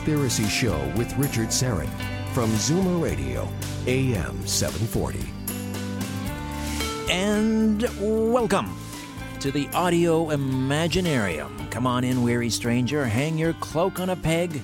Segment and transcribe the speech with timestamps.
[0.00, 1.90] Conspiracy Show with Richard Syrett
[2.32, 3.46] from Zoomer Radio,
[3.86, 5.18] AM 740.
[7.12, 7.82] And
[8.32, 8.74] welcome
[9.40, 11.70] to the Audio Imaginarium.
[11.70, 14.62] Come on in, weary stranger, hang your cloak on a peg,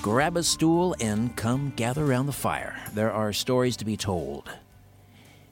[0.00, 2.74] grab a stool, and come gather around the fire.
[2.94, 4.48] There are stories to be told,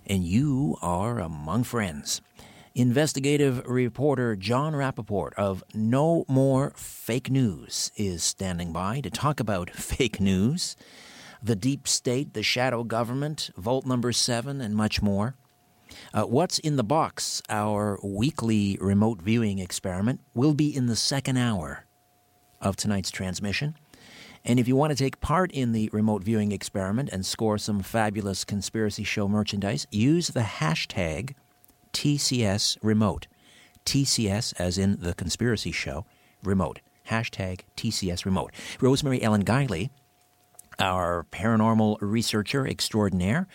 [0.07, 2.23] and you are among friends.
[2.75, 9.69] Investigative reporter John Rappoport of No More Fake News is standing by to talk about
[9.77, 10.75] fake news,
[11.43, 15.35] the deep state, the shadow government, Vault Number 7, and much more.
[16.15, 21.37] Uh, What's in the Box, our weekly remote viewing experiment, will be in the second
[21.37, 21.85] hour
[22.59, 23.77] of tonight's transmission.
[24.47, 27.83] And if you want to take part in the remote viewing experiment and score some
[27.83, 31.35] fabulous Conspiracy Show merchandise, use the hashtag
[31.93, 33.27] TCS Remote.
[33.85, 36.05] TCS, as in the Conspiracy Show,
[36.43, 36.81] Remote.
[37.11, 38.53] Hashtag TCS Remote.
[38.81, 39.91] Rosemary Ellen Guiley,
[40.79, 43.47] our paranormal researcher extraordinaire,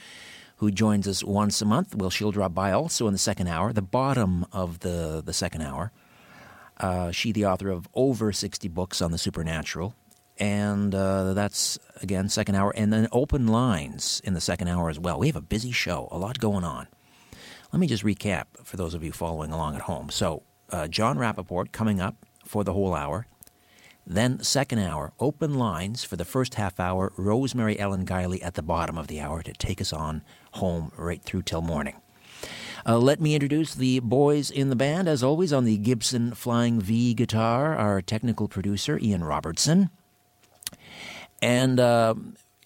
[0.58, 1.96] who joins us once a month.
[1.96, 5.62] Well, she'll drop by also in the second hour, the bottom of the, the second
[5.62, 5.92] hour.
[6.80, 9.96] Uh, she, the author of over 60 books on the supernatural.
[10.40, 12.72] And uh, that's, again, second hour.
[12.76, 15.20] And then open lines in the second hour as well.
[15.20, 16.88] We have a busy show, a lot going on.
[17.72, 20.09] Let me just recap for those of you following along at home.
[20.09, 23.28] So, uh, John Rappoport coming up for the whole hour.
[24.05, 27.11] Then, second hour, open lines for the first half hour.
[27.17, 30.23] Rosemary Ellen Guiley at the bottom of the hour to take us on
[30.53, 31.95] home right through till morning.
[32.85, 36.79] Uh, let me introduce the boys in the band, as always, on the Gibson Flying
[36.79, 39.89] V guitar, our technical producer, Ian Robertson.
[41.41, 42.16] And uh,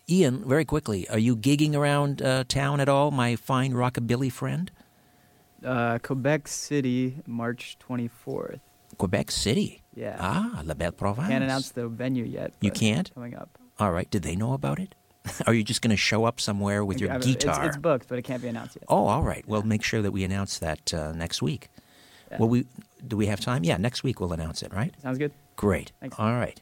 [0.08, 4.70] Ian, very quickly, are you gigging around uh, town at all, my fine rockabilly friend?
[5.64, 8.60] Uh, Quebec City, March 24th.
[8.98, 9.82] Quebec City.
[9.96, 10.18] Yeah.
[10.20, 11.28] Ah, La Belle Province.
[11.28, 12.54] Can't announce the venue yet.
[12.62, 13.14] You can't?
[13.14, 13.58] Coming up.
[13.80, 14.10] All right.
[14.10, 14.96] Did they know about it?
[15.48, 17.66] are you just going to show up somewhere with your guitar?
[17.66, 18.86] It's, it's booked, but it can't be announced yet.
[18.88, 19.48] Oh, all right.
[19.48, 21.70] Well, make sure that we announce that uh, next week.
[22.32, 22.38] Yeah.
[22.40, 22.66] Well, we
[23.06, 23.64] do we have time?
[23.64, 24.94] Yeah, next week we'll announce it, right?
[25.02, 25.32] Sounds good.
[25.56, 25.92] Great.
[26.00, 26.18] Thanks.
[26.18, 26.60] All right.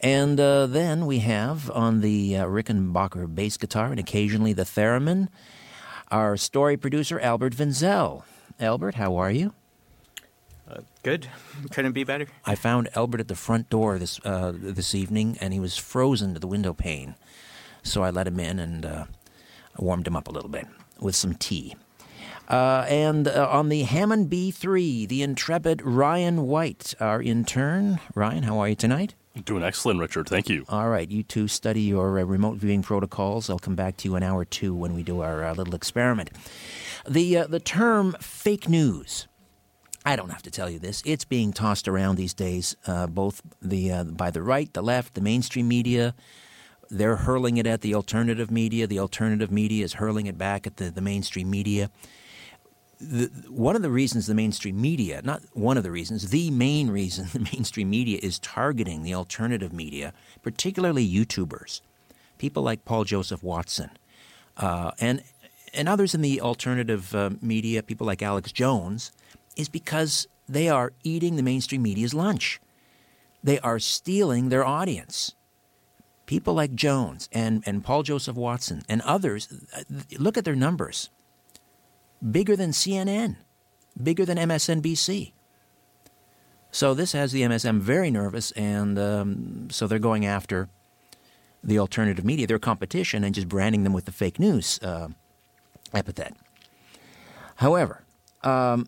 [0.00, 5.28] And uh, then we have on the uh, Rickenbacker bass guitar and occasionally the theremin,
[6.10, 8.22] our story producer Albert Vinzel.
[8.60, 9.52] Albert, how are you?
[10.70, 11.28] Uh, good.
[11.70, 12.26] Couldn't be better.
[12.44, 16.34] I found Albert at the front door this uh, this evening, and he was frozen
[16.34, 17.14] to the window pane.
[17.82, 19.04] So I let him in and uh,
[19.78, 20.66] warmed him up a little bit
[21.00, 21.74] with some tea.
[22.48, 28.00] Uh, and uh, on the Hammond B3, the intrepid Ryan White, our intern.
[28.14, 29.14] Ryan, how are you tonight?
[29.44, 30.28] Doing excellent, Richard.
[30.28, 30.64] Thank you.
[30.68, 33.48] All right, you two study your uh, remote viewing protocols.
[33.48, 36.30] I'll come back to you in hour two when we do our uh, little experiment.
[37.08, 39.28] The uh, the term fake news.
[40.04, 41.02] I don't have to tell you this.
[41.04, 45.14] It's being tossed around these days, uh, both the uh, by the right, the left,
[45.14, 46.14] the mainstream media.
[46.90, 48.86] They're hurling it at the alternative media.
[48.86, 51.90] The alternative media is hurling it back at the, the mainstream media.
[53.00, 56.90] The, one of the reasons the mainstream media, not one of the reasons, the main
[56.90, 60.12] reason the mainstream media is targeting the alternative media,
[60.42, 61.80] particularly YouTubers,
[62.38, 63.90] people like Paul Joseph Watson,
[64.56, 65.22] uh, and
[65.74, 69.12] and others in the alternative uh, media, people like Alex Jones,
[69.56, 72.60] is because they are eating the mainstream media's lunch.
[73.44, 75.34] They are stealing their audience.
[76.26, 79.82] people like Jones and, and Paul Joseph Watson and others, uh,
[80.18, 81.10] look at their numbers.
[82.30, 83.36] Bigger than CNN,
[84.00, 85.32] bigger than MSNBC.
[86.70, 90.68] So this has the MSM very nervous, and um, so they're going after
[91.62, 95.08] the alternative media, their competition, and just branding them with the fake news uh,
[95.94, 96.34] epithet.
[97.56, 98.04] However,
[98.42, 98.86] um,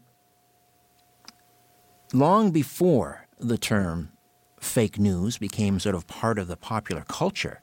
[2.13, 4.13] long before the term
[4.61, 7.63] fake news became sort of part of the popular culture,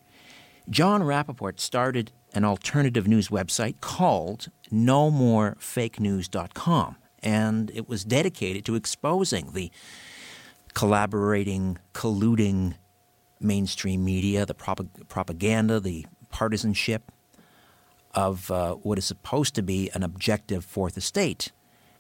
[0.70, 9.54] John Rappoport started an alternative news website called NoMoreFakeNews.com, and it was dedicated to exposing
[9.54, 9.72] the
[10.74, 12.76] collaborating, colluding
[13.40, 17.12] mainstream media, the prop- propaganda, the partisanship
[18.14, 21.54] of uh, what is supposed to be an objective fourth estate.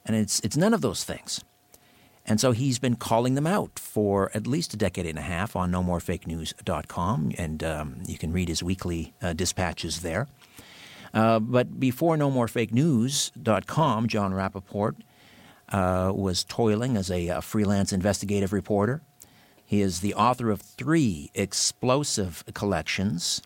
[0.05, 1.43] And it's, it's none of those things.
[2.27, 5.55] And so he's been calling them out for at least a decade and a half
[5.55, 10.27] on nomorefakenews.com, and um, you can read his weekly uh, dispatches there.
[11.13, 14.95] Uh, but before nomorefakenews.com, Jon Rappoport
[15.69, 19.01] uh, was toiling as a, a, freelance investigative reporter.
[19.65, 23.41] He is the author of three explosive collections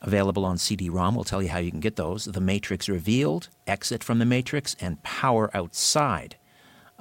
[0.00, 1.14] available on CD ROM.
[1.14, 4.76] We'll tell you how you can get those The Matrix Revealed, Exit from the Matrix,
[4.80, 6.36] and Power Outside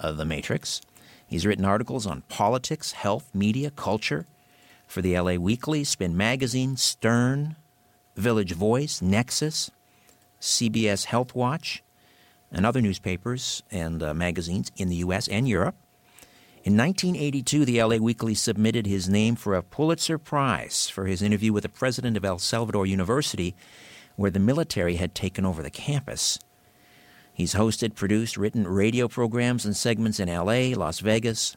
[0.02, 0.82] the Matrix.
[1.28, 4.26] He's written articles on politics, health, media, culture
[4.88, 7.58] for the LA Weekly, Spin Magazine, Stern,
[8.16, 9.70] Village Voice, Nexus,
[10.40, 11.84] CBS Health Watch,
[12.52, 15.28] and other newspapers and uh, magazines in the U.S.
[15.28, 15.76] and Europe.
[16.64, 21.52] In 1982, the LA Weekly submitted his name for a Pulitzer Prize for his interview
[21.54, 23.56] with the president of El Salvador University,
[24.16, 26.40] where the military had taken over the campus.
[27.38, 31.56] He's hosted, produced, written radio programs and segments in LA, Las Vegas.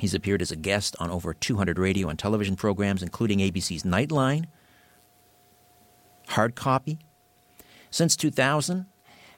[0.00, 4.46] He's appeared as a guest on over 200 radio and television programs, including ABC's Nightline,
[6.28, 6.98] Hard Copy.
[7.90, 8.86] Since 2000,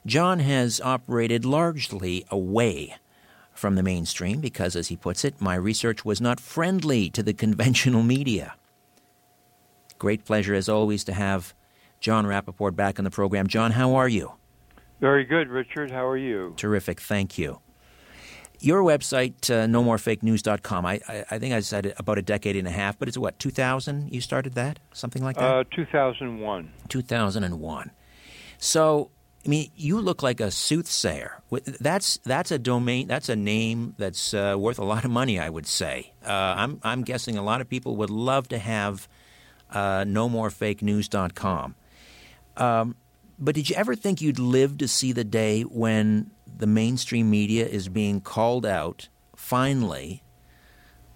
[0.05, 2.95] John has operated largely away
[3.51, 7.33] from the mainstream because, as he puts it, my research was not friendly to the
[7.33, 8.55] conventional media.
[9.99, 11.53] Great pleasure, as always, to have
[11.99, 13.47] John Rappoport back on the program.
[13.47, 14.35] John, how are you?
[15.01, 15.89] Very good, Richard.
[15.91, 16.53] How are you?
[16.55, 17.01] Terrific.
[17.01, 17.59] Thank you.
[18.59, 22.71] Your website, uh, nomorefakenews.com, I, I, I think I said about a decade and a
[22.71, 24.77] half, but it's what, 2000 you started that?
[24.93, 25.43] Something like that?
[25.43, 26.71] Uh, 2001.
[26.87, 27.91] 2001.
[28.59, 29.09] So,
[29.43, 31.41] I mean, you look like a soothsayer.
[31.65, 33.07] That's that's a domain.
[33.07, 35.39] That's a name that's uh, worth a lot of money.
[35.39, 36.13] I would say.
[36.23, 39.07] Uh, I'm I'm guessing a lot of people would love to have
[39.71, 41.73] uh, nomorefakenews.com.
[42.57, 42.95] Um,
[43.41, 47.65] but did you ever think you'd live to see the day when the mainstream media
[47.65, 50.21] is being called out finally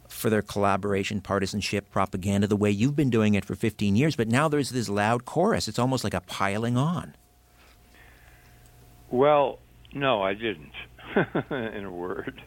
[0.09, 4.15] for their collaboration, partisanship, propaganda, the way you've been doing it for 15 years?
[4.15, 5.67] But now there's this loud chorus.
[5.67, 7.13] It's almost like a piling on.
[9.11, 9.59] Well,
[9.93, 10.73] no, I didn't.
[11.51, 12.41] in a word,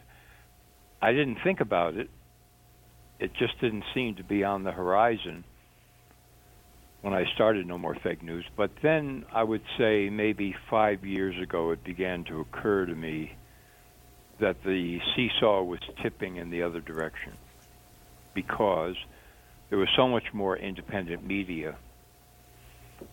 [1.01, 2.09] I didn't think about it.
[3.17, 5.45] It just didn't seem to be on the horizon
[7.01, 8.45] when I started No More Fake News.
[8.55, 13.33] But then I would say maybe five years ago it began to occur to me
[14.39, 17.33] that the seesaw was tipping in the other direction
[18.33, 18.95] because
[19.69, 21.75] there was so much more independent media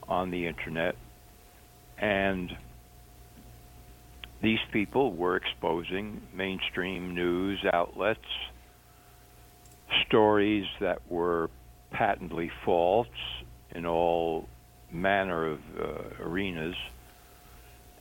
[0.08, 0.96] on the internet
[1.98, 2.56] and
[4.42, 8.20] these people were exposing mainstream news outlets
[10.06, 11.50] stories that were
[11.90, 13.08] patently false
[13.76, 14.48] in all
[14.90, 16.74] manner of uh, arenas.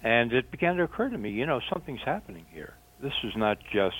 [0.03, 2.74] And it began to occur to me, you know, something's happening here.
[3.01, 3.96] This is not just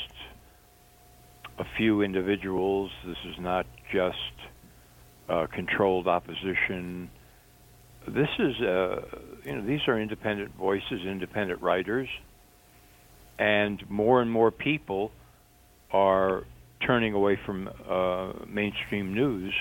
[1.58, 2.92] a few individuals.
[3.06, 4.16] This is not just
[5.28, 7.10] uh, controlled opposition.
[8.08, 9.02] This is, uh,
[9.44, 12.08] you know, these are independent voices, independent writers,
[13.40, 15.12] and more and more people
[15.92, 16.44] are
[16.86, 19.54] turning away from uh, mainstream news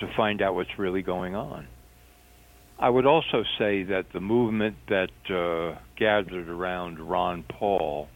[0.00, 1.66] to find out what's really going on.
[2.78, 8.08] I would also say that the movement that uh, gathered around Ron Paul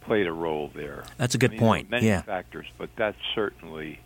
[0.00, 1.04] played a role there.
[1.16, 1.90] That's a good I mean, point.
[1.90, 2.22] Many yeah.
[2.22, 4.00] factors, but that certainly,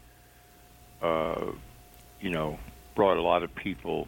[1.00, 1.52] uh,
[2.20, 2.58] you know,
[2.94, 4.06] brought a lot of people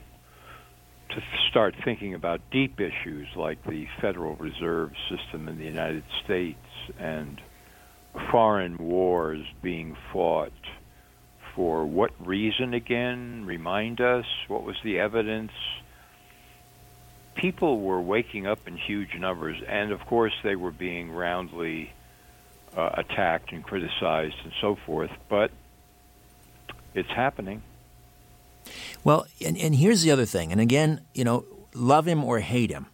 [1.11, 6.59] to start thinking about deep issues like the Federal Reserve System in the United States
[6.99, 7.41] and
[8.31, 10.53] foreign wars being fought
[11.55, 13.45] for what reason again?
[13.47, 14.25] Remind us.
[14.49, 15.53] What was the evidence?
[17.35, 21.93] People were waking up in huge numbers, and of course, they were being roundly
[22.77, 25.11] uh, attacked and criticized and so forth.
[25.29, 25.51] But
[26.95, 27.63] it's happening.
[29.03, 30.53] Well, and, and here's the other thing.
[30.53, 31.45] And again, you know,
[31.75, 32.87] love him or hate him,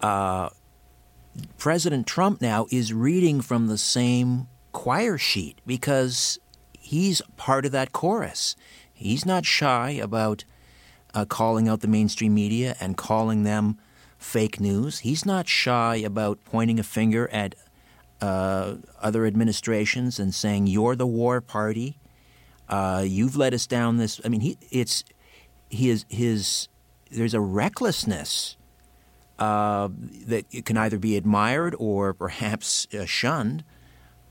[0.00, 0.50] uh,
[1.58, 6.38] President Trump now is reading from the same choir sheet because
[6.86, 8.56] he's part of that chorus.
[8.92, 10.44] He's not shy about
[11.12, 13.78] uh, calling out the mainstream media and calling them
[14.18, 15.00] fake news.
[15.00, 17.54] He's not shy about pointing a finger at
[18.20, 21.98] uh, other administrations and saying, You're the war party.
[22.68, 24.20] Uh, you've led us down this.
[24.24, 25.04] I mean, he, it's
[25.68, 26.68] his his
[27.10, 28.56] there's a recklessness
[29.38, 29.88] uh,
[30.26, 33.64] that can either be admired or perhaps uh, shunned.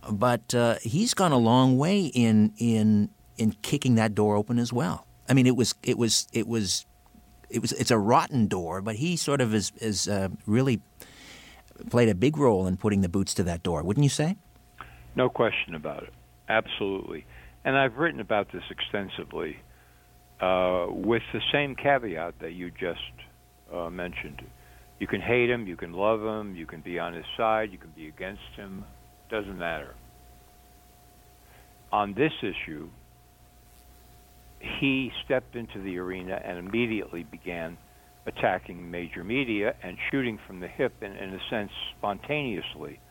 [0.09, 4.71] But uh, he's gone a long way in in in kicking that door open as
[4.71, 5.05] well.
[5.27, 6.85] I mean, it was it was it was
[7.49, 10.81] it was it's a rotten door, but he sort of is is uh, really
[11.89, 14.37] played a big role in putting the boots to that door, wouldn't you say?
[15.15, 16.13] No question about it.
[16.47, 17.25] Absolutely.
[17.63, 19.57] And I've written about this extensively
[20.39, 22.99] uh, with the same caveat that you just
[23.73, 24.41] uh, mentioned.
[24.99, 27.77] You can hate him, you can love him, you can be on his side, you
[27.77, 28.85] can be against him.
[29.35, 29.93] Doesn't matter.
[31.91, 32.87] On this issue,
[34.79, 37.77] he stepped into the arena and immediately began
[38.25, 43.01] attacking major media and shooting from the hip, in, in a sense, spontaneously,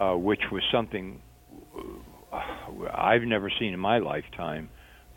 [0.00, 1.20] uh, which was something
[2.32, 2.38] uh,
[2.94, 4.70] I've never seen in my lifetime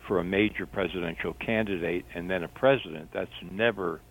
[0.06, 3.08] for a major presidential candidate and then a president.
[3.14, 4.02] That's never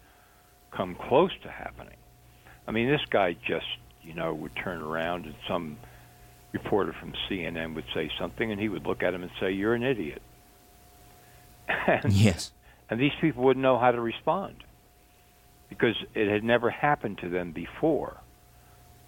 [0.76, 1.98] come close to happening.
[2.68, 3.68] I mean, this guy just,
[4.02, 5.78] you know, would turn around and some
[6.52, 9.76] reporter from CNN would say something, and he would look at him and say, "You're
[9.76, 10.22] an idiot."
[11.88, 12.52] And, yes.
[12.90, 14.64] And these people wouldn't know how to respond
[15.70, 18.18] because it had never happened to them before.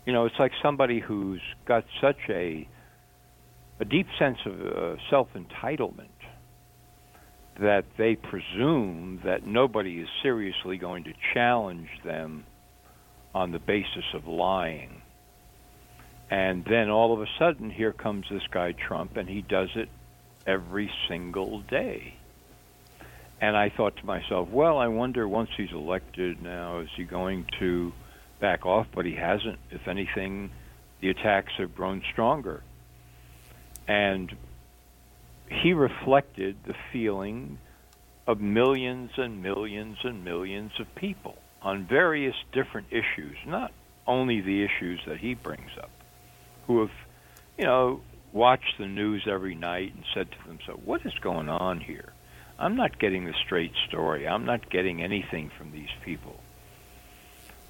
[0.05, 2.67] You know, it's like somebody who's got such a
[3.79, 6.09] a deep sense of uh, self entitlement
[7.59, 12.45] that they presume that nobody is seriously going to challenge them
[13.33, 15.00] on the basis of lying.
[16.31, 19.89] And then all of a sudden, here comes this guy Trump, and he does it
[20.47, 22.15] every single day.
[23.41, 27.47] And I thought to myself, well, I wonder once he's elected now, is he going
[27.59, 27.91] to
[28.39, 28.87] back off?
[28.95, 29.59] But he hasn't.
[29.71, 30.51] If anything,
[31.01, 32.63] the attacks have grown stronger.
[33.85, 34.33] And
[35.49, 37.57] he reflected the feeling
[38.25, 43.73] of millions and millions and millions of people on various different issues, not
[44.07, 45.89] only the issues that he brings up,
[46.67, 46.91] who have,
[47.57, 48.01] you know,
[48.33, 52.13] watched the news every night and said to themselves, what is going on here?
[52.57, 54.27] I'm not getting the straight story.
[54.27, 56.39] I'm not getting anything from these people.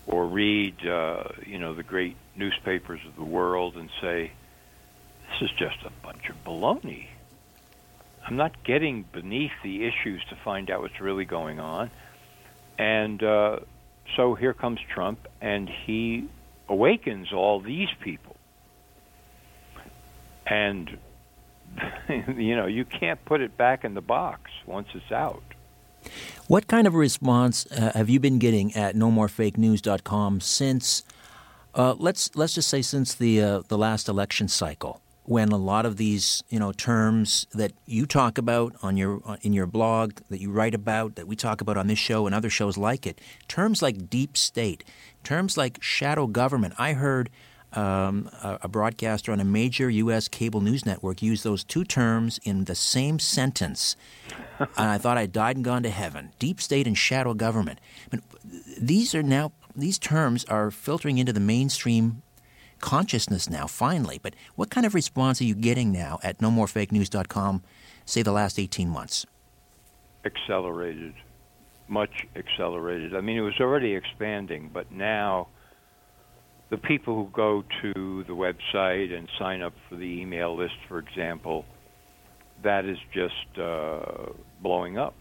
[0.06, 4.32] Or read, uh, you know, the great newspapers of the world and say,
[5.30, 7.08] this is just a bunch of baloney.
[8.26, 11.90] I'm not getting beneath the issues to find out what's really going on.
[12.78, 13.60] And uh,
[14.16, 16.28] so here comes Trump, and he
[16.68, 18.36] awakens all these people.
[20.52, 20.98] And,
[22.10, 25.44] you know, you can't put it back in the box once it's out.
[26.48, 31.04] What kind of response uh, have you been getting at nomorefakenews.com since,
[31.74, 35.02] uh, let's, let's just say, since the, uh, the last election cycle?
[35.24, 39.54] when a lot of these you know terms that you talk about on your in
[39.54, 42.50] your blog that you write about that we talk about on this show and other
[42.50, 44.84] shows like it terms like deep state
[45.24, 47.30] terms like shadow government i heard
[47.74, 50.28] um, a, a, broadcaster on a major U.S.
[50.28, 53.96] cable news network used those two terms in the same sentence,
[54.60, 56.32] and I thought I'd died and gone to heaven.
[56.38, 57.80] Deep state and shadow government.
[58.12, 62.24] I mean, these are now these terms are filtering into the mainstream
[62.80, 64.20] consciousness now, finally.
[64.22, 67.64] But what kind of response are you getting now at nomorefakenews.com,
[68.06, 69.26] say the last 18 months?
[70.26, 71.14] Accelerated,
[71.88, 73.16] much accelerated.
[73.16, 75.48] I mean, it was already expanding, but now
[76.72, 80.98] the people who go to the website and sign up for the email list, for
[80.98, 81.66] example,
[82.64, 85.14] that is just uh, blowing up.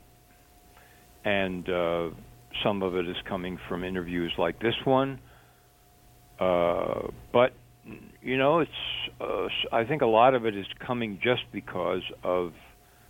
[1.25, 2.11] And uh,
[2.63, 5.21] some of it is coming from interviews like this one
[6.41, 7.53] uh, but
[8.23, 8.71] you know, it's
[9.21, 12.55] uh, I think a lot of it is coming just because of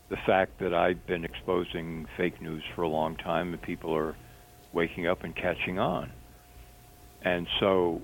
[0.08, 4.16] the fact that I've been exposing fake news for a long time, and people are
[4.72, 6.10] waking up and catching on.
[7.22, 8.02] And so,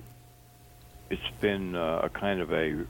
[1.09, 2.85] it's been uh, a kind of a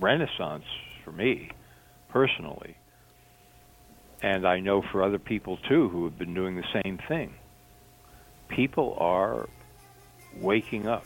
[0.00, 0.64] renaissance
[1.04, 1.50] for me
[2.08, 2.76] personally.
[4.22, 7.34] And I know for other people too who have been doing the same thing.
[8.48, 9.48] People are
[10.40, 11.04] waking up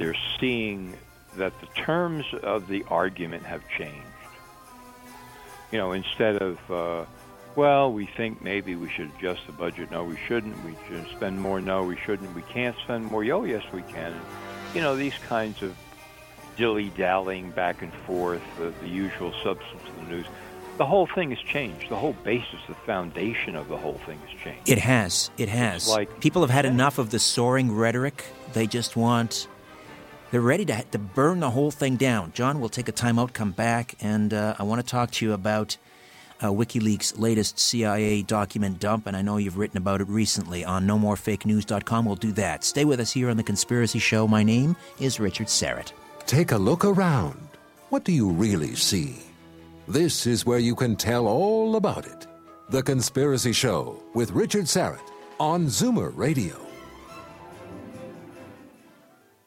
[0.00, 0.96] they're seeing
[1.36, 3.94] that the terms of the argument have changed.
[5.70, 7.04] You know, instead of uh,
[7.60, 9.90] well, we think maybe we should adjust the budget.
[9.90, 10.56] No, we shouldn't.
[10.64, 11.60] We should spend more.
[11.60, 12.34] No, we shouldn't.
[12.34, 13.22] We can't spend more.
[13.32, 14.14] Oh, yes, we can.
[14.74, 15.76] You know, these kinds of
[16.56, 20.26] dilly-dallying back and forth, uh, the usual substance of the news.
[20.78, 21.90] The whole thing has changed.
[21.90, 24.68] The whole basis, the foundation of the whole thing has changed.
[24.68, 25.30] It has.
[25.36, 25.88] It has.
[25.88, 28.24] like- People have had enough of the soaring rhetoric.
[28.54, 29.46] They just want.
[30.30, 32.32] They're ready to, to burn the whole thing down.
[32.32, 35.26] John, we'll take a time out, come back, and uh, I want to talk to
[35.26, 35.76] you about
[36.40, 40.86] uh, WikiLeaks' latest CIA document dump, and I know you've written about it recently on
[40.86, 42.04] nomorefakenews.com.
[42.04, 42.64] We'll do that.
[42.64, 44.26] Stay with us here on The Conspiracy Show.
[44.26, 45.92] My name is Richard Syrett.
[46.26, 47.48] Take a look around.
[47.90, 49.16] What do you really see?
[49.88, 52.26] This is where you can tell all about it.
[52.68, 56.56] The Conspiracy Show with Richard Syrett on Zoomer Radio.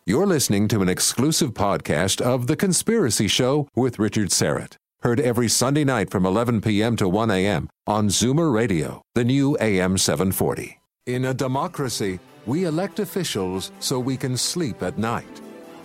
[0.06, 4.76] You're listening to an exclusive podcast of The Conspiracy Show with Richard Syrett.
[5.04, 6.96] Heard every Sunday night from 11 p.m.
[6.96, 7.68] to 1 a.m.
[7.86, 10.80] on Zoomer Radio, the new AM 740.
[11.08, 15.42] In a democracy, we elect officials so we can sleep at night.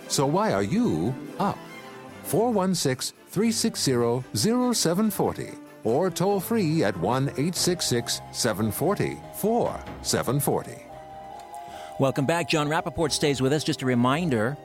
[0.07, 1.57] So why are you up?
[2.23, 4.23] 416 360
[4.73, 5.51] 0740
[5.83, 10.85] or toll free at 1 866 740 4740.
[11.99, 12.47] Welcome back.
[12.47, 13.65] John Rappoport stays with us.
[13.65, 14.55] Just a reminder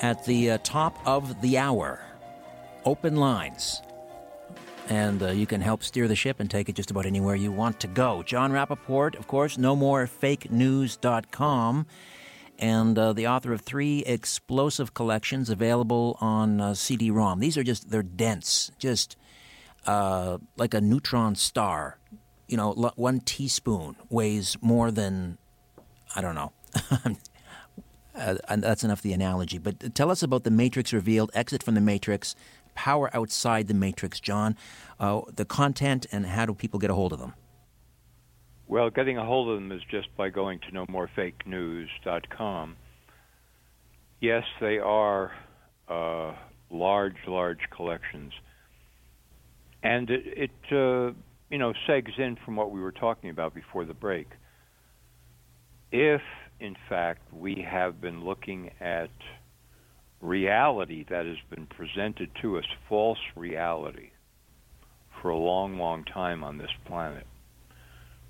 [0.00, 2.00] at the uh, top of the hour,
[2.84, 3.82] open lines.
[4.88, 7.52] And uh, you can help steer the ship and take it just about anywhere you
[7.52, 8.22] want to go.
[8.24, 11.86] John Rappoport, of course, no more fakenews.com,
[12.58, 17.38] and uh, the author of three explosive collections available on uh, CD ROM.
[17.38, 19.16] These are just, they're dense, just
[19.86, 21.98] uh, like a neutron star.
[22.48, 25.38] You know, l- one teaspoon weighs more than
[26.14, 26.52] I don't know.
[28.14, 29.58] uh, that's enough of the analogy.
[29.58, 32.34] But tell us about the Matrix revealed, exit from the Matrix,
[32.80, 34.56] power outside the Matrix, John.
[34.98, 37.34] Uh, the content and how do people get a hold of them?
[38.68, 42.76] Well, getting a hold of them is just by going to nomorefakenews.com.
[44.22, 45.32] Yes, they are
[45.88, 46.34] uh,
[46.70, 48.32] large, large collections,
[49.82, 51.12] and it, it uh,
[51.50, 54.28] you know segs in from what we were talking about before the break.
[55.92, 56.22] If,
[56.60, 59.10] in fact, we have been looking at
[60.20, 64.10] reality that has been presented to us, false reality,
[65.20, 67.26] for a long, long time on this planet,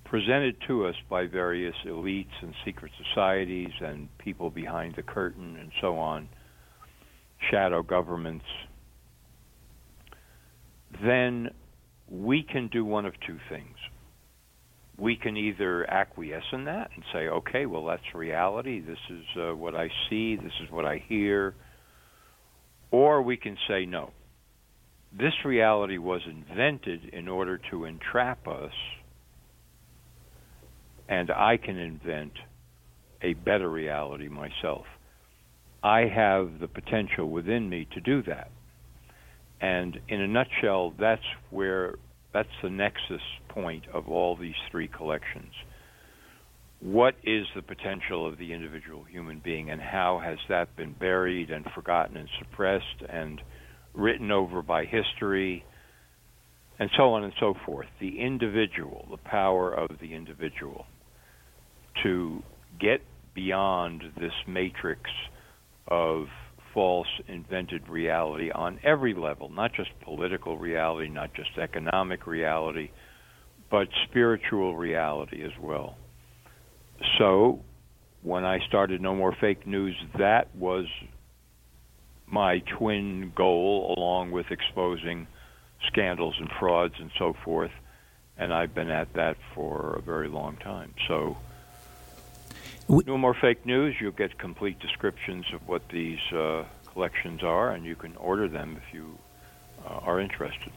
[0.05, 5.70] presented to us by various elites and secret societies and people behind the curtain and
[5.81, 6.29] so on,
[7.50, 8.44] shadow governments,
[11.05, 11.48] then
[12.09, 13.76] we can do one of two things.
[14.98, 18.81] We can either acquiesce in that and say, okay, well, that's reality.
[18.81, 20.37] This is uh, what I see.
[20.37, 21.55] This is what I hear.
[22.90, 24.11] Or we can say, no.
[25.12, 28.72] This reality was invented in order to entrap us
[31.11, 32.33] and I can invent
[33.20, 34.87] a better reality myself.
[35.83, 38.50] I have the potential within me to do that.
[39.61, 41.96] And in a nutshell, that's where
[42.33, 45.53] that's the nexus point of all these three collections.
[46.81, 51.51] What is the potential of the individual human being, and how has that been buried
[51.51, 53.43] and forgotten and suppressed and
[53.93, 55.64] written over by history,
[56.79, 57.88] and so on and so forth?
[58.01, 60.87] The individual, the power of the individual
[62.03, 62.43] to
[62.81, 63.03] get
[63.35, 65.03] beyond this matrix
[65.87, 66.29] of
[66.73, 72.90] false invented reality on every level, not just political reality, not just economic reality,
[73.71, 75.97] but spiritual reality as well.
[77.19, 77.61] So,
[78.23, 80.87] when I started No More Fake News, that was
[82.27, 85.27] my twin goal, along with exposing
[85.87, 87.73] scandals and frauds and so forth.
[88.37, 90.95] And I've been at that for a very long time.
[91.09, 91.37] So,
[92.89, 93.97] no more fake news.
[94.01, 98.81] You'll get complete descriptions of what these uh, collections are, and you can order them
[98.83, 99.19] if you
[99.87, 100.73] uh, are interested.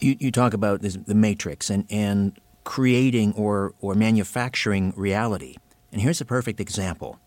[0.00, 5.56] You, you talk about this, the matrix and, and creating or, or manufacturing reality.
[5.90, 7.18] And here's a perfect example.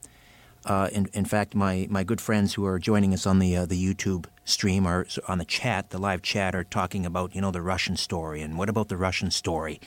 [0.65, 3.65] Uh, in, in fact, my, my good friends who are joining us on the uh,
[3.67, 7.51] the YouTube stream or on the chat, the live chat, are talking about you know
[7.51, 9.79] the Russian story and what about the Russian story,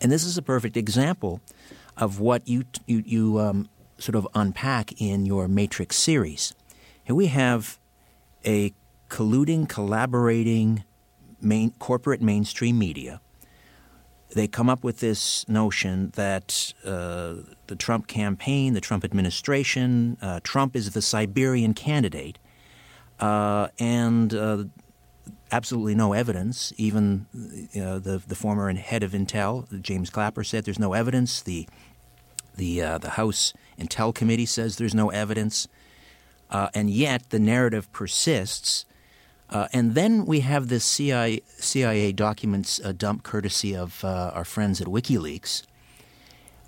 [0.00, 1.42] and this is a perfect example
[1.98, 6.54] of what you you, you um, sort of unpack in your Matrix series.
[7.04, 7.78] Here we have
[8.46, 8.72] a
[9.10, 10.84] colluding, collaborating
[11.40, 13.20] main, corporate mainstream media.
[14.30, 17.34] They come up with this notion that uh,
[17.66, 22.38] the Trump campaign, the Trump administration, uh, Trump is the Siberian candidate,
[23.20, 24.64] uh, and uh,
[25.50, 26.74] absolutely no evidence.
[26.76, 27.26] Even
[27.74, 31.40] uh, the the former head of Intel, James Clapper, said there's no evidence.
[31.40, 31.66] The
[32.56, 35.68] the uh, the House Intel Committee says there's no evidence,
[36.50, 38.84] and yet the narrative persists.
[39.50, 44.44] Uh, and then we have this CIA, CIA documents uh, dump courtesy of uh, our
[44.44, 45.62] friends at WikiLeaks,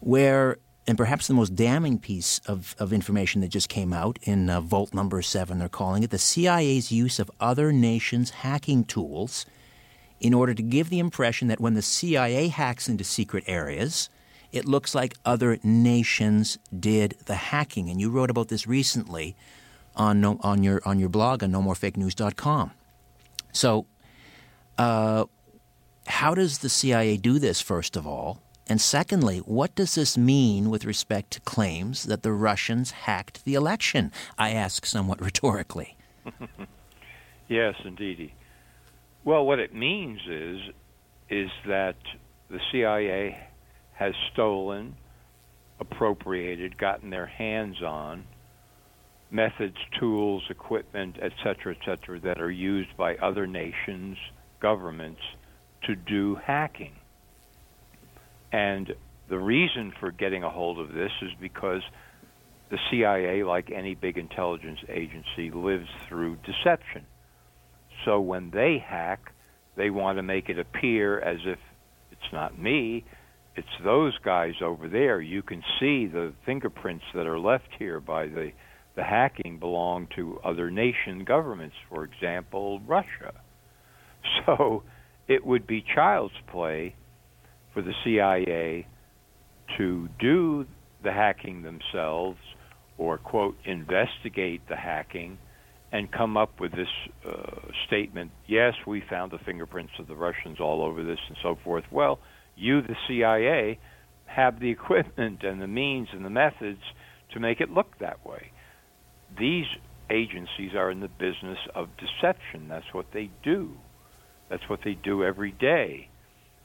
[0.00, 4.50] where and perhaps the most damning piece of, of information that just came out in
[4.50, 9.46] uh, Vault Number 7, they're calling it the CIA's use of other nations' hacking tools
[10.20, 14.08] in order to give the impression that when the CIA hacks into secret areas,
[14.50, 17.88] it looks like other nations did the hacking.
[17.88, 19.36] And you wrote about this recently
[19.96, 22.72] on, no, on, your, on your blog on nomorefakenews.com.
[23.52, 23.86] So,
[24.78, 25.24] uh,
[26.06, 28.42] how does the CIA do this, first of all?
[28.68, 33.54] And secondly, what does this mean with respect to claims that the Russians hacked the
[33.54, 34.12] election?
[34.38, 35.96] I ask somewhat rhetorically.
[37.48, 38.32] yes, indeed.
[39.24, 40.60] Well, what it means is
[41.28, 41.96] is that
[42.48, 43.38] the CIA
[43.92, 44.96] has stolen,
[45.78, 48.24] appropriated, gotten their hands on
[49.30, 54.16] methods, tools, equipment, etc., etc., that are used by other nations,
[54.60, 55.20] governments
[55.84, 56.92] to do hacking.
[58.52, 58.94] And
[59.28, 61.82] the reason for getting a hold of this is because
[62.70, 67.06] the CIA, like any big intelligence agency, lives through deception.
[68.04, 69.32] So when they hack,
[69.76, 71.58] they want to make it appear as if
[72.10, 73.04] it's not me,
[73.56, 75.20] it's those guys over there.
[75.20, 78.52] You can see the fingerprints that are left here by the
[78.96, 83.32] the hacking belonged to other nation governments, for example, Russia.
[84.44, 84.82] So
[85.28, 86.94] it would be child's play
[87.72, 88.86] for the CIA
[89.78, 90.66] to do
[91.02, 92.38] the hacking themselves
[92.98, 95.38] or, quote, investigate the hacking
[95.92, 96.88] and come up with this
[97.26, 101.58] uh, statement yes, we found the fingerprints of the Russians all over this and so
[101.64, 101.84] forth.
[101.90, 102.18] Well,
[102.56, 103.78] you, the CIA,
[104.26, 106.82] have the equipment and the means and the methods
[107.32, 108.52] to make it look that way.
[109.38, 109.66] These
[110.10, 112.68] agencies are in the business of deception.
[112.68, 113.76] That's what they do.
[114.48, 116.08] That's what they do every day.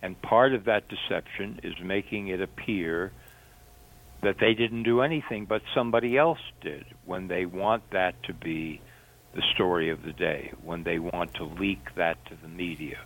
[0.02, 3.12] And part of that deception is making it appear
[4.22, 8.82] that they didn't do anything, but somebody else did when they want that to be
[9.34, 12.98] the story of the day, when they want to leak that to the media,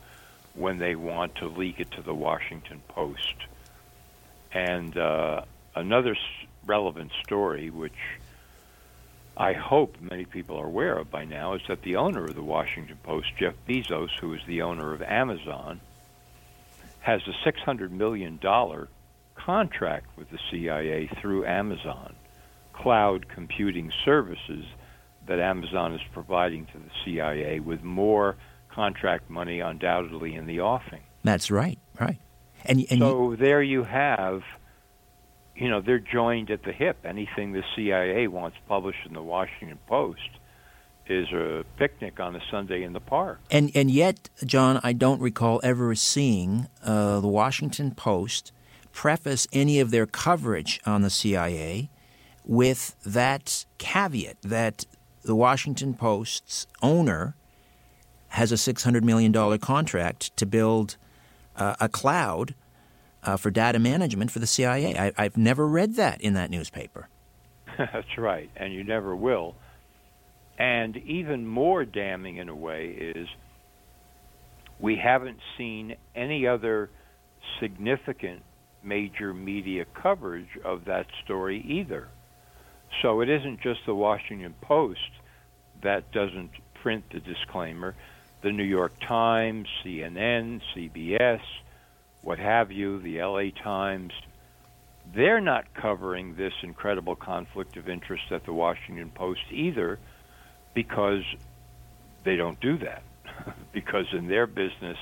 [0.54, 3.36] when they want to leak it to the Washington Post.
[4.54, 5.42] And uh,
[5.76, 6.16] another
[6.66, 7.94] relevant story, which
[9.40, 12.44] I hope many people are aware of by now, is that the owner of the
[12.44, 15.80] Washington Post, Jeff Bezos, who is the owner of Amazon,
[17.00, 18.38] has a $600 million
[19.36, 22.14] contract with the CIA through Amazon,
[22.74, 24.66] cloud computing services
[25.26, 28.36] that Amazon is providing to the CIA with more
[28.70, 31.02] contract money undoubtedly in the offing.
[31.24, 32.20] That's right, right.
[32.66, 34.44] And, and so you, there you have,
[35.56, 36.98] you know, they're joined at the hip.
[37.04, 40.30] Anything the CIA wants published in the Washington Post
[41.08, 43.40] is a picnic on a Sunday in the park.
[43.50, 48.52] And and yet, John, I don't recall ever seeing uh, the Washington Post
[48.92, 51.90] preface any of their coverage on the CIA
[52.46, 54.86] with that caveat that
[55.24, 57.36] the Washington Post's owner
[58.30, 60.98] has a $600 million contract to build
[61.56, 62.56] uh, a cloud
[63.24, 64.98] uh, for data management for the CIA.
[64.98, 67.10] I, I've never read that in that newspaper.
[67.78, 69.56] That's right, and you never will.
[70.58, 73.28] And even more damning in a way is
[74.80, 76.90] we haven't seen any other
[77.60, 78.44] significant
[78.84, 82.08] major media coverage of that story either.
[83.02, 85.12] So it isn't just the Washington Post
[85.82, 86.52] that doesn't
[86.82, 87.96] print the disclaimer.
[88.42, 91.42] The New York Times, CNN, CBS,
[92.30, 94.14] what have you, the LA Times,
[95.16, 99.98] they're not covering this incredible conflict of interest at the Washington Post either
[100.76, 101.24] because
[102.24, 103.02] they don't do that.
[103.74, 104.98] because in their business,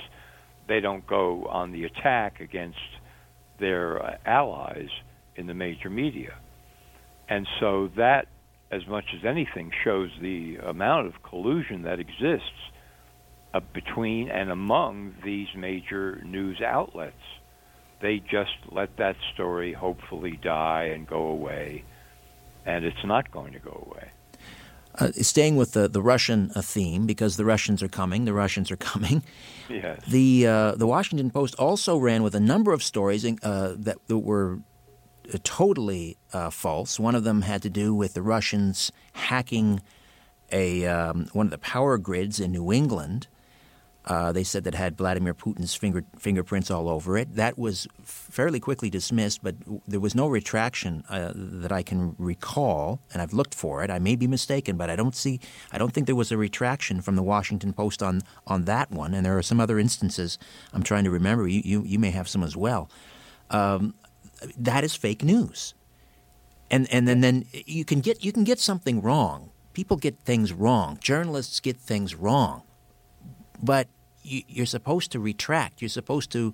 [0.69, 2.79] they don't go on the attack against
[3.59, 4.87] their uh, allies
[5.35, 6.33] in the major media.
[7.27, 8.29] And so that,
[8.71, 12.71] as much as anything, shows the amount of collusion that exists
[13.57, 17.15] uh, between and among these major news outlets.
[17.99, 21.83] They just let that story hopefully die and go away,
[22.65, 24.11] and it's not going to go away.
[24.99, 28.71] Uh, staying with the, the Russian uh, theme, because the Russians are coming, the Russians
[28.71, 29.23] are coming.
[29.69, 29.99] Yes.
[30.07, 34.17] The uh, the Washington Post also ran with a number of stories uh, that, that
[34.17, 34.59] were
[35.33, 36.97] uh, totally uh, false.
[36.97, 39.81] One of them had to do with the Russians hacking
[40.53, 43.27] a um, one of the power grids in New England.
[44.07, 47.35] Uh, they said that had Vladimir Putin's finger, fingerprints all over it.
[47.35, 53.01] That was fairly quickly dismissed, but there was no retraction uh, that I can recall,
[53.11, 53.91] and I've looked for it.
[53.91, 55.41] I may be mistaken, but I don't see.
[55.73, 59.13] I don't think there was a retraction from the Washington Post on on that one.
[59.13, 60.39] And there are some other instances
[60.71, 61.45] I'm trying to remember.
[61.45, 62.89] You you, you may have some as well.
[63.49, 63.93] Um,
[64.57, 65.73] that is fake news,
[66.71, 69.51] and and then then you can get you can get something wrong.
[69.73, 70.97] People get things wrong.
[71.01, 72.63] Journalists get things wrong,
[73.61, 73.89] but
[74.27, 75.81] you, are supposed to retract.
[75.81, 76.53] You're supposed to,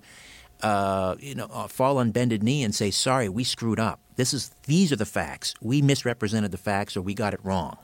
[0.62, 4.00] uh, you know, uh, fall on bended knee and say, "Sorry, we screwed up.
[4.16, 5.54] This is these are the facts.
[5.60, 7.78] We misrepresented the facts, or we got it wrong."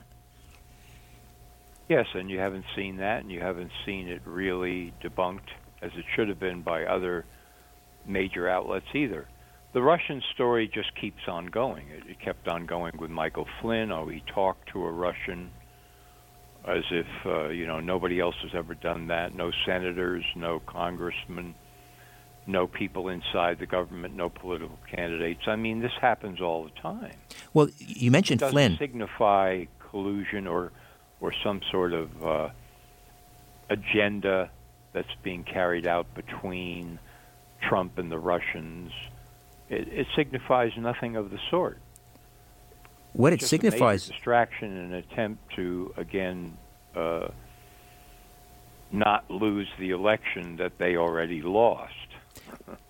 [1.88, 5.50] Yes, and you haven't seen that, and you haven't seen it really debunked
[5.83, 7.24] as it should have been by other
[8.07, 9.26] major outlets either.
[9.72, 11.88] The Russian story just keeps on going.
[11.88, 13.92] It, it kept on going with Michael Flynn.
[13.92, 15.50] Oh, he talked to a Russian
[16.66, 19.35] as if uh, you know nobody else has ever done that.
[19.35, 21.55] No senators, no congressmen,
[22.46, 25.42] no people inside the government, no political candidates.
[25.46, 27.16] I mean, this happens all the time.
[27.55, 28.77] Well, you mentioned it doesn't Flynn.
[28.79, 30.73] Signify collusion or
[31.20, 32.49] or some sort of uh,
[33.68, 34.51] agenda
[34.92, 36.99] that's being carried out between
[37.68, 38.92] Trump and the Russians.
[39.68, 41.79] It, it signifies nothing of the sort.
[43.12, 46.57] What it signifies distraction and an attempt to again
[46.94, 47.29] uh,
[48.92, 51.94] not lose the election that they already lost.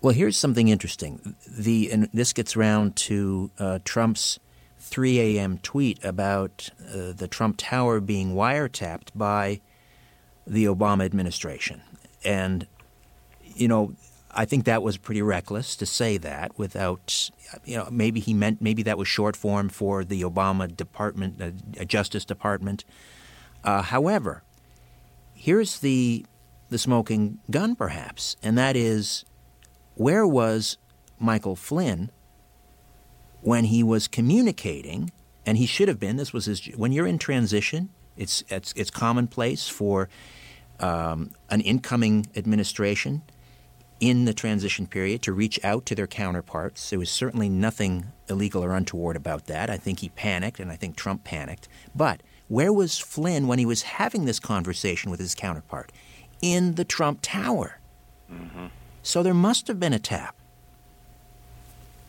[0.01, 1.35] well, here's something interesting.
[1.47, 4.39] The and this gets around to uh, Trump's
[4.79, 5.59] 3 a.m.
[5.59, 9.61] tweet about uh, the Trump Tower being wiretapped by
[10.45, 11.81] the Obama administration,
[12.23, 12.67] and
[13.43, 13.93] you know
[14.33, 17.29] I think that was pretty reckless to say that without,
[17.65, 21.83] you know, maybe he meant maybe that was short form for the Obama Department, uh,
[21.83, 22.85] Justice Department.
[23.63, 24.43] Uh, however,
[25.33, 26.25] here's the
[26.69, 29.25] the smoking gun, perhaps, and that is,
[29.95, 30.77] where was
[31.19, 32.09] Michael Flynn
[33.41, 35.11] when he was communicating?
[35.45, 36.17] And he should have been.
[36.17, 36.63] This was his.
[36.77, 40.07] When you're in transition, it's it's it's commonplace for
[40.79, 43.23] um, an incoming administration
[44.01, 46.89] in the transition period to reach out to their counterparts.
[46.89, 49.69] There was certainly nothing illegal or untoward about that.
[49.69, 51.69] I think he panicked, and I think Trump panicked.
[51.95, 55.91] But where was Flynn when he was having this conversation with his counterpart?
[56.41, 57.79] In the Trump Tower.
[58.29, 58.65] Mm-hmm.
[59.03, 60.35] So there must have been a tap.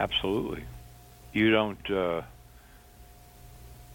[0.01, 0.65] Absolutely.
[1.33, 1.91] You don't.
[1.91, 2.23] Uh,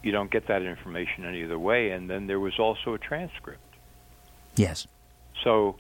[0.03, 3.60] you don't get that information any other way, and then there was also a transcript.
[4.55, 4.88] Yes.
[5.43, 5.75] So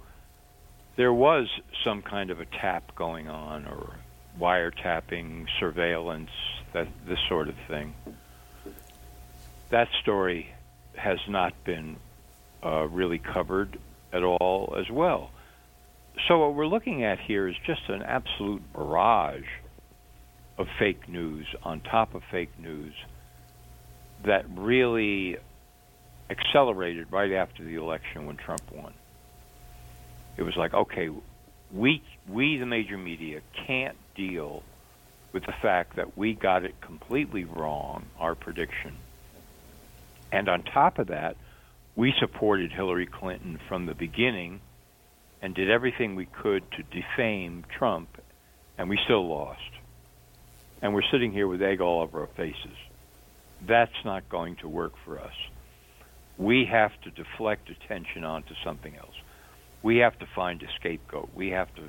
[0.97, 1.47] there was
[1.83, 3.95] some kind of a tap going on or
[4.39, 6.31] wiretapping, surveillance,
[6.73, 7.93] that this sort of thing.
[9.69, 10.49] That story
[10.95, 11.97] has not been
[12.63, 13.77] uh, really covered
[14.11, 15.29] at all as well.
[16.27, 19.45] So what we're looking at here is just an absolute barrage
[20.57, 22.93] of fake news on top of fake news
[24.23, 25.37] that really
[26.31, 28.93] accelerated right after the election when Trump won
[30.37, 31.09] it was like, okay,
[31.73, 34.63] we we the major media can't deal
[35.33, 38.95] with the fact that we got it completely wrong, our prediction.
[40.31, 41.35] And on top of that,
[41.95, 44.61] we supported Hillary Clinton from the beginning
[45.41, 48.09] and did everything we could to defame Trump,
[48.77, 49.61] and we still lost.
[50.81, 52.77] And we're sitting here with egg all over our faces.
[53.65, 55.33] That's not going to work for us.
[56.37, 59.15] We have to deflect attention onto something else
[59.87, 61.29] we have to find a scapegoat.
[61.33, 61.83] We have to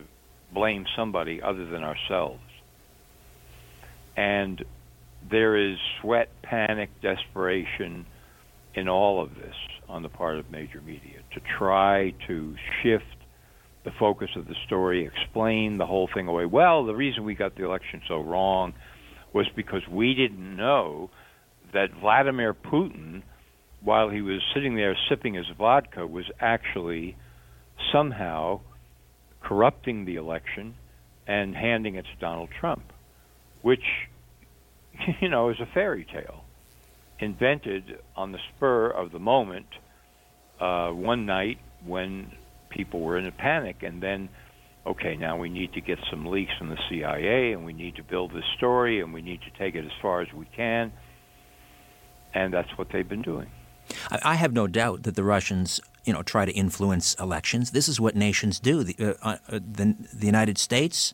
[0.55, 2.39] blame somebody other than ourselves.
[4.17, 4.65] And
[5.29, 8.07] there is sweat, panic, desperation
[8.73, 9.57] in all of this
[9.89, 13.17] on the part of major media to try to shift
[13.85, 16.47] the focus of the story, explain the whole thing away.
[16.47, 18.75] Well, the reason we got the election so wrong
[19.35, 21.11] was because we didn't know
[21.75, 23.23] that Vladimir Putin,
[23.83, 27.17] while he was sitting there sipping his vodka, was actually
[27.93, 28.61] somehow
[29.43, 30.75] corrupting the election
[31.27, 32.93] and handing it to Donald Trump,
[33.63, 33.85] which,
[35.21, 36.45] you know, is a fairy tale
[37.21, 39.67] invented on the spur of the moment
[40.61, 42.33] uh, one night when
[42.71, 43.83] people were in a panic.
[43.83, 44.29] And then,
[44.87, 48.03] okay, now we need to get some leaks from the CIA and we need to
[48.03, 50.93] build this story and we need to take it as far as we can.
[52.35, 53.51] And that's what they've been doing.
[54.23, 57.73] I have no doubt that the Russians you know, try to influence elections.
[57.73, 58.83] This is what nations do.
[58.83, 61.13] The, uh, uh, the, the, United States,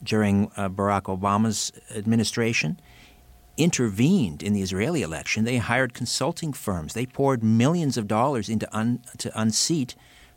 [0.00, 2.78] during uh, Barack Obama's administration,
[3.56, 5.42] intervened in the Israeli election.
[5.42, 6.94] They hired consulting firms.
[6.94, 9.96] They poured millions of dollars into un, to unseat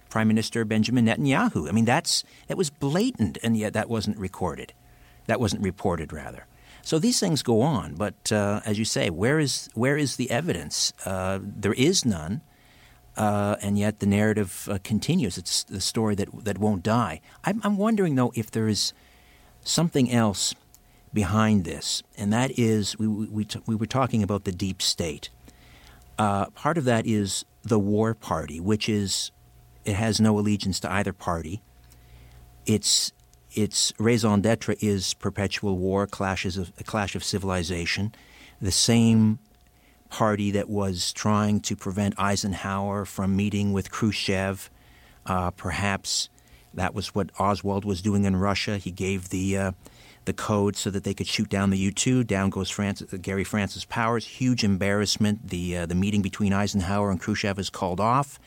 [0.09, 1.69] Prime Minister Benjamin Netanyahu.
[1.69, 4.73] I mean, that's that was blatant, and yet that wasn't recorded.
[5.27, 6.47] That wasn't reported, rather.
[6.81, 10.31] So these things go on, but uh, as you say, where is where is the
[10.31, 10.91] evidence?
[11.05, 12.41] Uh, there is none,
[13.17, 15.37] uh, and yet the narrative uh, continues.
[15.37, 17.21] It's the story that that won't die.
[17.43, 18.93] I'm, I'm wondering though if there is
[19.63, 20.55] something else
[21.13, 25.29] behind this, and that is we we, t- we were talking about the deep state.
[26.17, 29.31] Uh, part of that is the war party, which is
[29.85, 31.61] it has no allegiance to either party.
[32.65, 33.11] Its
[33.53, 38.13] its raison d'être is perpetual war, clashes of a clash of civilization.
[38.61, 39.39] The same
[40.11, 44.69] party that was trying to prevent Eisenhower from meeting with Khrushchev,
[45.25, 46.29] uh, perhaps
[46.73, 48.77] that was what Oswald was doing in Russia.
[48.77, 49.71] He gave the uh,
[50.25, 52.23] the code so that they could shoot down the U two.
[52.23, 54.25] Down goes Francis, uh, Gary Francis Powers.
[54.25, 55.49] Huge embarrassment.
[55.49, 58.39] The uh, the meeting between Eisenhower and Khrushchev is called off.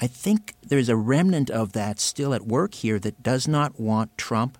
[0.00, 4.18] I think there's a remnant of that still at work here that does not want
[4.18, 4.58] Trump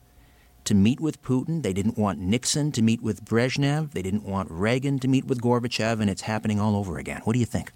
[0.65, 1.63] to meet with Putin.
[1.63, 3.93] They didn't want Nixon to meet with Brezhnev.
[3.93, 7.21] They didn't want Reagan to meet with Gorbachev, and it's happening all over again.
[7.25, 7.73] What do you think?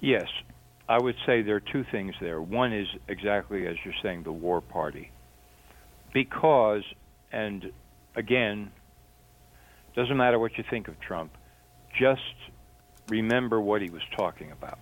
[0.00, 0.28] Yes,
[0.88, 2.40] I would say there are two things there.
[2.40, 5.10] One is exactly as you're saying, the war party.
[6.12, 6.82] Because,
[7.30, 7.70] and
[8.16, 8.72] again,
[9.94, 11.32] doesn't matter what you think of Trump,
[11.98, 12.20] just
[13.08, 14.78] remember what he was talking about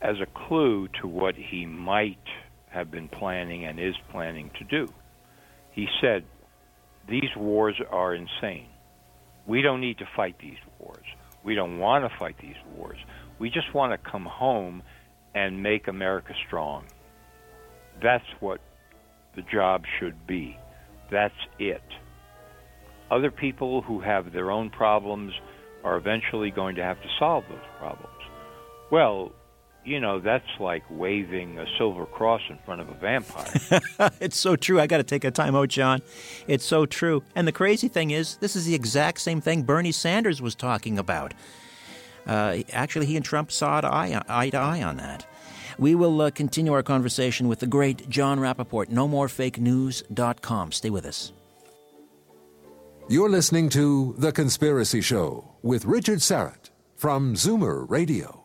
[0.00, 2.18] as a clue to what he might
[2.70, 4.92] have been planning and is planning to do.
[5.72, 6.24] He said,
[7.08, 8.68] These wars are insane.
[9.46, 11.04] We don't need to fight these wars.
[11.44, 12.98] We don't want to fight these wars.
[13.38, 14.82] We just want to come home
[15.34, 16.84] and make America strong.
[18.00, 18.60] That's what
[19.34, 20.56] the job should be.
[21.10, 21.82] That's it.
[23.10, 25.32] Other people who have their own problems
[25.84, 28.08] are eventually going to have to solve those problems.
[28.90, 29.32] Well,
[29.84, 33.80] you know, that's like waving a silver cross in front of a vampire.
[34.20, 34.80] it's so true.
[34.80, 36.02] I got to take a time out, John.
[36.46, 37.22] It's so true.
[37.34, 40.98] And the crazy thing is, this is the exact same thing Bernie Sanders was talking
[40.98, 41.34] about.
[42.26, 45.26] Uh, actually, he and Trump saw eye, eye to eye on that.
[45.78, 48.88] We will uh, continue our conversation with the great Jon Rappoport.
[48.90, 50.72] NoMoreFakeNews.com.
[50.72, 51.32] Stay with us.
[53.08, 58.41] You're listening to The Conspiracy Show with Richard Syrett from Zoomer Radio.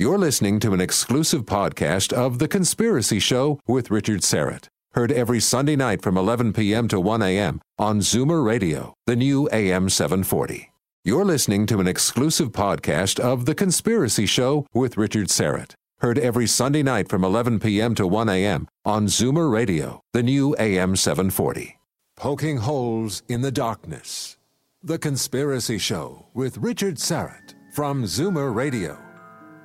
[0.00, 4.68] You're listening to an exclusive podcast of The Conspiracy Show with Richard Syrett.
[4.94, 6.88] Heard every Sunday night from 11 p.m.
[6.88, 7.60] to 1 a.m.
[7.78, 10.72] on Zoomer Radio, the new AM 740.
[11.04, 15.74] You're listening to an exclusive podcast of The Conspiracy Show with Richard Syrett.
[15.98, 17.94] Heard every Sunday night from 11 p.m.
[17.96, 18.68] to 1 a.m.
[18.86, 21.78] on Zoomer Radio, the new AM 740.
[22.16, 24.38] Poking holes in the darkness.
[24.82, 29.09] The Conspiracy Show with Richard Syrett from Zoomer Radio.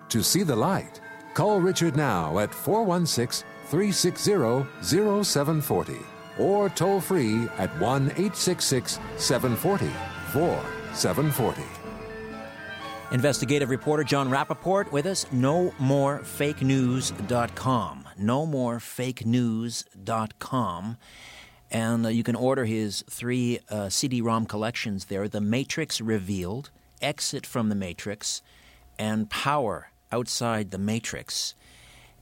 [0.09, 1.01] To see the light,
[1.33, 5.97] call Richard now at 416 360 0740
[6.37, 9.87] or toll free at 1 866 740
[10.31, 11.63] 4740.
[13.11, 15.25] Investigative reporter John Rappoport with us.
[15.31, 18.05] No more fake news.com.
[18.17, 20.97] No more fake news.com.
[21.71, 26.71] And uh, you can order his three uh, CD ROM collections there The Matrix Revealed,
[27.01, 28.41] Exit from the Matrix,
[28.97, 31.55] and Power outside the matrix.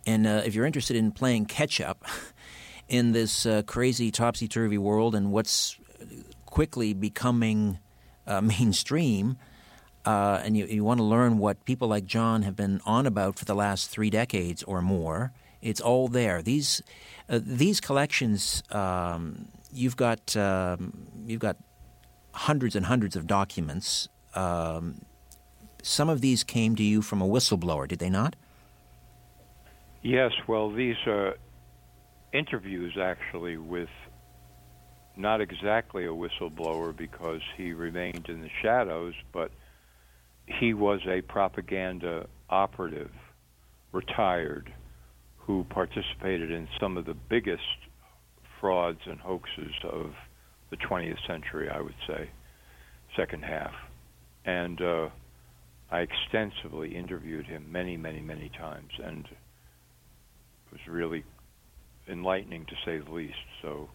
[0.06, 2.04] And uh, if you're interested in playing catch up
[2.88, 5.78] in this uh, crazy topsy turvy world and what's
[6.46, 7.80] quickly becoming
[8.28, 9.38] uh, mainstream,
[10.06, 13.40] uh, and you, you want to learn what people like John have been on about
[13.40, 16.42] for the last three decades or more, it's all there.
[16.42, 16.82] These
[17.30, 21.56] uh, these collections, um, you've got um, you've got
[22.34, 24.10] hundreds and hundreds of documents.
[24.36, 25.06] Um,
[25.84, 28.36] some of these came to you from a whistleblower, did they not?
[30.02, 31.36] Yes, well, these are
[32.34, 33.90] interviews actually with
[35.16, 39.52] not exactly a whistleblower because he remained in the shadows, but
[40.46, 43.12] he was a propaganda operative,
[43.92, 44.74] retired,
[45.38, 47.62] who participated in some of the biggest
[48.60, 50.14] frauds and hoaxes of
[50.70, 52.30] the 20th century, I would say,
[53.16, 53.74] second half.
[54.46, 55.10] And uh,
[55.94, 61.24] I extensively interviewed him many, many, many times, and it was really
[62.08, 63.38] enlightening to say the least.
[63.62, 63.92] So,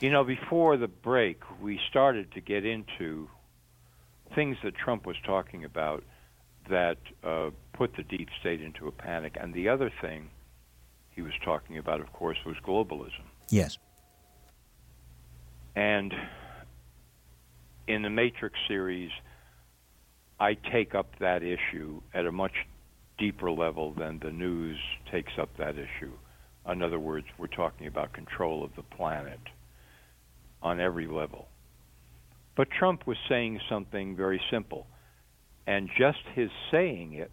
[0.00, 3.28] you know, before the break, we started to get into
[4.34, 6.02] things that Trump was talking about
[6.68, 9.36] that uh, put the deep state into a panic.
[9.40, 10.30] And the other thing
[11.10, 13.26] he was talking about, of course, was globalism.
[13.48, 13.78] Yes.
[15.76, 16.12] And
[17.86, 19.12] in the Matrix series,
[20.38, 22.52] I take up that issue at a much
[23.18, 24.78] deeper level than the news
[25.10, 26.12] takes up that issue.
[26.70, 29.40] In other words, we're talking about control of the planet
[30.62, 31.48] on every level.
[32.56, 34.86] But Trump was saying something very simple,
[35.66, 37.30] and just his saying it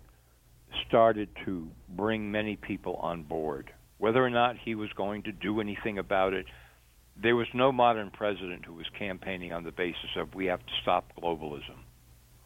[0.87, 3.71] started to bring many people on board.
[3.97, 6.45] Whether or not he was going to do anything about it,
[7.21, 10.73] there was no modern president who was campaigning on the basis of we have to
[10.81, 11.77] stop globalism.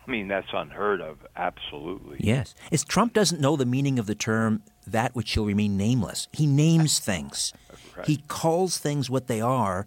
[0.08, 2.18] I mean, that's unheard of, absolutely.
[2.22, 2.56] Yes.
[2.72, 6.30] It's Trump doesn't know the meaning of the term that which shall remain nameless.
[6.32, 7.54] He names things.
[7.96, 8.08] Right.
[8.08, 9.86] He calls things what they are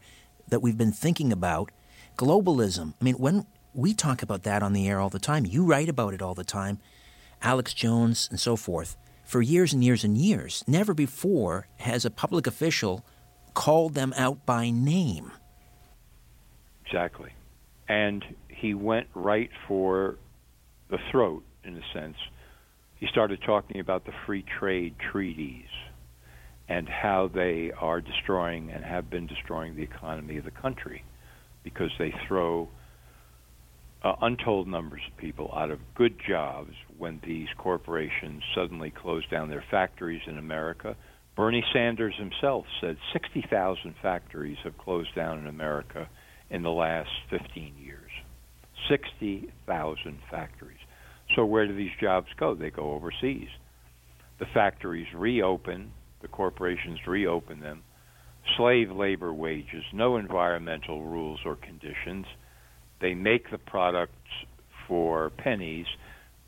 [0.48, 1.70] that we've been thinking about.
[2.18, 2.92] Globalism.
[3.00, 5.88] I mean, when we talk about that on the air all the time, you write
[5.88, 6.80] about it all the time,
[7.40, 10.62] Alex Jones and so forth, for years and years and years.
[10.66, 13.06] Never before has a public official
[13.54, 15.32] called them out by name.
[16.84, 17.30] Exactly.
[17.88, 18.24] And
[18.60, 20.16] he went right for
[20.90, 22.16] the throat, in a sense.
[22.96, 25.68] He started talking about the free trade treaties
[26.68, 31.04] and how they are destroying and have been destroying the economy of the country
[31.64, 32.68] because they throw
[34.02, 39.48] uh, untold numbers of people out of good jobs when these corporations suddenly close down
[39.48, 40.96] their factories in America.
[41.36, 46.08] Bernie Sanders himself said 60,000 factories have closed down in America
[46.50, 47.99] in the last 15 years.
[48.88, 50.78] 60,000 factories.
[51.36, 52.54] So where do these jobs go?
[52.54, 53.48] They go overseas.
[54.38, 57.82] The factories reopen, the corporations reopen them.
[58.56, 62.26] Slave labor wages, no environmental rules or conditions.
[63.00, 64.14] They make the products
[64.88, 65.86] for pennies.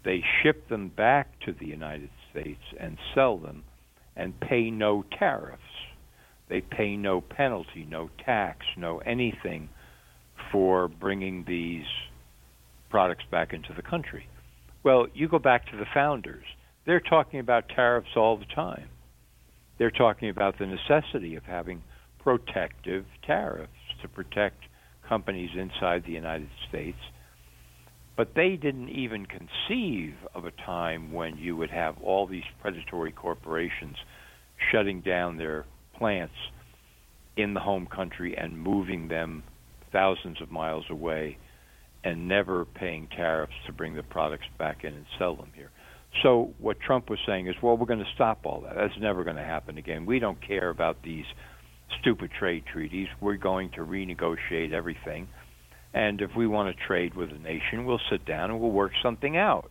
[0.05, 3.63] They ship them back to the United States and sell them
[4.17, 5.63] and pay no tariffs.
[6.49, 9.69] They pay no penalty, no tax, no anything
[10.51, 11.87] for bringing these
[12.93, 14.29] products back into the country.
[14.85, 16.45] Well, you go back to the founders.
[16.85, 18.89] They're talking about tariffs all the time.
[19.79, 21.83] They're talking about the necessity of having
[22.23, 23.73] protective tariffs
[24.03, 24.65] to protect
[25.09, 26.99] companies inside the United States.
[28.15, 33.13] But they didn't even conceive of a time when you would have all these predatory
[33.13, 33.97] corporations
[34.71, 35.65] shutting down their
[35.97, 36.35] plants
[37.39, 39.45] in the home country and moving them
[39.93, 41.39] thousands of miles away
[42.05, 45.71] and never paying tariffs to bring the products back in and sell them here.
[46.23, 48.75] So what Trump was saying is, well, we're going to stop all that.
[48.75, 50.05] That's never going to happen again.
[50.05, 51.25] We don't care about these
[52.01, 53.09] stupid trade treaties.
[53.21, 55.29] We're going to renegotiate everything.
[55.95, 58.93] And if we want to trade with a nation, we'll sit down and we'll work
[59.03, 59.71] something out.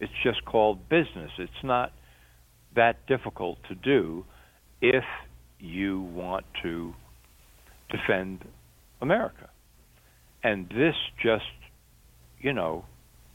[0.00, 1.30] It's just called business.
[1.38, 1.92] It's not
[2.74, 4.24] that difficult to do
[4.80, 5.04] if
[5.58, 6.94] you want to
[7.90, 8.44] defend
[9.00, 9.50] America.
[10.42, 11.44] And this just
[12.40, 12.84] you know,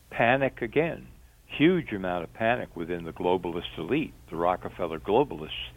[0.09, 1.07] panic again.
[1.45, 5.71] Huge amount of panic within the globalist elite, the Rockefeller globalists,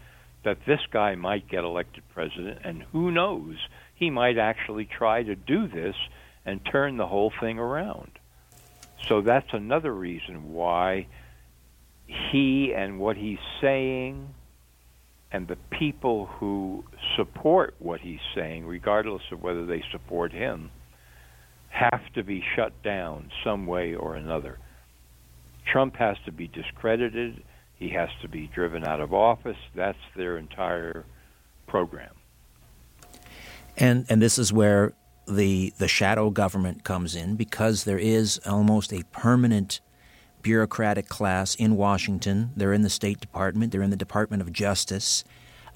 [0.44, 3.56] that this guy might get elected president, and who knows,
[3.94, 5.94] he might actually try to do this
[6.46, 8.10] and turn the whole thing around.
[9.08, 11.06] So that's another reason why
[12.06, 14.34] he and what he's saying
[15.30, 16.84] and the people who
[17.16, 20.70] support what he's saying, regardless of whether they support him,
[21.68, 24.58] have to be shut down some way or another.
[25.70, 27.42] Trump has to be discredited.
[27.76, 29.58] He has to be driven out of office.
[29.74, 31.04] That's their entire
[31.66, 32.14] program.
[33.76, 34.94] And and this is where
[35.28, 39.80] the the shadow government comes in because there is almost a permanent
[40.42, 42.50] bureaucratic class in Washington.
[42.56, 43.70] They're in the State Department.
[43.70, 45.22] They're in the Department of Justice,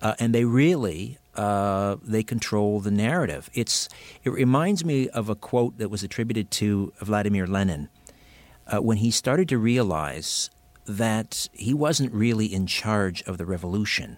[0.01, 3.49] uh, and they really uh, they control the narrative.
[3.55, 3.89] It's
[4.23, 7.89] it reminds me of a quote that was attributed to Vladimir Lenin
[8.67, 10.51] uh, when he started to realize
[10.85, 14.17] that he wasn't really in charge of the revolution.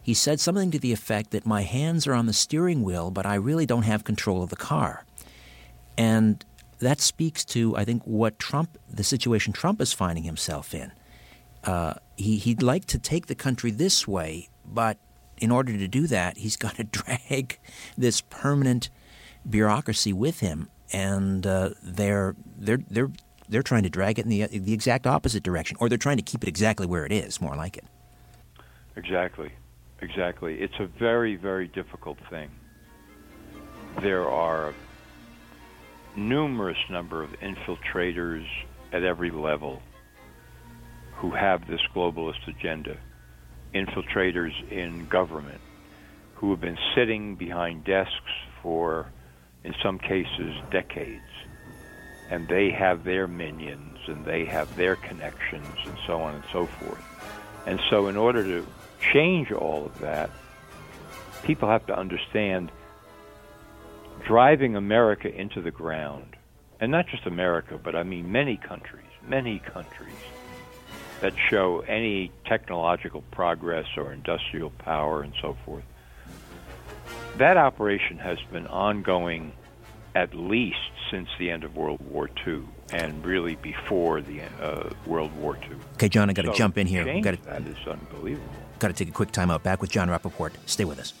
[0.00, 3.26] He said something to the effect that my hands are on the steering wheel, but
[3.26, 5.04] I really don't have control of the car.
[5.98, 6.44] And
[6.78, 10.92] that speaks to, I think, what Trump, the situation Trump is finding himself in.
[11.64, 14.96] Uh, he, he'd like to take the country this way, but
[15.38, 17.58] in order to do that, he's got to drag
[17.96, 18.90] this permanent
[19.48, 23.10] bureaucracy with him, and uh, they're they're they're
[23.48, 26.22] they're trying to drag it in the the exact opposite direction, or they're trying to
[26.22, 27.84] keep it exactly where it is, more like it.
[28.96, 29.50] Exactly,
[30.00, 30.60] exactly.
[30.60, 32.50] It's a very very difficult thing.
[34.02, 34.74] There are
[36.16, 38.46] numerous number of infiltrators
[38.92, 39.82] at every level
[41.16, 42.96] who have this globalist agenda
[43.74, 45.60] infiltrators in government
[46.34, 49.10] who have been sitting behind desks for,
[49.64, 51.22] in some cases, decades.
[52.30, 56.66] and they have their minions and they have their connections and so on and so
[56.66, 57.02] forth.
[57.66, 58.66] And so, in order to
[59.12, 60.30] change all of that,
[61.42, 62.70] people have to understand
[64.26, 66.36] driving America into the ground,
[66.80, 70.14] and not just America, but I mean many countries, many countries
[71.20, 75.84] that show any technological progress or industrial power and so forth.
[77.36, 79.52] That operation has been ongoing
[80.14, 80.78] at least
[81.10, 82.62] since the end of World War II
[82.92, 85.76] and really before the uh, World War II.
[85.94, 87.04] Okay, John, I got to So jump in here.
[87.20, 88.48] Got to that is unbelievable.
[88.78, 89.62] got to take a quick time out.
[89.62, 90.52] Back with John Rappoport.
[90.66, 91.12] Stay with us.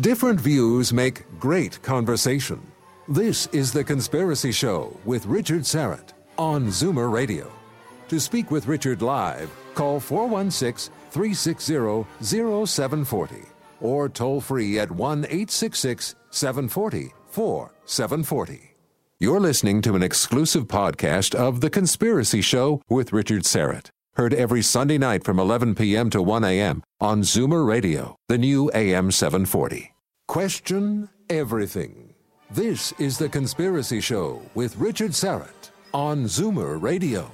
[0.00, 2.60] Different views make great conversation.
[3.08, 7.52] This is The Conspiracy Show with Richard Syrett on Zoomer Radio.
[8.12, 13.36] To speak with Richard live, call 416 360 0740
[13.80, 18.74] or toll free at 1 866 740 4740.
[19.18, 23.88] You're listening to an exclusive podcast of The Conspiracy Show with Richard Syrett.
[24.16, 26.10] Heard every Sunday night from 11 p.m.
[26.10, 26.82] to 1 a.m.
[27.00, 29.94] on Zoomer Radio, the new AM 740.
[30.28, 32.12] Question everything.
[32.50, 37.30] This is The Conspiracy Show with Richard Syrett on Zoomer Radio.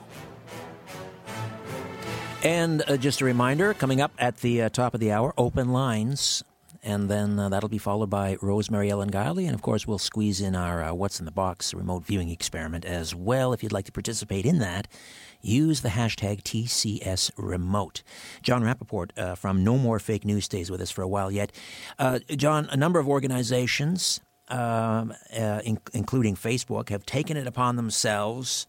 [2.45, 5.73] And uh, just a reminder coming up at the uh, top of the hour, open
[5.73, 6.45] lines.
[6.85, 9.47] And then uh, that'll be followed by Rosemary Ellen Guiley.
[9.47, 12.85] And of course, we'll squeeze in our uh, What's in the Box remote viewing experiment
[12.85, 13.53] as well.
[13.53, 14.87] If you'd like to participate in that,
[15.43, 18.03] use the hashtag TCSRemote.
[18.43, 21.51] John Rappoport uh, from No More Fake News stays with us for a while yet.
[21.99, 28.69] Uh, John, a number of organizations, um, in- including Facebook, have taken it upon themselves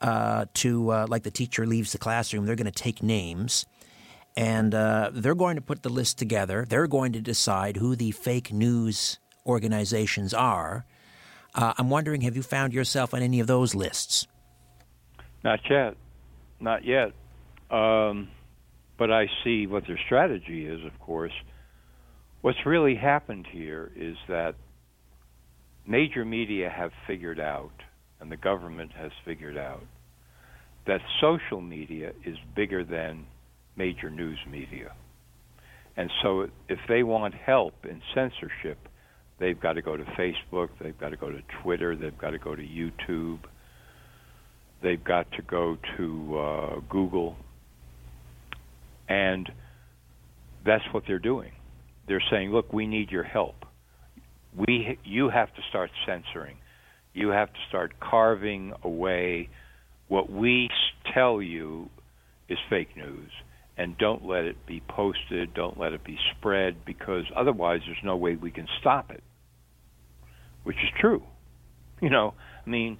[0.00, 3.66] uh, to, uh, like the teacher leaves the classroom, they're going to take names
[4.36, 6.66] and uh, they're going to put the list together.
[6.68, 10.86] They're going to decide who the fake news organizations are.
[11.54, 14.26] Uh, I'm wondering, have you found yourself on any of those lists?
[15.44, 15.96] Not yet.
[16.58, 17.12] Not yet.
[17.70, 18.28] Um,
[18.98, 21.32] but I see what their strategy is, of course.
[22.40, 24.56] What's really happened here is that
[25.86, 27.72] major media have figured out,
[28.24, 29.82] and the government has figured out,
[30.86, 33.26] that social media is bigger than
[33.76, 34.92] major news media.
[35.94, 38.78] And so if they want help in censorship,
[39.38, 42.38] they've got to go to Facebook, they've got to go to Twitter, they've got to
[42.38, 43.40] go to YouTube,
[44.82, 47.36] they've got to go to uh, Google.
[49.06, 49.52] And
[50.64, 51.52] that's what they're doing.
[52.08, 53.66] They're saying, look, we need your help.
[54.56, 56.56] We, you have to start censoring.
[57.14, 59.48] You have to start carving away
[60.08, 60.68] what we
[61.14, 61.88] tell you
[62.48, 63.30] is fake news
[63.76, 68.16] and don't let it be posted, don't let it be spread, because otherwise there's no
[68.16, 69.22] way we can stop it.
[70.62, 71.22] Which is true.
[72.00, 72.34] You know,
[72.64, 72.98] I mean,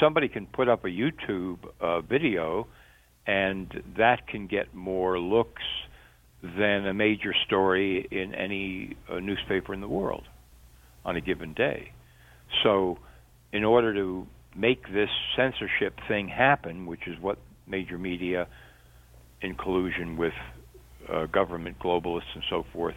[0.00, 2.66] somebody can put up a YouTube uh, video,
[3.26, 5.62] and that can get more looks
[6.42, 10.24] than a major story in any uh, newspaper in the world
[11.04, 11.92] on a given day.
[12.62, 12.98] So,
[13.52, 18.46] in order to make this censorship thing happen, which is what major media
[19.40, 20.34] in collusion with
[21.08, 22.96] uh, government globalists and so forth,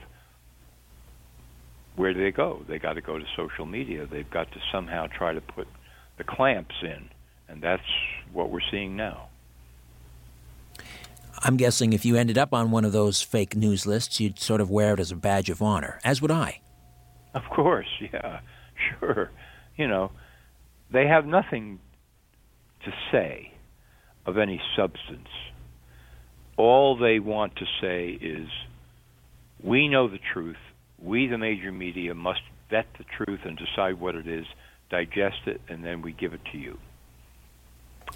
[1.95, 2.63] where do they go?
[2.67, 4.05] They got to go to social media.
[4.05, 5.67] They've got to somehow try to put
[6.17, 7.09] the clamps in,
[7.47, 7.83] and that's
[8.31, 9.27] what we're seeing now.
[11.43, 14.61] I'm guessing if you ended up on one of those fake news lists, you'd sort
[14.61, 16.61] of wear it as a badge of honor, as would I.
[17.33, 18.41] Of course, yeah,
[18.99, 19.31] sure.
[19.75, 20.11] You know,
[20.91, 21.79] they have nothing
[22.85, 23.53] to say
[24.25, 25.29] of any substance.
[26.57, 28.47] All they want to say is,
[29.63, 30.57] we know the truth.
[30.99, 34.45] We, the major media, must vet the truth and decide what it is,
[34.89, 36.77] digest it, and then we give it to you.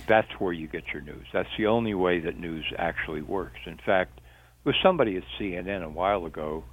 [0.08, 1.26] That's where you get your news.
[1.34, 3.60] That's the only way that news actually works.
[3.66, 4.20] In fact,
[4.64, 6.64] there was somebody at CNN a while ago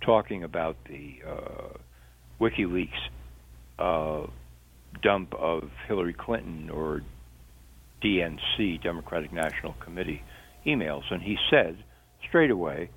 [0.00, 1.76] talking about the uh,
[2.40, 2.88] WikiLeaks
[3.78, 4.26] uh,
[5.02, 7.02] dump of Hillary Clinton or
[8.02, 10.22] DNC, Democratic National Committee,
[10.66, 11.76] emails, and he said
[12.26, 12.90] straight away,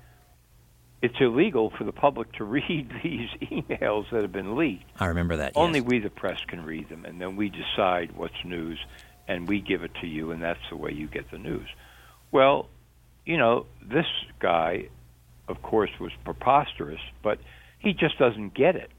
[1.02, 4.84] it's illegal for the public to read these emails that have been leaked.
[4.98, 5.52] I remember that.
[5.54, 5.88] Only yes.
[5.88, 8.78] we, the press, can read them, and then we decide what's news,
[9.28, 11.68] and we give it to you, and that's the way you get the news.
[12.32, 12.68] Well,
[13.24, 14.06] you know, this
[14.40, 14.88] guy,
[15.48, 17.38] of course, was preposterous, but
[17.78, 18.90] he just doesn't get it.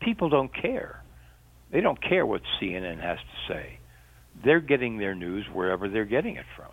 [0.00, 1.02] People don't care.
[1.72, 3.78] They don't care what CNN has to say.
[4.44, 6.70] They're getting their news wherever they're getting it from.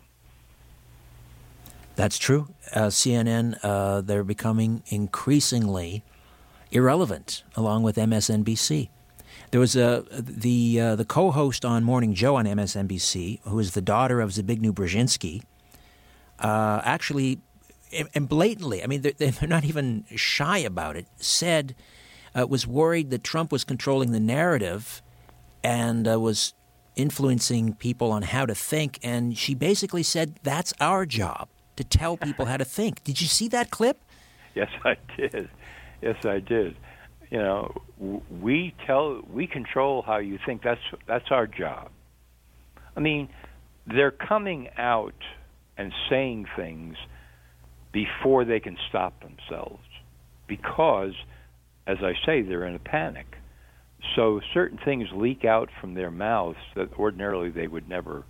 [1.96, 2.50] That's true.
[2.74, 6.04] Uh, CNN, uh, they're becoming increasingly
[6.72, 8.90] irrelevant, along with MSNBC.
[9.52, 13.82] There was a the uh, the co-host on Morning Joe on MSNBC, who is the
[13.82, 15.42] daughter of Zbigniew Brzezinski,
[16.40, 17.40] uh, actually
[18.14, 21.76] and blatantly, I mean, they're, they're, not even shy about it, said
[22.40, 25.02] uh, was worried that Trump was controlling the narrative
[25.64, 26.54] and uh, was
[26.96, 29.00] influencing people on how to think.
[29.04, 33.04] And she basically said, that's our job to tell people how to think.
[33.04, 33.98] Did you see that clip?
[34.56, 35.50] Yes, I did.
[36.02, 36.76] Yes, I did.
[37.30, 37.82] You know,
[38.42, 40.64] we tell, we control how you think.
[40.64, 41.92] That's that's our job.
[42.98, 43.30] I mean,
[43.86, 45.14] they're coming out
[45.78, 46.98] and saying things
[47.92, 49.84] before they can stop themselves
[50.48, 51.14] because
[51.90, 53.26] as I say they're in a panic.
[54.16, 58.24] So certain things leak out from their mouths that ordinarily they would never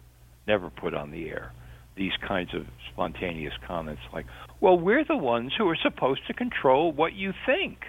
[0.47, 1.51] never put on the air.
[1.95, 4.26] These kinds of spontaneous comments like
[4.62, 7.80] well we're the ones who are supposed to control what you think.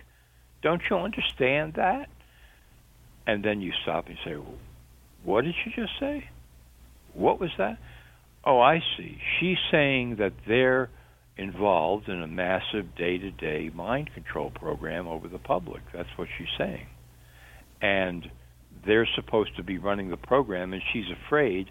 [0.60, 2.08] Don't you understand that?
[3.26, 4.54] And then you stop and say well,
[5.22, 6.28] what did she just say?
[7.14, 7.78] What was that?
[8.44, 9.18] Oh, I see.
[9.38, 10.90] She's saying that they're
[11.40, 15.80] involved in a massive day to day mind control program over the public.
[15.92, 16.86] That's what she's saying.
[17.80, 18.30] And
[18.86, 21.70] they're supposed to be running the program, and she's afraid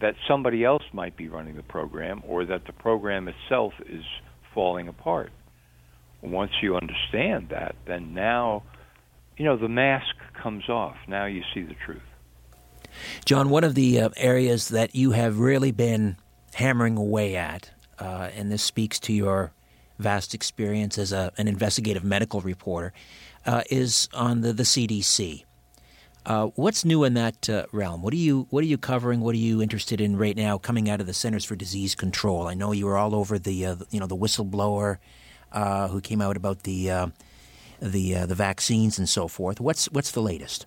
[0.00, 4.04] that somebody else might be running the program or that the program itself is
[4.54, 5.32] falling apart.
[6.20, 8.62] Once you understand that, then now,
[9.38, 10.96] you know, the mask comes off.
[11.08, 12.02] Now you see the truth.
[13.24, 16.16] John, one of the uh, areas that you have really been
[16.54, 19.52] hammering away at, uh, and this speaks to your
[19.98, 22.92] vast experience as a, an investigative medical reporter,
[23.46, 25.44] uh, is on the, the CDC.
[26.24, 28.02] Uh, what's new in that uh, realm?
[28.02, 29.20] What are you What are you covering?
[29.20, 30.56] What are you interested in right now?
[30.56, 33.66] Coming out of the Centers for Disease Control, I know you were all over the
[33.66, 34.98] uh, you know the whistleblower
[35.90, 37.10] who came out about the
[37.80, 39.60] the the vaccines and so forth.
[39.60, 40.66] What's what's the latest?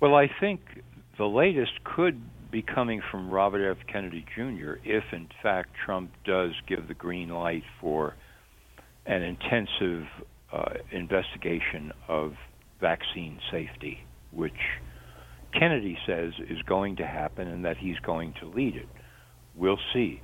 [0.00, 0.82] Well, I think
[1.18, 2.20] the latest could
[2.54, 3.84] be coming from Robert F.
[3.92, 4.74] Kennedy Jr.
[4.84, 8.14] if, in fact, Trump does give the green light for
[9.06, 10.06] an intensive
[10.52, 12.34] uh, investigation of
[12.80, 13.98] vaccine safety,
[14.30, 14.52] which
[15.52, 18.88] Kennedy says is going to happen and that he's going to lead it.
[19.56, 20.22] We'll see.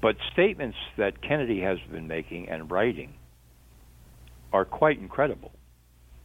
[0.00, 3.12] But statements that Kennedy has been making and writing
[4.54, 5.52] are quite incredible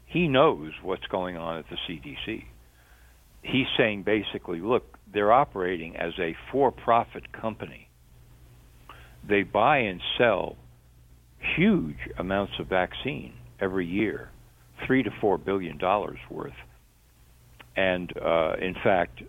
[0.10, 2.46] he knows what's going on at the CDC.
[3.42, 7.90] He's saying basically, look, they're operating as a for profit company.
[9.28, 10.56] They buy and sell
[11.56, 14.30] huge amounts of vaccine every year,
[14.86, 16.54] three to four billion dollars worth.
[17.76, 19.24] And uh, in fact,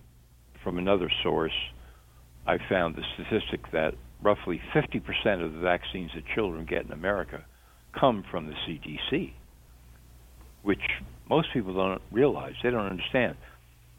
[0.63, 1.53] from another source,
[2.47, 7.45] I found the statistic that roughly 50% of the vaccines that children get in America
[7.99, 9.33] come from the CDC
[10.63, 10.81] which
[11.29, 12.55] most people don't realize.
[12.63, 13.37] They don't understand.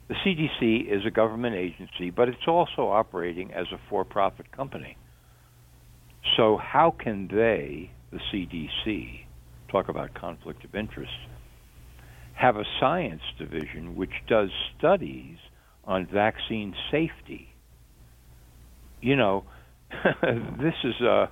[0.08, 4.98] The CDC is a government agency, but it's also operating as a for profit company.
[6.36, 9.26] So, how can they, the CDC,
[9.70, 11.12] talk about conflict of interest,
[12.34, 15.38] have a science division which does studies
[15.86, 17.50] on vaccine safety?
[19.02, 19.46] You know,
[20.22, 21.28] this is uh,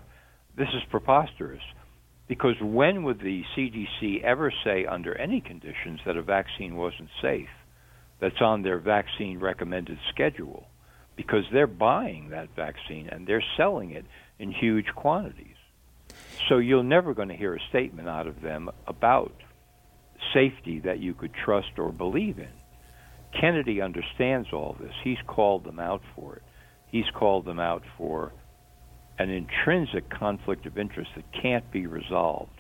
[0.57, 1.61] this is preposterous.
[2.28, 7.49] Because when would the CDC ever say, under any conditions, that a vaccine wasn't safe?
[8.20, 10.67] That's on their vaccine recommended schedule.
[11.15, 14.05] Because they're buying that vaccine and they're selling it
[14.38, 15.55] in huge quantities.
[16.47, 19.34] So you're never going to hear a statement out of them about
[20.34, 22.51] safety that you could trust or believe in.
[23.39, 24.93] Kennedy understands all this.
[25.03, 26.43] He's called them out for it.
[26.88, 28.34] He's called them out for
[29.20, 32.59] an intrinsic conflict of interest that can't be resolved.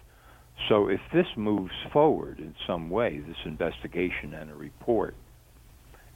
[0.67, 5.15] So if this moves forward in some way, this investigation and a report,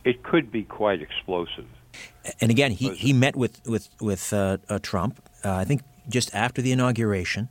[0.03, 1.65] it could be quite explosive.
[2.41, 5.21] And again, he, he met with with with uh, uh, Trump.
[5.43, 7.49] Uh, I think just after the inauguration.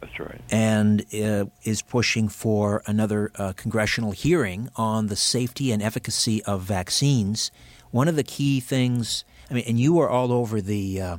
[0.00, 0.40] That's right.
[0.50, 6.60] And uh, is pushing for another uh, congressional hearing on the safety and efficacy of
[6.60, 7.50] vaccines.
[7.90, 11.18] One of the key things, I mean, and you were all over the uh,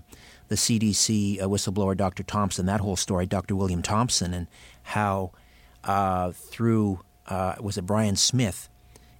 [0.49, 2.21] the CDC uh, whistleblower Dr.
[2.23, 3.55] Thompson, that whole story, Dr.
[3.55, 4.47] William Thompson, and
[4.83, 5.31] how
[5.83, 8.69] uh, through uh, was it Brian Smith,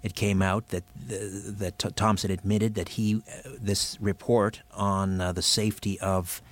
[0.06, 5.42] it came out that that Thompson admitted that he uh, this report on uh, the
[5.42, 6.44] safety of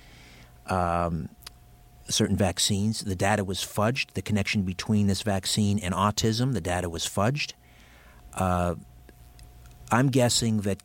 [0.66, 1.28] um,
[2.08, 4.14] certain vaccines, the data was fudged.
[4.14, 7.52] The connection between this vaccine and autism, the data was fudged.
[8.34, 8.74] Uh,
[9.92, 10.82] I'm guessing that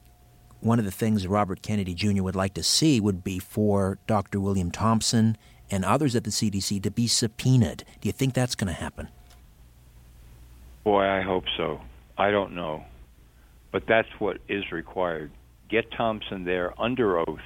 [0.60, 2.22] one of the things Robert Kennedy Jr.
[2.22, 4.40] would like to see would be for Dr.
[4.40, 5.38] William Thompson
[5.72, 7.84] and others at the CDC to be subpoenaed.
[8.00, 9.08] Do you think that's going to happen?
[10.84, 11.82] Boy, I hope so.
[12.20, 12.84] I don't know.
[13.72, 15.32] But that's what is required.
[15.70, 17.40] Get Thompson there under oath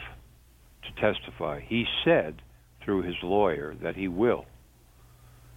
[0.84, 1.62] to testify.
[1.62, 2.42] He said
[2.84, 4.46] through his lawyer that he will.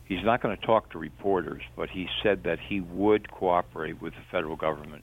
[0.04, 4.12] He's not going to talk to reporters, but he said that he would cooperate with
[4.12, 5.02] the federal government.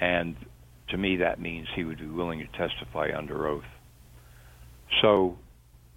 [0.00, 0.36] And
[0.88, 3.64] to me, that means he would be willing to testify under oath.
[5.02, 5.36] So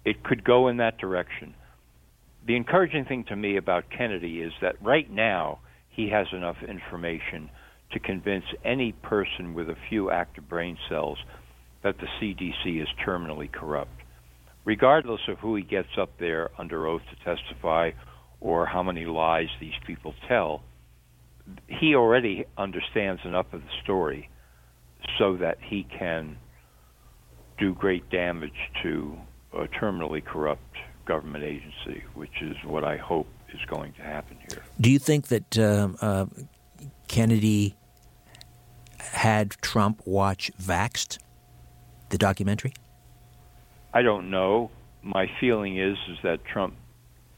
[0.04, 1.54] it could go in that direction.
[2.46, 5.60] The encouraging thing to me about Kennedy is that right now
[6.00, 7.50] he has enough information
[7.92, 11.18] to convince any person with a few active brain cells
[11.82, 14.00] that the CDC is terminally corrupt.
[14.64, 17.90] Regardless of who he gets up there under oath to testify
[18.40, 20.62] or how many lies these people tell,
[21.66, 24.30] he already understands enough of the story
[25.18, 26.36] so that he can
[27.58, 29.16] do great damage to
[29.52, 30.76] a terminally corrupt
[31.06, 34.62] government agency, which is what I hope is going to happen here.
[34.80, 36.26] Do you think that uh, uh,
[37.08, 37.76] Kennedy
[38.98, 41.18] had Trump watch Vaxxed,
[42.10, 42.72] the documentary?
[43.92, 44.70] I don't know.
[45.02, 46.74] My feeling is is that Trump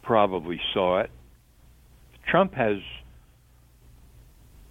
[0.03, 1.11] probably saw it.
[2.27, 2.79] Trump has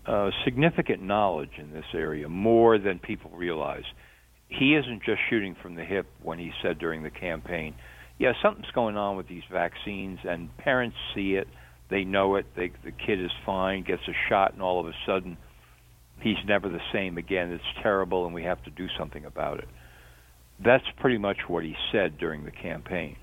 [0.06, 3.84] uh, significant knowledge in this area, more than people realize.
[4.48, 7.76] He isn't just shooting from the hip when he said during the campaign,
[8.22, 11.48] "Yeah, something's going on with these vaccines," and parents see it,
[11.90, 12.46] they know it.
[12.56, 15.38] They, the kid is fine, gets a shot, and all of a sudden,
[16.20, 17.52] he's never the same again.
[17.52, 19.68] It's terrible, and we have to do something about it.
[20.64, 23.16] That's pretty much what he said during the campaign.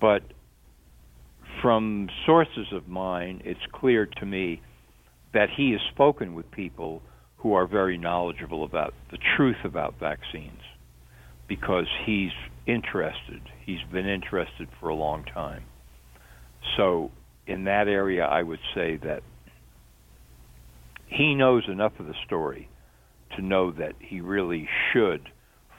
[0.00, 0.24] But
[1.62, 4.60] from sources of mine, it's clear to me
[5.34, 7.00] that he has spoken with people
[7.36, 10.62] who are very knowledgeable about the truth about vaccines
[11.46, 12.32] because he's
[12.66, 13.40] interested.
[13.68, 15.62] He's been interested for a long time.
[16.78, 17.10] So,
[17.46, 19.22] in that area, I would say that
[21.06, 22.66] he knows enough of the story
[23.36, 25.28] to know that he really should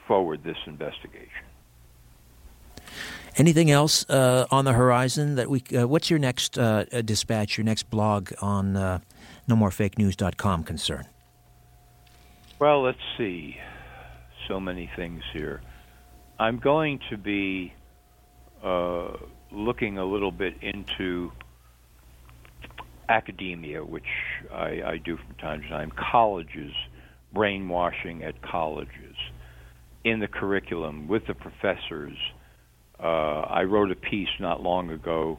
[0.06, 1.46] forward this investigation.
[3.34, 5.64] Anything else uh, on the horizon that we?
[5.76, 7.58] Uh, what's your next uh, dispatch?
[7.58, 9.00] Your next blog on uh,
[9.48, 11.08] nomorefakenews.com concern?
[12.60, 13.56] Well, let's see.
[14.46, 15.60] So many things here.
[16.38, 17.74] I'm going to be
[18.62, 19.16] uh,
[19.50, 21.32] looking a little bit into
[23.08, 24.04] academia, which
[24.52, 26.72] I, I do from time to time, colleges,
[27.32, 29.16] brainwashing at colleges,
[30.04, 32.16] in the curriculum with the professors.
[32.98, 35.38] Uh, I wrote a piece not long ago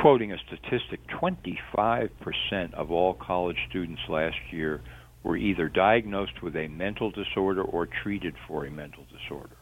[0.00, 4.80] quoting a statistic 25% of all college students last year
[5.22, 9.56] were either diagnosed with a mental disorder or treated for a mental disorder.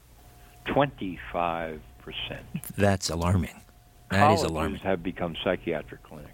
[0.67, 1.81] 25%.
[2.77, 3.61] That's alarming.
[4.11, 4.81] That Colleges is alarming.
[4.81, 6.33] have become psychiatric clinics.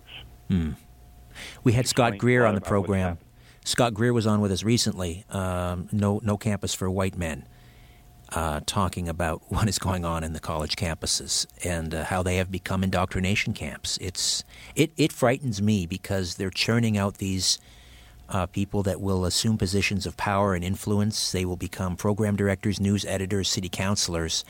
[0.49, 0.71] Hmm.
[1.65, 3.19] We had Scott Greer on the program.
[3.65, 5.25] Scott Greer was on with us recently.
[5.31, 7.47] Um, no, no campus for white men.
[8.33, 12.37] Uh, talking about what is going on in the college campuses and uh, how they
[12.37, 13.99] have become indoctrination camps.
[14.01, 14.45] It's
[14.75, 17.59] it, it frightens me because they're churning out these
[18.29, 21.33] uh, people that will assume positions of power and influence.
[21.33, 24.45] They will become program directors, news editors, city councilors,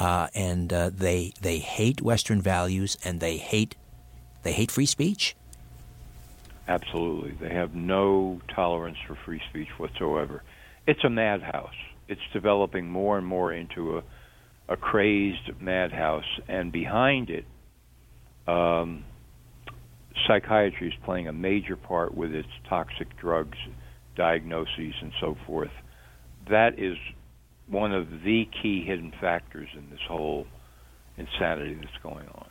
[0.00, 3.76] uh, and uh, they they hate Western values and they hate
[4.42, 5.36] they hate free speech.
[6.66, 7.32] Absolutely.
[7.32, 10.42] They have no tolerance for free speech whatsoever.
[10.86, 11.74] It's a madhouse.
[12.08, 14.02] It's developing more and more into a,
[14.68, 17.44] a crazed madhouse, and behind it,
[18.46, 19.04] um,
[20.26, 23.58] psychiatry is playing a major part with its toxic drugs,
[24.16, 25.72] diagnoses, and so forth.
[26.48, 26.96] That is
[27.70, 30.46] one of the key hidden factors in this whole
[31.16, 32.48] insanity that's going on.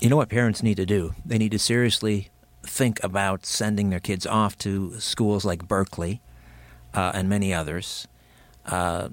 [0.00, 1.14] You know what parents need to do?
[1.24, 2.28] They need to seriously
[2.64, 6.20] think about sending their kids off to schools like Berkeley
[6.92, 8.08] uh, and many others.
[8.66, 9.10] Uh,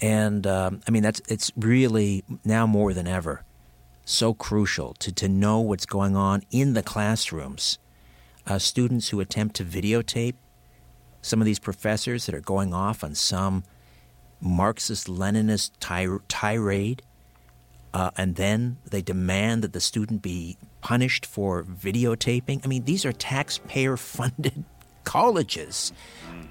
[0.00, 3.44] and um, I mean, that's it's really now more than ever
[4.04, 7.78] so crucial to, to know what's going on in the classrooms.
[8.46, 10.34] Uh, students who attempt to videotape
[11.22, 13.64] some of these professors that are going off on some
[14.44, 17.02] Marxist Leninist tir- tirade,
[17.92, 22.60] uh, and then they demand that the student be punished for videotaping.
[22.64, 24.64] I mean, these are taxpayer funded
[25.04, 25.92] colleges.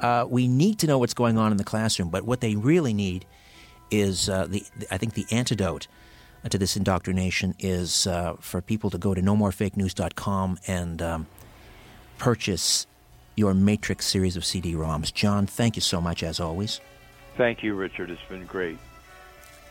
[0.01, 2.93] Uh, we need to know what's going on in the classroom, but what they really
[2.93, 3.25] need
[3.91, 5.87] is uh, the, I think the antidote
[6.49, 11.27] to this indoctrination is uh, for people to go to nomorefakenews.com and um,
[12.17, 12.85] purchase
[13.35, 15.13] your Matrix series of CD-ROMs.
[15.13, 16.81] John, thank you so much as always.
[17.37, 18.09] Thank you, Richard.
[18.11, 18.77] It's been great.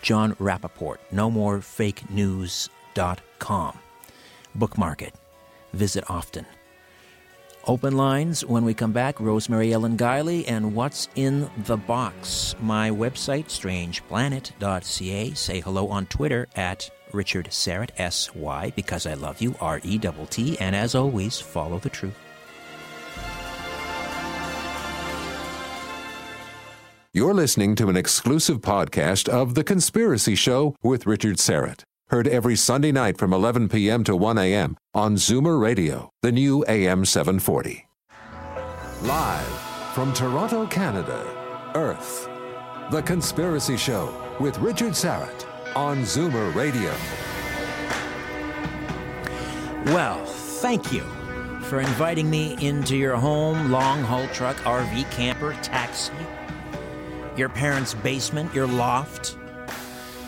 [0.02, 3.78] John Rappoport, nomorefakenews.com.
[4.54, 5.14] Bookmark it.
[5.72, 6.44] visit often.
[7.66, 9.20] Open lines when we come back.
[9.20, 12.56] Rosemary Ellen Guiley and What's in the Box.
[12.60, 15.34] My website, strangeplanet.ca.
[15.34, 19.98] Say hello on Twitter at Richard Syrett, S Y, because I love you, R E
[19.98, 20.58] T T.
[20.58, 22.16] And as always, follow the truth.
[27.14, 31.82] You're listening to an exclusive podcast of The Conspiracy Show with Richard Syrett.
[32.08, 34.02] Heard every Sunday night from 11 p.m.
[34.04, 34.78] to 1 a.m.
[34.94, 37.86] on Zoomer Radio, the new AM 740.
[39.02, 39.46] Live
[39.92, 41.22] from Toronto, Canada,
[41.74, 42.30] Earth.
[42.90, 45.44] The Conspiracy Show with Richard Syrett
[45.76, 46.94] on Zoomer Radio.
[49.92, 51.02] Well, thank you
[51.64, 56.12] for inviting me into your home, long haul truck, RV, camper, taxi,
[57.36, 59.36] your parents' basement, your loft,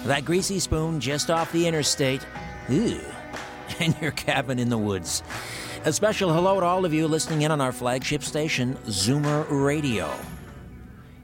[0.05, 2.27] that greasy spoon just off the interstate,
[2.69, 3.01] Ew.
[3.81, 5.23] and your cabin in the woods.
[5.85, 10.11] A special hello to all of you listening in on our flagship station, Zoomer Radio,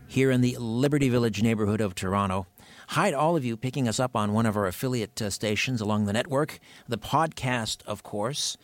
[0.06, 2.46] here in the Liberty Village neighborhood of Toronto.
[2.88, 5.80] Hi to all of you picking us up on one of our affiliate uh, stations
[5.80, 6.58] along the network.
[6.88, 8.56] The podcast, of course,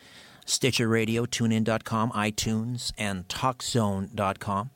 [0.45, 4.71] Stitcher Radio, TuneIn.com, iTunes, and TalkZone.com.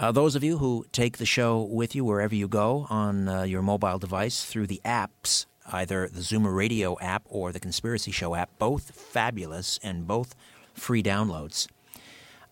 [0.00, 3.42] Uh, those of you who take the show with you wherever you go on uh,
[3.42, 8.34] your mobile device through the apps, either the Zoomer Radio app or the Conspiracy Show
[8.34, 10.34] app, both fabulous and both
[10.72, 11.68] free downloads.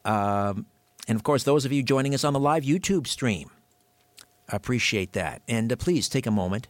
[0.04, 0.66] Um,
[1.08, 3.50] and of course, those of you joining us on the live YouTube stream,
[4.50, 5.40] appreciate that.
[5.48, 6.68] And uh, please take a moment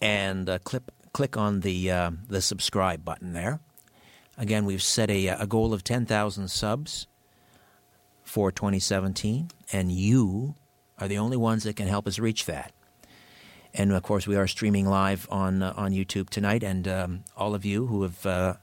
[0.00, 0.82] and uh, click
[1.12, 3.60] click on the uh, the subscribe button there.
[4.36, 7.06] Again, we've set a, a goal of 10,000 subs
[8.32, 10.54] for 2017, and you
[10.98, 12.72] are the only ones that can help us reach that.
[13.74, 17.54] And of course, we are streaming live on uh, on YouTube tonight, and um, all
[17.54, 18.54] of you who have uh,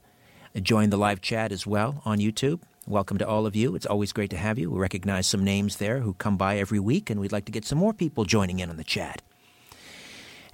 [0.60, 2.62] joined the live chat as well on YouTube.
[2.88, 3.76] Welcome to all of you.
[3.76, 4.72] It's always great to have you.
[4.72, 7.64] We recognize some names there who come by every week, and we'd like to get
[7.64, 9.22] some more people joining in on the chat.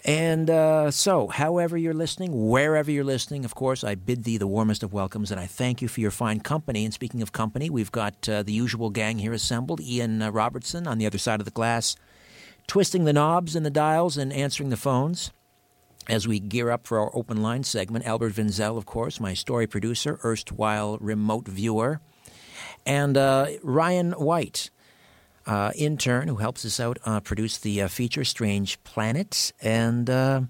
[0.05, 4.45] And uh, so, however you're listening, wherever you're listening, of course, I bid thee the
[4.45, 6.85] warmest of welcomes, and I thank you for your fine company.
[6.85, 10.85] And speaking of company, we've got uh, the usual gang here assembled Ian uh, Robertson
[10.85, 11.95] on the other side of the glass,
[12.67, 15.31] twisting the knobs and the dials and answering the phones.
[16.07, 19.65] As we gear up for our open line segment, Albert Vinzel, of course, my story
[19.65, 21.99] producer, erstwhile remote viewer,
[22.85, 24.69] and uh, Ryan White,
[25.45, 29.51] uh, intern who helps us out uh, produce the uh, feature Strange Planet.
[29.61, 30.41] And uh,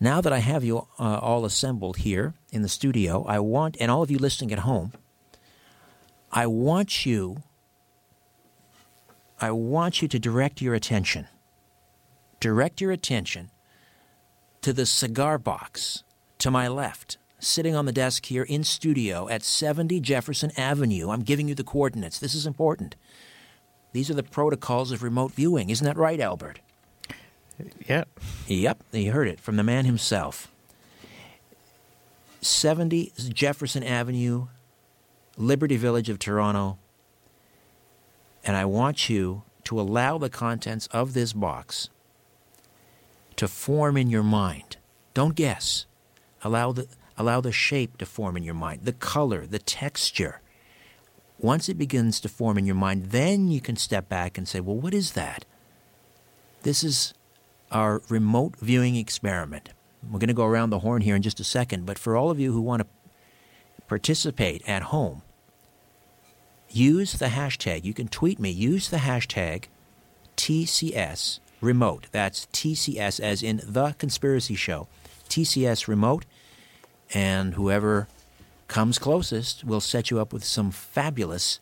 [0.00, 3.90] now that I have you uh, all assembled here in the studio, I want, and
[3.90, 4.92] all of you listening at home,
[6.32, 7.42] I want you,
[9.40, 11.26] I want you to direct your attention,
[12.40, 13.50] direct your attention
[14.62, 16.04] to the cigar box
[16.38, 17.18] to my left.
[17.40, 21.10] Sitting on the desk here in studio at 70 Jefferson Avenue.
[21.10, 22.18] I'm giving you the coordinates.
[22.18, 22.96] This is important.
[23.92, 25.70] These are the protocols of remote viewing.
[25.70, 26.60] Isn't that right, Albert?
[27.88, 28.08] Yep.
[28.46, 30.50] Yep, you heard it from the man himself.
[32.40, 34.46] 70 Jefferson Avenue,
[35.36, 36.78] Liberty Village of Toronto.
[38.44, 41.88] And I want you to allow the contents of this box
[43.36, 44.76] to form in your mind.
[45.14, 45.86] Don't guess.
[46.42, 46.86] Allow the,
[47.16, 50.40] allow the shape to form in your mind, the color, the texture
[51.38, 54.60] once it begins to form in your mind, then you can step back and say,
[54.60, 55.44] well, what is that?
[56.62, 57.14] This is
[57.70, 59.70] our remote viewing experiment.
[60.02, 62.30] We're going to go around the horn here in just a second, but for all
[62.30, 62.88] of you who want to
[63.86, 65.22] participate at home,
[66.68, 67.84] use the hashtag.
[67.84, 68.50] You can tweet me.
[68.50, 69.64] Use the hashtag
[70.36, 72.06] TCS remote.
[72.12, 74.88] That's TCS as in the conspiracy show.
[75.28, 76.24] TCS remote.
[77.14, 78.08] And whoever
[78.68, 81.58] comes closest, we'll set you up with some fabulous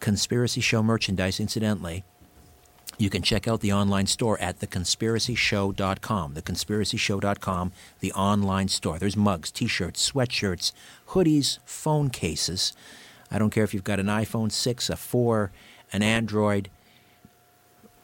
[0.00, 2.02] Conspiracy Show merchandise, incidentally.
[2.98, 6.34] You can check out the online store at theconspiracyshow.com.
[6.34, 8.98] Theconspiracyshow.com, the online store.
[8.98, 10.72] There's mugs, t shirts, sweatshirts,
[11.08, 12.72] hoodies, phone cases.
[13.30, 15.52] I don't care if you've got an iPhone 6, a 4,
[15.92, 16.68] an Android.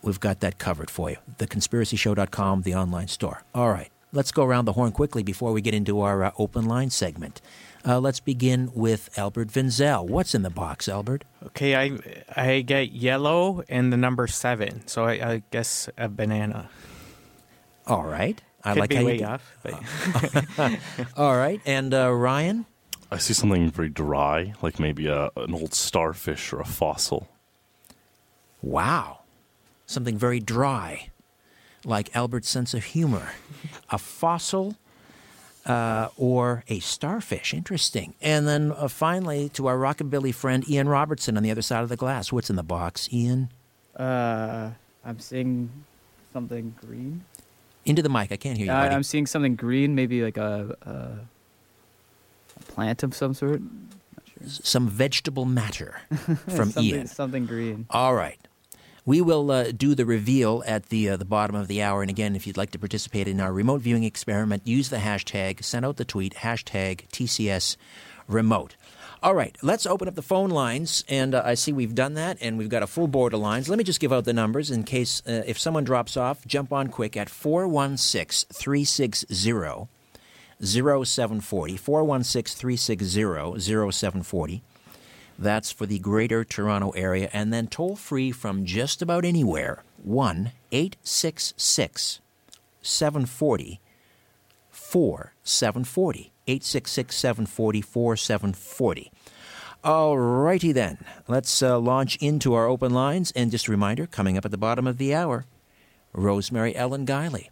[0.01, 1.16] We've got that covered for you.
[1.39, 3.43] Theconspiracyshow.com, the online store.
[3.55, 6.66] All right, let's go around the horn quickly before we get into our uh, open
[6.66, 7.41] line segment.
[7.89, 10.07] Uh, let's begin with Albert Vinzel.
[10.07, 11.24] What's in the box, Albert?
[11.47, 11.99] Okay, I
[12.36, 16.68] I get yellow and the number seven, so I, I guess a banana.
[17.86, 18.43] All right.
[18.62, 19.24] I Could like be how way you.
[19.24, 20.78] off, but
[21.16, 22.66] All right, and uh, Ryan.
[23.11, 27.28] I see something very dry, like maybe a, an old starfish or a fossil.
[28.61, 29.20] Wow,
[29.86, 31.09] something very dry,
[31.86, 33.32] like Albert's sense of humor.
[33.89, 34.76] A fossil
[35.68, 37.52] uh, or a starfish.
[37.54, 38.14] Interesting.
[38.20, 41.90] And then uh, finally, to our rockabilly friend Ian Robertson on the other side of
[41.90, 42.32] the glass.
[42.32, 43.50] What's in the box, Ian?
[43.94, 44.70] Uh,
[45.04, 45.70] I'm seeing
[46.32, 47.24] something green.
[47.84, 48.32] Into the mic.
[48.32, 48.72] I can't hear you.
[48.72, 48.88] Uh.
[48.90, 50.90] I'm seeing something green, maybe like a, a,
[52.60, 53.60] a plant of some sort.
[53.60, 54.48] Not sure.
[54.48, 56.00] Some vegetable matter
[56.48, 57.06] from something, Ian.
[57.06, 57.86] Something green.
[57.90, 58.38] All right.
[59.09, 62.02] We will uh, do the reveal at the uh, the bottom of the hour.
[62.02, 65.64] And again, if you'd like to participate in our remote viewing experiment, use the hashtag,
[65.64, 67.78] send out the tweet, hashtag TCS
[68.26, 68.76] remote.
[69.22, 71.04] All right, let's open up the phone lines.
[71.09, 73.70] And uh, I see we've done that, and we've got a full board of lines.
[73.70, 76.70] Let me just give out the numbers in case uh, if someone drops off, jump
[76.70, 79.88] on quick at 416 360
[80.62, 81.76] 0740.
[81.78, 84.62] 416 360 0740.
[85.39, 87.30] That's for the greater Toronto area.
[87.32, 92.20] And then toll free from just about anywhere 1 866
[92.82, 93.80] 740
[94.70, 96.32] 4740.
[96.47, 99.12] 866 740 4740.
[99.84, 100.99] All righty then.
[101.28, 103.30] Let's uh, launch into our open lines.
[103.36, 105.45] And just a reminder coming up at the bottom of the hour
[106.12, 107.51] Rosemary Ellen Guiley.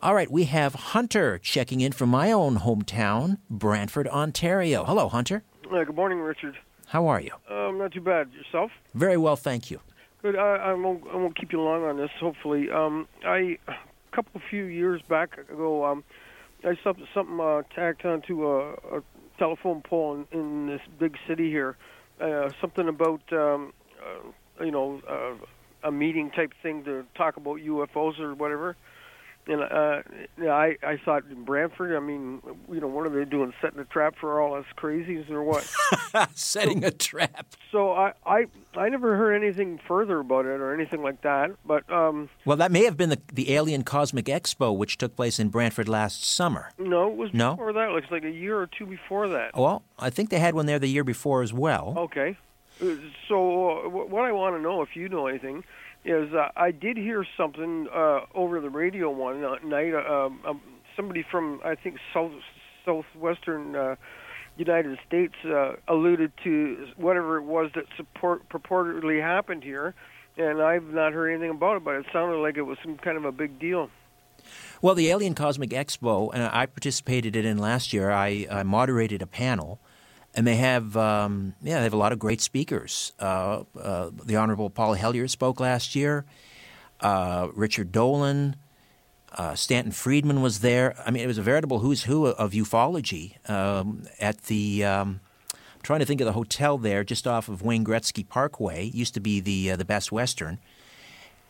[0.00, 4.84] All right, we have Hunter checking in from my own hometown, Brantford, Ontario.
[4.84, 5.42] Hello, Hunter.
[5.68, 6.56] Uh, good morning, Richard.
[6.88, 7.32] How are you?
[7.50, 8.30] Um, not too bad.
[8.32, 8.70] Yourself?
[8.94, 9.80] Very well, thank you.
[10.22, 10.36] Good.
[10.36, 11.04] I, I won't.
[11.12, 12.10] I won't keep you long on this.
[12.18, 13.74] Hopefully, um, I a
[14.12, 16.02] couple few years back ago, um,
[16.64, 19.02] I saw something uh, tacked onto a, a
[19.38, 21.76] telephone pole in, in this big city here.
[22.20, 23.72] Uh, something about um,
[24.02, 25.34] uh, you know uh,
[25.86, 28.76] a meeting type thing to talk about UFOs or whatever.
[29.48, 30.02] And uh,
[30.40, 31.96] yeah, I I thought in Brantford.
[31.96, 33.54] I mean, you know, what are they doing?
[33.62, 35.66] Setting a trap for all us crazies or what?
[36.34, 37.46] Setting a trap.
[37.72, 38.46] So I, I
[38.76, 41.52] I never heard anything further about it or anything like that.
[41.64, 45.38] But um, Well, that may have been the, the Alien Cosmic Expo, which took place
[45.38, 46.70] in Brantford last summer.
[46.78, 47.52] no, it was No?
[47.52, 47.88] before that.
[47.88, 49.56] It looks like a year or two before that.
[49.56, 51.94] Well, I think they had one there the year before as well.
[51.96, 52.36] Okay.
[52.82, 52.86] Uh,
[53.28, 55.64] So uh, what I want to know, if you know anything,
[56.04, 59.94] is uh, I did hear something uh, over the radio one night.
[59.94, 60.60] Uh, um, um,
[60.96, 62.32] somebody from I think south
[62.84, 63.96] southwestern uh,
[64.56, 69.94] United States uh, alluded to whatever it was that support purportedly happened here,
[70.36, 71.84] and I've not heard anything about it.
[71.84, 73.90] But it sounded like it was some kind of a big deal.
[74.80, 78.10] Well, the Alien Cosmic Expo, and I participated in last year.
[78.10, 79.80] I, I moderated a panel,
[80.38, 83.12] and they have um, yeah, they have a lot of great speakers.
[83.18, 86.26] Uh, uh, the Honorable Paul Hellyer spoke last year.
[87.00, 88.54] Uh, Richard Dolan,
[89.32, 90.94] uh, Stanton Friedman was there.
[91.04, 94.84] I mean, it was a veritable who's who of ufology um, at the.
[94.84, 95.20] Um,
[95.52, 98.84] I'm trying to think of the hotel there, just off of Wayne Gretzky Parkway.
[98.94, 100.60] Used to be the uh, the Best Western,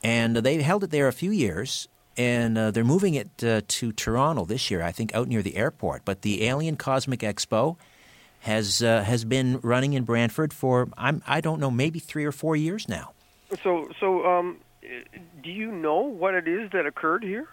[0.02, 1.88] and they held it there a few years.
[2.16, 6.06] And uh, they're moving it to Toronto this year, I think, out near the airport.
[6.06, 7.76] But the Alien Cosmic Expo
[8.40, 12.32] has uh, has been running in Brantford for I'm I don't know maybe three or
[12.32, 13.12] four years now.
[13.62, 14.58] So, so um,
[15.42, 17.48] do you know what it is that occurred here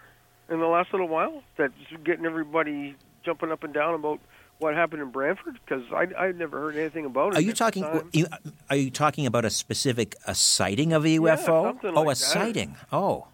[0.48, 1.72] in the last little while that's
[2.04, 4.20] getting everybody jumping up and down about
[4.58, 5.58] what happened in Brantford?
[5.64, 7.38] Because I I never heard anything about it.
[7.38, 7.84] Are you talking?
[8.12, 8.26] You,
[8.70, 11.64] are you talking about a specific a sighting of a UFO?
[11.64, 12.16] something oh, like a that.
[12.16, 12.76] sighting.
[12.92, 13.26] Oh,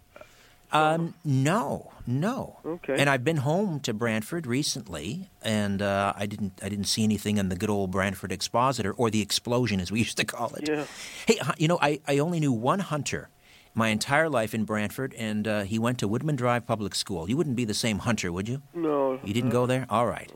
[0.72, 2.58] um, no, no.
[2.64, 2.96] Okay.
[2.98, 7.36] And I've been home to Brantford recently, and uh, I didn't I didn't see anything
[7.36, 10.68] in the good old Brantford Expositor or the explosion, as we used to call it.
[10.68, 10.84] Yeah.
[11.26, 13.28] Hey, you know, I, I only knew one hunter
[13.74, 17.28] my entire life in Brantford, and uh, he went to Woodman Drive Public School.
[17.28, 18.62] You wouldn't be the same hunter, would you?
[18.74, 19.18] No.
[19.24, 19.86] You didn't go there?
[19.88, 20.30] All right.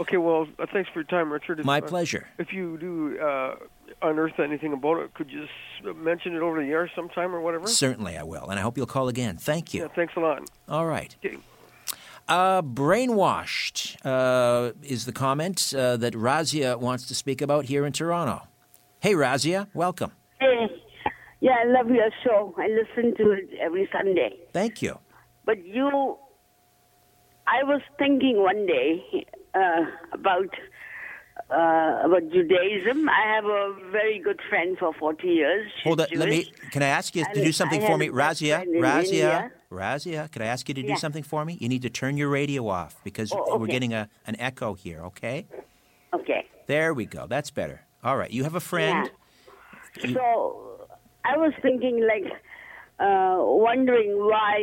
[0.00, 0.16] Okay.
[0.16, 1.60] Well, uh, thanks for your time, Richard.
[1.60, 2.28] If, My uh, pleasure.
[2.38, 3.56] If you do uh,
[4.02, 7.66] unearth anything about it, could you just mention it over the air sometime or whatever?
[7.66, 9.36] Certainly I will, and I hope you'll call again.
[9.36, 9.82] Thank you.
[9.82, 9.88] Yeah.
[9.94, 10.48] Thanks a lot.
[10.68, 11.14] All right.
[11.24, 11.36] Okay.
[12.28, 17.92] Uh, brainwashed uh, is the comment uh, that Razia wants to speak about here in
[17.92, 18.46] Toronto.
[19.00, 20.12] Hey, Razia, welcome.
[20.40, 20.68] Hey,
[21.40, 22.54] yeah, I love your show.
[22.56, 24.36] I listen to it every Sunday.
[24.52, 24.98] Thank you.
[25.44, 26.18] But you,
[27.56, 30.48] I was thinking one day uh, about
[31.50, 33.08] uh, about Judaism.
[33.08, 35.70] I have a very good friend for forty years.
[35.76, 36.06] She's Hold on.
[36.14, 36.52] Let me.
[36.70, 38.64] Can I ask you to And do something for me, Razia?
[38.66, 40.30] Razia, Razia.
[40.32, 40.96] Could I ask you to do Yeah.
[40.96, 41.56] something for me?
[41.60, 45.00] You need to turn your radio off because Oh, we're getting a an echo here.
[45.10, 45.46] Okay.
[46.12, 46.46] Okay.
[46.66, 47.26] There we go.
[47.26, 47.80] That's better.
[48.04, 48.30] All right.
[48.30, 49.10] You have a friend.
[50.02, 50.86] You- So
[51.24, 52.28] I was thinking, like,
[53.00, 54.54] uh, wondering why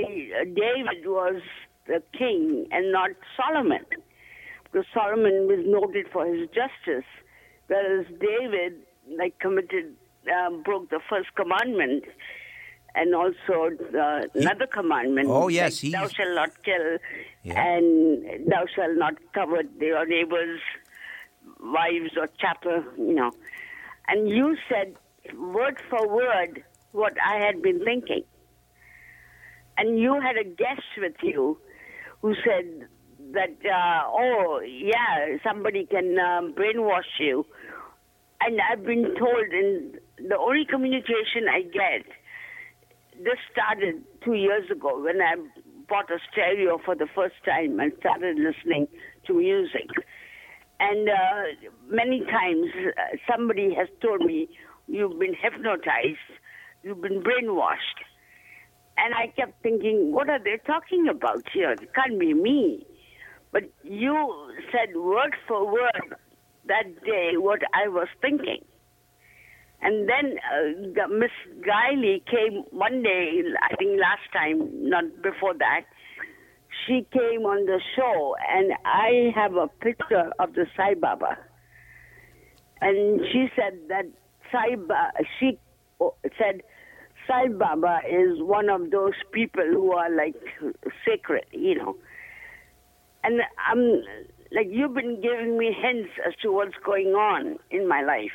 [0.64, 1.42] David was
[1.88, 3.86] the king and not Solomon,
[4.64, 7.06] because Solomon was noted for his justice,
[7.68, 8.74] whereas David,
[9.18, 9.96] like, committed,
[10.32, 12.04] um, broke the first commandment,
[12.96, 15.30] and also uh, another commandment.
[15.30, 16.98] Oh, yes, like, thou shalt not kill,
[17.44, 17.64] Yeah.
[17.64, 20.62] and thou shalt not covet your neighbors'
[21.62, 23.32] wives or chapter, you know.
[24.08, 24.96] And you said
[25.38, 28.24] word for word what I had been thinking.
[29.78, 31.60] And you had a guest with you
[32.22, 32.88] who said
[33.34, 37.45] that, uh, oh, yeah, somebody can um, brainwash you.
[38.41, 39.99] And I've been told, and
[40.30, 42.05] the only communication I get,
[43.18, 45.36] this started two years ago when I
[45.89, 48.88] bought a stereo for the first time and started listening
[49.26, 49.89] to music.
[50.80, 54.49] And uh, many times uh, somebody has told me,
[54.89, 56.32] You've been hypnotized,
[56.82, 57.99] you've been brainwashed.
[58.98, 61.72] And I kept thinking, What are they talking about here?
[61.72, 62.86] It can't be me.
[63.52, 66.16] But you said word for word
[66.68, 68.64] that day what I was thinking.
[69.82, 71.32] And then uh, Miss
[71.62, 75.82] Guiley came one day, I think last time, not before that.
[76.86, 81.38] She came on the show, and I have a picture of the Sai Baba.
[82.82, 84.06] And she said that
[84.52, 85.60] Sai Baba, she
[86.00, 86.62] oh, said
[87.28, 90.36] Sai Baba is one of those people who are like
[91.05, 91.97] sacred, you know.
[93.23, 94.01] And I'm
[94.51, 98.32] like, you've been giving me hints as to what's going on in my life.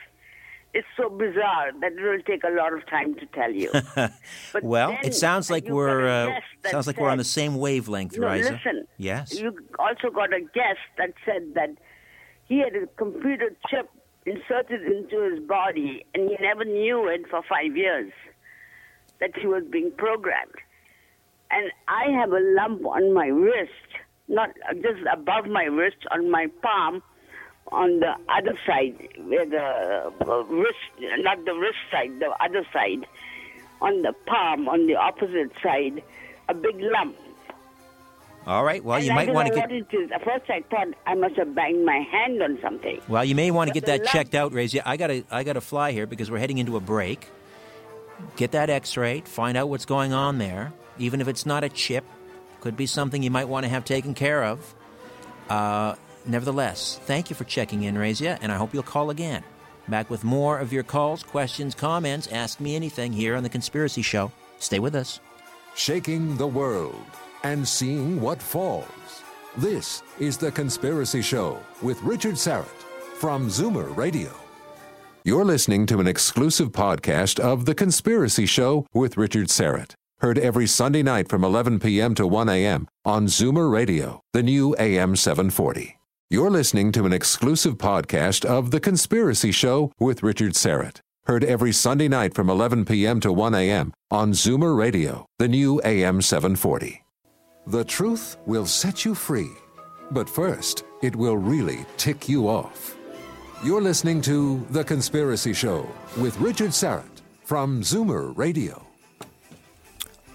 [0.74, 3.70] It's so bizarre that it will take a lot of time to tell you.
[4.53, 8.30] But well, it sounds like we're uh, sounds like we're on the same wavelength, no,
[8.30, 8.53] Riza.
[8.53, 8.86] listen.
[8.97, 9.38] Yes.
[9.38, 11.70] You also got a guest that said that
[12.45, 13.90] he had a computer chip
[14.24, 18.12] inserted into his body and he never knew it for five years
[19.23, 20.59] that he was being programmed.
[21.51, 23.89] And I have a lump on my wrist,
[24.29, 27.03] not just above my wrist, on my palm,
[27.70, 28.97] on the other side,
[29.29, 30.85] where the uh, wrist,
[31.29, 33.07] not the wrist side, the other side,
[33.81, 36.03] on the palm, on the opposite side,
[36.49, 37.16] a big lump.
[38.45, 38.83] All right.
[38.83, 40.11] Well, And you I might want to get what it is.
[40.11, 43.01] At first, I thought I must have banged my hand on something.
[43.09, 44.83] Well, you may want to But get that lump- checked out, Razia.
[44.85, 47.29] I gotta, I gotta fly here because we're heading into a break.
[48.37, 50.73] Get that X-ray, find out what's going on there.
[50.99, 52.05] Even if it's not a chip,
[52.61, 54.75] could be something you might want to have taken care of.
[55.49, 55.95] Uh,
[56.25, 59.43] nevertheless, thank you for checking in, Razia, and I hope you'll call again.
[59.89, 62.29] Back with more of your calls, questions, comments.
[62.29, 64.31] Ask me anything here on the Conspiracy Show.
[64.59, 65.18] Stay with us.
[65.75, 67.05] shaking the world
[67.45, 68.87] and seeing what falls.
[69.57, 72.66] This is The Conspiracy Show with Richard Syrett
[73.16, 74.41] from Zoomer Radio.
[75.25, 79.95] You're listening to an exclusive podcast of The Conspiracy Show with Richard Syrett.
[80.18, 82.16] Heard every Sunday night from 11 p.m.
[82.16, 82.89] to 1 a.m.
[83.05, 85.97] on Zoomer Radio, the new AM 740.
[86.29, 90.99] You're listening to an exclusive podcast of The Conspiracy Show with Richard Syrett.
[91.27, 93.20] Heard every Sunday night from 11 p.m.
[93.20, 93.93] to 1 a.m.
[94.11, 97.01] on Zoomer Radio, the new AM 740.
[97.68, 99.51] The truth will set you free,
[100.11, 102.97] but first, it will really tick you off.
[103.65, 105.89] You're listening to The Conspiracy Show
[106.19, 108.85] with Richard Syrett from Zoomer Radio.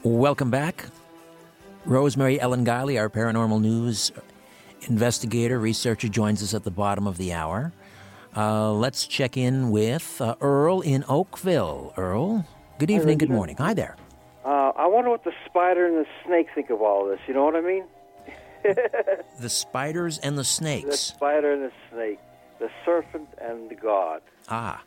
[0.04, 0.86] Welcome back.
[1.86, 4.14] Rosemary Ellen Guiley, our paranormal news
[4.88, 7.74] investigator, researcher, joins us at the bottom of the hour.
[8.36, 11.94] Uh, let's check in with uh, Earl in Oakville.
[11.98, 12.46] Earl,
[12.80, 13.58] good evening, good morning.
[13.58, 13.98] Hi there.
[14.46, 17.20] Uh, I wonder what the spider and the snake think of all this.
[17.28, 17.84] You know what I mean?
[19.40, 20.86] The spiders and the snakes.
[20.86, 21.16] The snakes.
[21.16, 22.20] spider and the snake,
[22.60, 24.22] the serpent and the god.
[24.50, 24.82] Ah.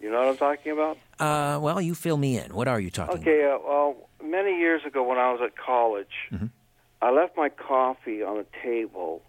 [0.00, 0.98] You know what I'm talking about?
[1.20, 2.54] Uh, well, you fill me in.
[2.54, 3.22] What are you talking about?
[3.22, 3.44] Okay.
[3.44, 6.50] Uh, well, many years ago when I was at college, Mhm.
[7.00, 9.22] I left my coffee on the table,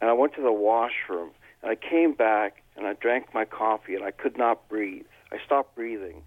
[0.00, 1.30] and I went to the washroom,
[1.62, 5.06] and I came back and I drank my coffee, and I could not breathe.
[5.32, 6.22] I stopped breathing,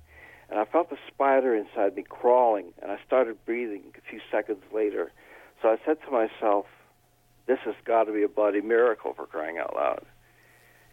[0.50, 4.64] and I felt the spider inside me crawling, and I started breathing a few seconds
[4.72, 5.12] later.
[5.62, 6.66] So I said to myself,
[7.48, 10.06] "This has got to be a bloody miracle for crying out loud."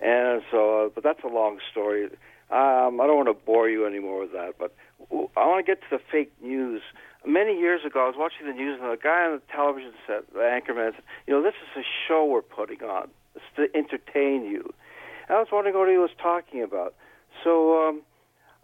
[0.01, 2.07] And so, uh, but that's a long story.
[2.51, 4.75] Um, I don't want to bore you anymore with that, but
[5.11, 6.83] I want to get to the fake news.
[7.27, 10.25] Many years ago, I was watching the news, and the guy on the television said,
[10.33, 13.09] the anchorman said, "You know, this is a show we're putting on.
[13.35, 14.75] It's to entertain you."
[15.29, 16.95] And I was wondering what he was talking about.
[17.43, 18.03] So um,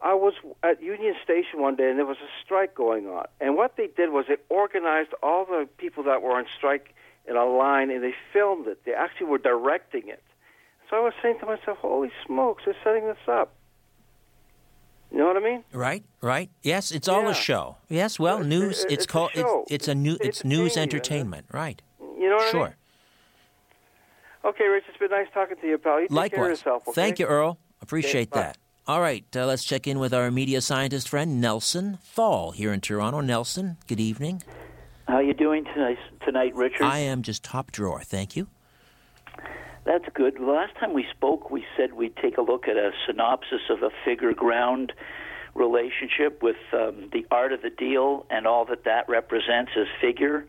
[0.03, 3.27] I was at Union Station one day, and there was a strike going on.
[3.41, 6.95] And what they did was they organized all the people that were on strike
[7.27, 8.85] in a line, and they filmed it.
[8.85, 10.23] They actually were directing it.
[10.91, 13.55] So I was saying to myself, "Holy smokes, they're setting this up."
[15.13, 15.65] You know what I mean?
[15.73, 16.51] Right, right.
[16.63, 17.31] Yes, it's all Yeah.
[17.31, 17.77] a show.
[17.89, 18.85] Yes, well, It's- news.
[18.85, 19.31] it's It's, called.
[19.35, 20.15] It's, it's a new.
[20.15, 21.47] It's It's news entertaining, entertainment.
[21.53, 21.83] Right.
[22.01, 22.65] You know what I Sure.
[22.67, 22.75] mean?
[24.45, 26.01] Okay, Rich, it's been nice talking to you, pal.
[26.01, 26.49] You take care of Likewise.
[26.51, 26.89] yourself.
[26.89, 26.95] Okay?
[26.95, 27.59] Thank you, Earl.
[27.83, 28.41] Appreciate bye.
[28.43, 28.59] that.
[28.89, 32.81] All right, uh, let's check in with our media scientist friend Nelson Thall here in
[32.81, 33.21] Toronto.
[33.21, 34.43] Nelson, good evening.
[35.07, 36.83] How are you doing tonight, tonight, Richard?
[36.85, 38.49] I am just top drawer, thank you.
[39.85, 40.39] That's good.
[40.39, 43.91] Last time we spoke, we said we'd take a look at a synopsis of a
[44.05, 44.93] figure ground
[45.55, 50.47] relationship with um, the art of the deal and all that that represents as figure.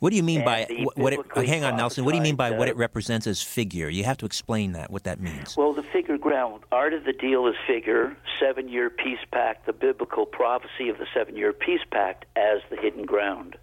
[0.00, 0.66] What do you mean by
[0.96, 1.12] what?
[1.12, 2.04] It, hang on, Nelson.
[2.04, 3.88] What do you mean by what it uh, represents as figure?
[3.88, 4.90] You have to explain that.
[4.90, 5.56] What that means.
[5.56, 9.72] Well, the figure ground, art of the deal is figure, seven year peace pact, the
[9.72, 13.54] biblical prophecy of the seven year peace pact as the hidden ground.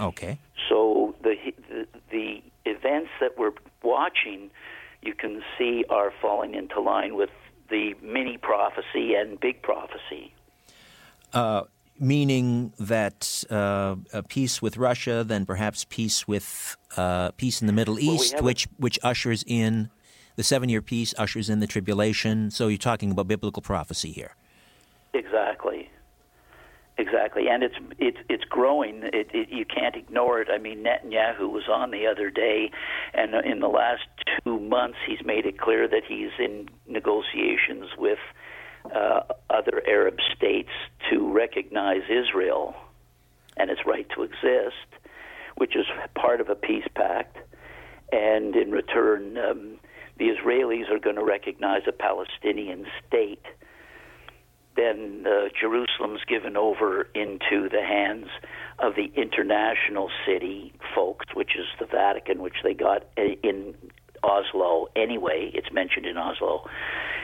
[0.00, 0.38] Okay.
[0.68, 1.34] So the,
[1.68, 3.52] the the events that we're
[3.82, 4.50] watching,
[5.02, 7.30] you can see are falling into line with
[7.70, 10.34] the mini prophecy and big prophecy.
[11.32, 11.62] Uh,
[11.98, 17.72] meaning that uh, a peace with Russia, then perhaps peace with uh, peace in the
[17.72, 19.90] Middle East, have a- which which ushers in
[20.36, 22.50] the seven-year peace, ushers in the tribulation.
[22.50, 24.34] So you're talking about biblical prophecy here.
[25.14, 25.75] Exactly.
[26.98, 29.02] Exactly, and it's it's it's growing.
[29.12, 30.48] It, it you can't ignore it.
[30.50, 32.70] I mean, Netanyahu was on the other day,
[33.12, 34.06] and in the last
[34.42, 38.18] two months, he's made it clear that he's in negotiations with
[38.94, 39.20] uh,
[39.50, 40.70] other Arab states
[41.10, 42.74] to recognize Israel
[43.58, 44.88] and its right to exist,
[45.56, 47.36] which is part of a peace pact.
[48.10, 49.78] And in return, um,
[50.18, 53.44] the Israelis are going to recognize a Palestinian state
[54.76, 58.28] then uh, Jerusalem's given over into the hands
[58.78, 63.74] of the international city folks, which is the Vatican, which they got in
[64.22, 65.50] Oslo anyway.
[65.54, 66.68] It's mentioned in Oslo,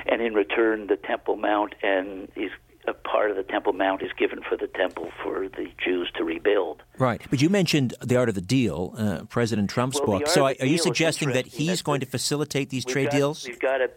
[0.07, 2.51] and in return, the Temple Mount and is
[2.89, 6.25] a part of the Temple Mount is given for the temple for the Jews to
[6.25, 6.83] rebuild.
[6.99, 7.23] Right.
[7.31, 10.27] But you mentioned the art of the deal, uh, President Trump's Well, book.
[10.27, 13.47] So are you suggesting that he's going to facilitate these trade got- deals?
[13.47, 13.91] We've got a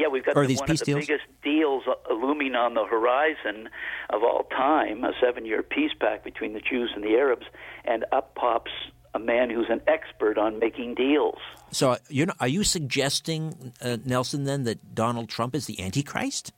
[0.00, 1.06] yeah, we've got the, these one peace of the deals?
[1.06, 3.68] biggest deals uh, looming on the horizon
[4.08, 7.44] of all time, a seven-year peace pact between the Jews and the Arabs,
[7.84, 8.70] and up pops
[9.12, 11.38] a man who's an expert on making deals.
[11.70, 16.52] So you're are you suggesting, uh, Nelson, then that Donald Trump is the Antichrist?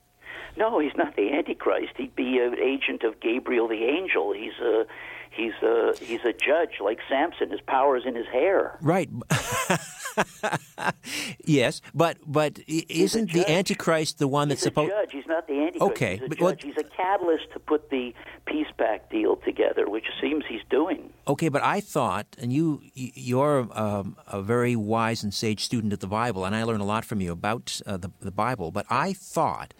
[0.56, 1.94] No, he's not the Antichrist.
[1.97, 4.32] He'd be an agent of Gabriel the angel.
[4.32, 4.85] He's a
[5.31, 7.51] he's a he's a judge like Samson.
[7.51, 8.78] His power is in his hair.
[8.81, 9.09] Right.
[11.44, 13.48] yes, but but isn't the.
[13.51, 14.90] Antichrist the one that's supposed?
[14.90, 15.12] judge.
[15.12, 15.93] He's not the Antichrist.
[15.93, 16.43] Okay, he's a but judge.
[16.43, 18.14] what- He's a catalyst to put the
[18.47, 21.12] peace pact deal together, which seems he's doing.
[21.26, 26.01] Okay, but I thought, and you you're um, a very wise and sage student of
[26.01, 28.70] the Bible, and I learn a lot from you about uh, the the Bible.
[28.70, 29.74] But I thought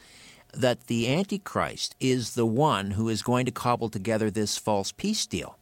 [0.55, 5.27] that the Antichrist is the one who is going to cobble together this false peace
[5.27, 5.59] deal.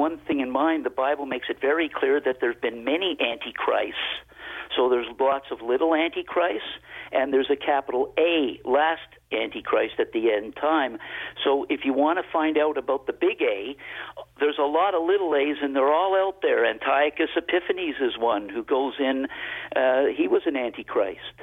[0.00, 0.84] One thing in mind.
[0.86, 4.00] The Bible makes it very clear that there have been many antichrists.
[4.74, 6.72] So there's lots of little antichrists,
[7.12, 10.98] and there's a capital A, last antichrist at the end time.
[11.44, 13.76] So if you want to find out about the big A,
[14.38, 16.64] there's a lot of little A's, and they're all out there.
[16.64, 19.26] Antiochus Epiphanes is one who goes in.
[19.76, 21.36] Uh, he was an antichrist.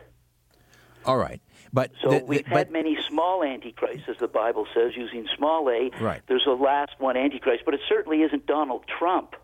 [1.05, 1.41] All right,
[1.77, 5.27] but So the- the- we've but had many small antichrists, as the Bible says, using
[5.37, 5.91] small a.
[6.01, 6.23] Right.
[6.25, 9.35] There's a last one antichrist, but it certainly isn't Donald Trump.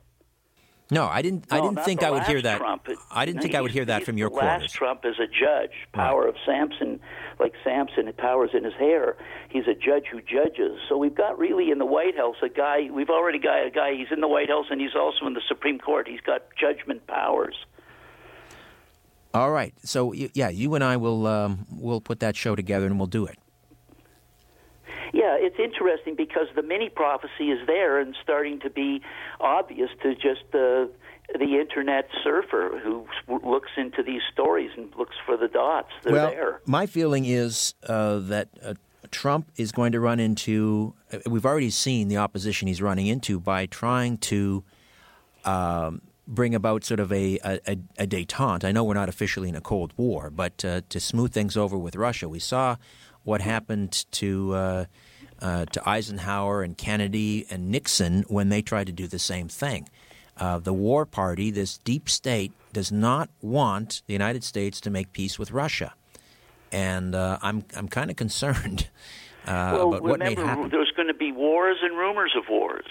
[0.89, 1.45] no, I didn't.
[1.51, 2.57] I didn't think I would hear that.
[2.57, 2.87] Trump.
[3.11, 4.73] I didn't no, think I would hear that from your the last.
[4.73, 6.99] Trump is a judge, power of Samson,
[7.39, 9.15] like Samson had powers in his hair.
[9.49, 10.79] He's a judge who judges.
[10.89, 12.89] So we've got really in the White House a guy.
[12.91, 13.93] We've already got a guy.
[13.93, 16.07] He's in the White House and he's also in the Supreme Court.
[16.07, 17.55] He's got judgment powers.
[19.33, 22.99] All right, so yeah, you and I will um, we'll put that show together and
[22.99, 23.39] we'll do it.
[25.11, 29.01] Yeah, it's interesting because the mini prophecy is there and starting to be
[29.39, 30.89] obvious to just the
[31.39, 33.07] the internet surfer who
[33.43, 35.89] looks into these stories and looks for the dots.
[36.03, 36.61] They're well, there.
[36.65, 38.73] my feeling is uh, that uh,
[39.09, 40.93] Trump is going to run into.
[41.11, 44.63] uh, We've already seen the opposition he's running into by trying to
[45.45, 48.63] um, bring about sort of a, a, a, détente.
[48.63, 51.77] I know we're not officially in a Cold War, but uh, to smooth things over
[51.77, 52.77] with Russia, we saw
[53.23, 54.53] what happened to.
[54.53, 54.85] Uh,
[55.41, 59.89] uh, to Eisenhower and Kennedy and Nixon when they tried to do the same thing.
[60.37, 65.11] Uh, the war party, this deep state, does not want the United States to make
[65.11, 65.93] peace with Russia,
[66.71, 68.87] and uh, I'm I'm kind of concerned
[69.45, 70.69] uh, well, about what may remember, happen.
[70.69, 72.85] there's going to be wars and rumors of wars.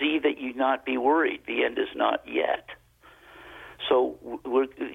[0.00, 1.42] See that you not be worried.
[1.46, 2.66] The end is not yet.
[3.88, 4.18] So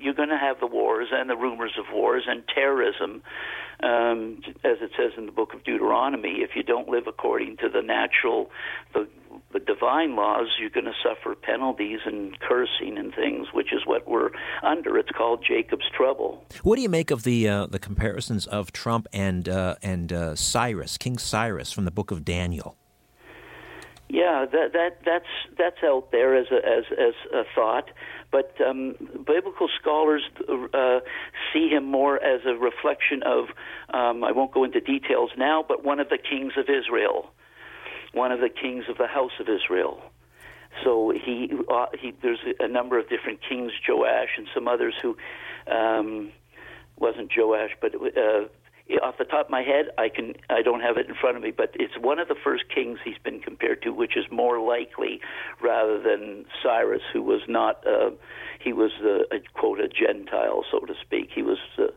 [0.01, 3.23] you're going to have the wars and the rumors of wars and terrorism,
[3.83, 6.37] um, as it says in the book of Deuteronomy.
[6.41, 8.49] If you don't live according to the natural,
[8.93, 9.07] the
[9.51, 14.07] the divine laws, you're going to suffer penalties and cursing and things, which is what
[14.07, 14.31] we're
[14.63, 14.97] under.
[14.97, 16.45] It's called Jacob's trouble.
[16.63, 20.35] What do you make of the uh, the comparisons of Trump and uh, and uh,
[20.35, 22.77] Cyrus, King Cyrus from the Book of Daniel?
[24.07, 25.25] Yeah, that that that's
[25.57, 27.89] that's out there as a as as a thought,
[28.31, 28.95] but um,
[29.25, 30.21] biblical scholars
[30.73, 30.99] uh,
[31.51, 33.45] see him more as a reflection of.
[33.93, 37.31] Um, I won't go into details now, but one of the kings of Israel,
[38.13, 40.01] one of the kings of the house of Israel.
[40.83, 45.17] So he, uh, he there's a number of different kings, Joash and some others who
[45.71, 46.31] um,
[46.97, 48.45] wasn't Joash, but uh,
[49.03, 51.43] off the top of my head, I can I don't have it in front of
[51.43, 54.59] me, but it's one of the first kings he's been compared to, which is more
[54.59, 55.21] likely
[55.61, 58.11] rather than Cyrus, who was not uh,
[58.59, 61.29] he was uh, a quote a Gentile, so to speak.
[61.33, 61.59] He was.
[61.77, 61.87] Uh,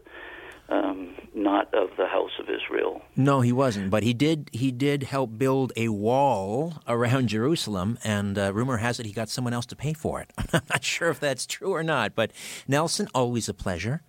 [0.71, 3.01] um, not of the house of Israel.
[3.17, 3.89] No, he wasn't.
[3.89, 4.51] But he did.
[4.53, 9.31] He did help build a wall around Jerusalem, and uh, rumor has it he got
[9.31, 10.31] someone else to pay for it.
[10.53, 12.15] I'm not sure if that's true or not.
[12.15, 12.33] But
[12.67, 14.03] Nelson, always a pleasure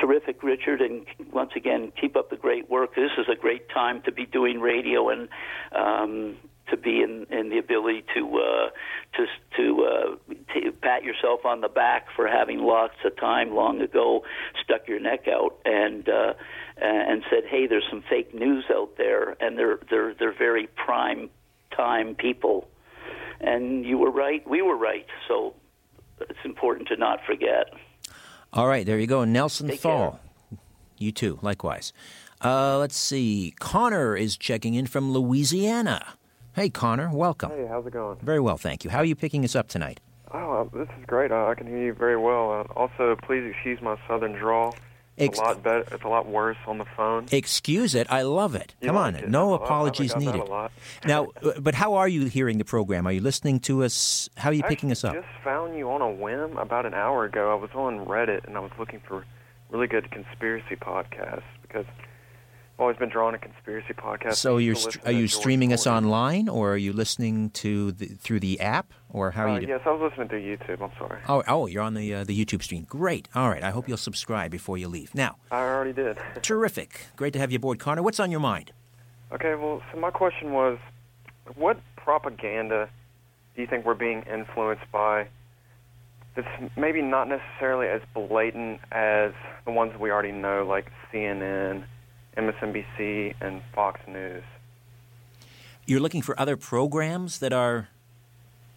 [0.00, 2.94] terrific, Richard, and once again, keep up the great work.
[2.94, 5.28] This is a great time to be doing radio and
[5.74, 6.36] um,
[6.70, 8.70] to be in, in the ability to uh,
[9.16, 9.26] to
[9.56, 14.24] to, uh, to pat yourself on the back for having lots of time long ago,
[14.62, 16.34] stuck your neck out and uh,
[16.80, 21.30] and said, "Hey, there's some fake news out there, and they're they're they're very prime
[21.76, 22.68] time people."
[23.40, 25.06] And you were right, we were right.
[25.28, 25.54] So
[26.20, 27.72] it's important to not forget.
[28.52, 29.24] All right, there you go.
[29.24, 30.10] Nelson Take Fall.
[30.12, 30.58] care.
[30.98, 31.92] You too, likewise.
[32.42, 33.54] Uh, let's see.
[33.58, 36.14] Connor is checking in from Louisiana.
[36.54, 37.50] Hey, Connor, welcome.
[37.50, 38.18] Hey, how's it going?
[38.22, 38.90] Very well, thank you.
[38.90, 40.00] How are you picking us up tonight?
[40.32, 41.30] Oh, uh, this is great.
[41.30, 42.52] Uh, I can hear you very well.
[42.52, 44.74] Uh, also, please excuse my southern drawl.
[45.18, 45.84] It's Ex- a lot better.
[45.92, 47.26] It's a lot worse on the phone.
[47.32, 48.06] Excuse it.
[48.10, 48.74] I love it.
[48.80, 49.16] You Come like on.
[49.16, 49.28] it?
[49.28, 50.36] No apologies needed.
[50.40, 50.72] a lot.
[51.04, 53.06] Now, uh, but how are you hearing the program?
[53.06, 54.28] Are you listening to us?
[54.36, 55.12] How are you I picking us up?
[55.14, 57.50] I just found you on a whim about an hour ago.
[57.50, 59.24] I was on Reddit and I was looking for
[59.70, 61.84] really good conspiracy podcasts because
[62.78, 64.36] I've always been drawn to conspiracy podcasts.
[64.36, 68.38] So you're st- are you streaming us online, or are you listening to the, through
[68.38, 69.60] the app, or how are Uh, you?
[69.66, 70.80] do- yes, I was listening to YouTube.
[70.80, 71.18] I'm sorry.
[71.28, 72.84] Oh, oh, you're on the uh, the YouTube stream.
[72.88, 73.28] Great.
[73.34, 73.64] All right.
[73.64, 75.12] I hope you'll subscribe before you leave.
[75.12, 76.18] Now, I already did.
[76.42, 77.00] terrific.
[77.16, 78.00] Great to have you aboard, Connor.
[78.04, 78.70] What's on your mind?
[79.32, 80.78] Okay, well, so my question was,
[81.56, 82.88] what propaganda
[83.56, 85.26] do you think we're being influenced by?
[86.36, 86.46] That's
[86.76, 89.32] maybe not necessarily as blatant as
[89.64, 91.82] the ones we already know, like CNN,
[92.38, 94.44] MSNBC, and Fox News.
[95.86, 97.88] You're looking for other programs that are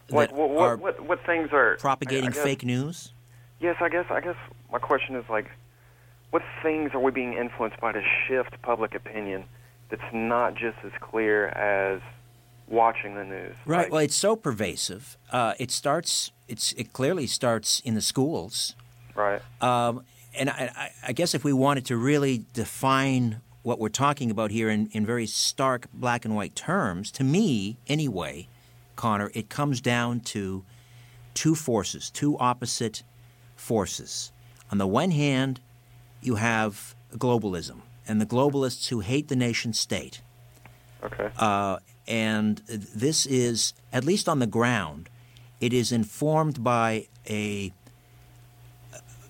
[0.10, 3.14] Like, that what, are what, what, what things are propagating I- I guess- fake news.
[3.60, 4.06] Yes, I guess.
[4.10, 4.36] I guess
[4.72, 5.46] my question is like,
[6.32, 9.44] what things are we being influenced by to shift public opinion
[9.90, 12.02] that's not just as clear as
[12.68, 13.56] watching the news?
[13.68, 13.84] Right.
[13.84, 15.16] Like, well, it's so pervasive.
[15.32, 16.32] Uh, it starts.
[16.48, 18.76] It's it clearly starts in the schools.
[19.14, 19.42] right.
[19.62, 24.32] Um, and I, I, I guess if we wanted to really define what we're talking
[24.32, 28.48] about here in, in very stark black and white terms, to me, anyway,
[28.96, 30.64] Connor, it comes down to
[31.34, 33.04] two forces, two opposite
[33.56, 34.32] forces.
[34.72, 35.60] On the one hand,
[36.22, 40.22] you have globalism, and the globalists who hate the nation state.
[41.04, 41.30] Okay.
[41.38, 41.78] Uh,
[42.08, 45.10] and this is, at least on the ground,
[45.60, 47.72] it is informed by a,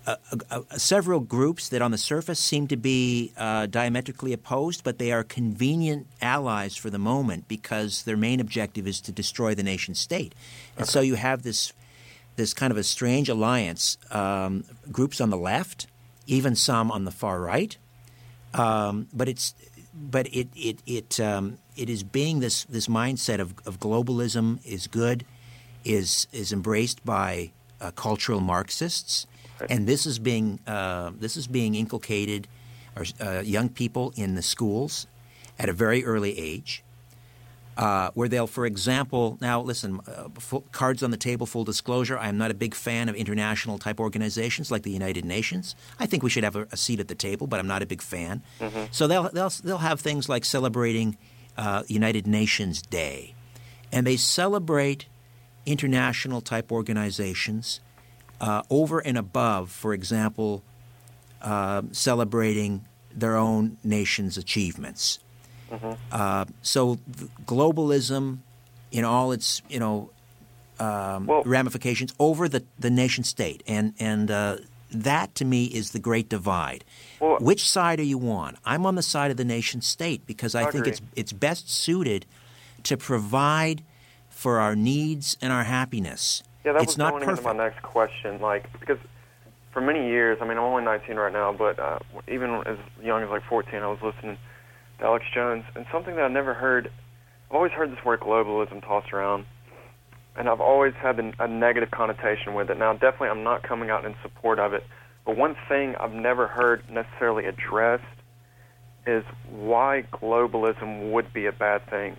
[0.07, 0.17] a,
[0.49, 4.97] a- a- several groups that on the surface seem to be uh, diametrically opposed, but
[4.97, 9.63] they are convenient allies for the moment because their main objective is to destroy the
[9.63, 10.33] nation state.
[10.77, 11.73] And so you have this,
[12.35, 15.87] this kind of a strange alliance, um, groups on the left,
[16.27, 17.77] even some on the far right,
[18.53, 19.53] um, but it's
[19.93, 24.87] but it it it um, it is being this this mindset of, of globalism is
[24.87, 25.25] good,
[25.83, 27.51] is is embraced by
[27.81, 29.27] uh, cultural Marxists,
[29.69, 32.47] and this is being uh, this is being inculcated,
[32.95, 35.07] or uh, young people in the schools,
[35.59, 36.83] at a very early age.
[37.77, 42.17] Uh, where they'll, for example, now listen, uh, full, cards on the table, full disclosure,
[42.17, 45.73] I am not a big fan of international type organizations like the United Nations.
[45.97, 47.85] I think we should have a, a seat at the table, but I'm not a
[47.85, 48.43] big fan.
[48.91, 51.17] So they'll, they'll, they'll have things like celebrating
[51.57, 53.35] uh, United Nations Day.
[53.91, 55.05] And they celebrate
[55.65, 57.79] international type organizations
[58.41, 60.63] uh, over and above, for example,
[61.41, 65.19] uh, celebrating their own nation's achievements.
[66.11, 66.97] Uh, so
[67.45, 68.39] globalism,
[68.91, 70.09] in all its you know
[70.79, 74.57] um, ramifications, over the, the nation state, and and uh,
[74.91, 76.83] that to me is the great divide.
[77.39, 78.57] Which side are you on?
[78.65, 80.91] I'm on the side of the nation state because I, I think agree.
[80.91, 82.25] it's it's best suited
[82.83, 83.81] to provide
[84.29, 86.43] for our needs and our happiness.
[86.63, 87.45] Yeah, that it's was not going perfect.
[87.45, 88.39] into my next question.
[88.39, 88.97] Like, because
[89.71, 93.23] for many years, I mean, I'm only 19 right now, but uh, even as young
[93.23, 94.37] as like 14, I was listening
[94.99, 96.91] to Alex Jones, and something that I never heard.
[97.49, 99.45] I've always heard this word globalism tossed around,
[100.37, 102.77] and I've always had a, a negative connotation with it.
[102.77, 104.85] Now, definitely, I'm not coming out in support of it,
[105.25, 108.03] but one thing I've never heard necessarily addressed
[109.07, 112.15] is why globalism would be a bad thing.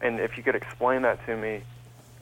[0.00, 1.62] And if you could explain that to me,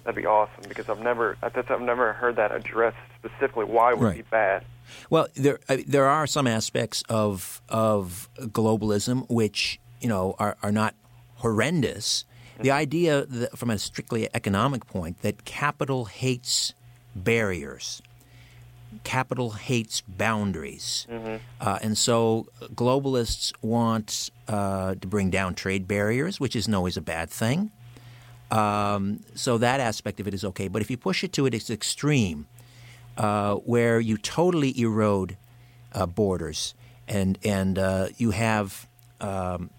[0.07, 4.17] that'd be awesome because I've never I've never heard that addressed specifically why would Right.
[4.17, 4.65] be bad.
[5.11, 10.95] Well, there there are some aspects of of globalism which you know are are not
[11.37, 12.25] horrendous.
[12.59, 16.73] The idea, that, from a strictly economic point, that capital hates
[17.15, 18.01] barriers,
[19.05, 21.07] capital hates boundaries,
[21.61, 27.03] uh, and so globalists want uh, to bring down trade barriers, which isn't always a
[27.03, 27.71] bad thing.
[28.51, 30.69] Um, so that aspect of it is okay.
[30.69, 32.47] But if you push it to its extreme,
[33.17, 35.37] uh, where you totally erode
[35.93, 36.75] uh, borders
[37.09, 38.87] and and uh, you have
[39.21, 39.71] um,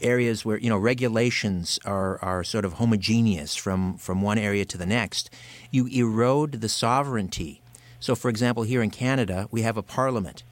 [0.00, 4.78] areas where you know regulations are, are sort of homogeneous from, from one area to
[4.78, 5.30] the next,
[5.70, 7.60] you erode the sovereignty.
[7.98, 10.42] So, for example, here in Canada, we have a parliament,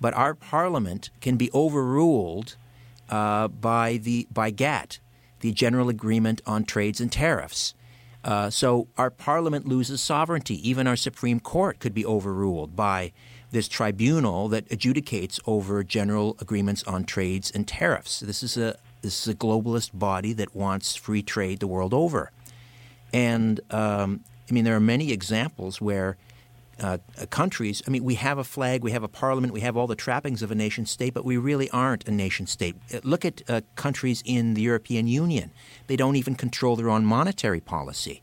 [0.00, 2.56] but our parliament can be overruled
[3.10, 4.98] uh, by the by GATT,
[5.44, 7.74] the General Agreement on Trades and Tariffs.
[8.24, 10.56] Uh, so our parliament loses sovereignty.
[10.66, 13.12] Even our Supreme Court could be overruled by
[13.50, 18.20] this tribunal that adjudicates over general agreements on trades and tariffs.
[18.20, 22.32] This is a this is a globalist body that wants free trade the world over.
[23.12, 26.16] And um, I mean, there are many examples where
[26.80, 26.98] uh,
[27.30, 29.94] countries, I mean, we have a flag, we have a parliament, we have all the
[29.94, 32.76] trappings of a nation state, but we really aren't a nation state.
[32.92, 35.50] Uh, Look at uh, countries in the European Union.
[35.86, 38.22] They don't even control their own monetary policy.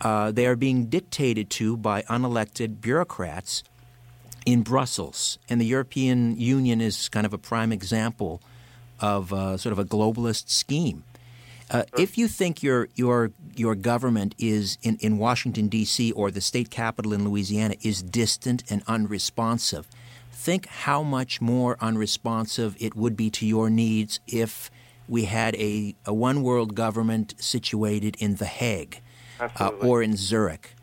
[0.00, 3.62] Uh, they are being dictated to by unelected bureaucrats
[4.46, 5.38] in Brussels.
[5.48, 8.40] And the European Union is kind of a prime example
[8.98, 11.04] of uh, sort of a globalist scheme.
[11.72, 16.12] Uh, if you think your your your government is in, in Washington D.C.
[16.12, 19.88] or the state capital in Louisiana is distant and unresponsive,
[20.30, 24.70] think how much more unresponsive it would be to your needs if
[25.08, 29.00] we had a, a one world government situated in The Hague
[29.40, 30.74] uh, or in Zurich.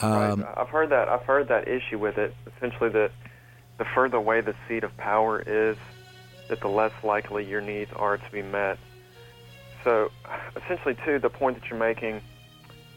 [0.00, 0.54] Um, right.
[0.56, 1.08] I've heard that.
[1.08, 2.34] I've heard that issue with it.
[2.56, 3.12] Essentially, that
[3.78, 5.78] the further away the seat of power is,
[6.48, 8.78] that the less likely your needs are to be met.
[9.84, 10.10] So,
[10.56, 12.20] essentially, too, the point that you're making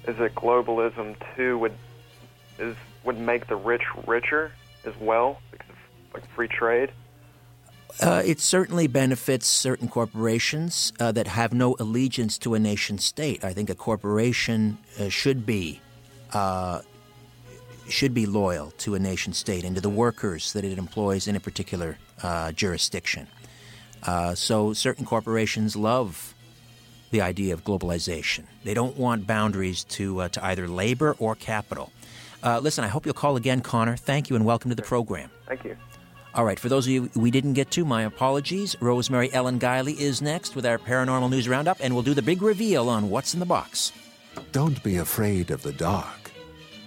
[0.08, 1.74] is that globalism too would
[2.60, 4.52] is would make the rich richer
[4.86, 5.76] as well because of
[6.14, 6.92] like free trade.
[8.02, 13.44] Uh, it certainly benefits certain corporations uh, that have no allegiance to a nation state.
[13.44, 15.80] I think a corporation uh, should be
[16.34, 16.82] uh,
[17.88, 21.36] should be loyal to a nation state and to the workers that it employs in
[21.36, 23.28] a particular uh, jurisdiction.
[24.02, 26.34] Uh, so certain corporations love
[27.14, 28.44] the idea of globalization.
[28.64, 31.94] They don't want boundaries to uh, to either labor or capital.
[32.42, 33.96] Uh, listen, I hope you'll call again, Connor.
[33.96, 35.30] Thank you and welcome to the program.
[35.48, 35.78] Thank you.
[36.34, 38.76] All right, for those of you we didn't get to, my apologies.
[38.82, 42.42] Rosemary Ellen Guiley is next with our paranormal news roundup, and we'll do the big
[42.42, 43.94] reveal on what's in the box.
[44.52, 46.32] Don't be afraid of the dark.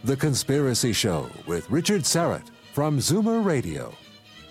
[0.02, 3.94] The Conspiracy Show with Richard Syrett from Zoomer Radio.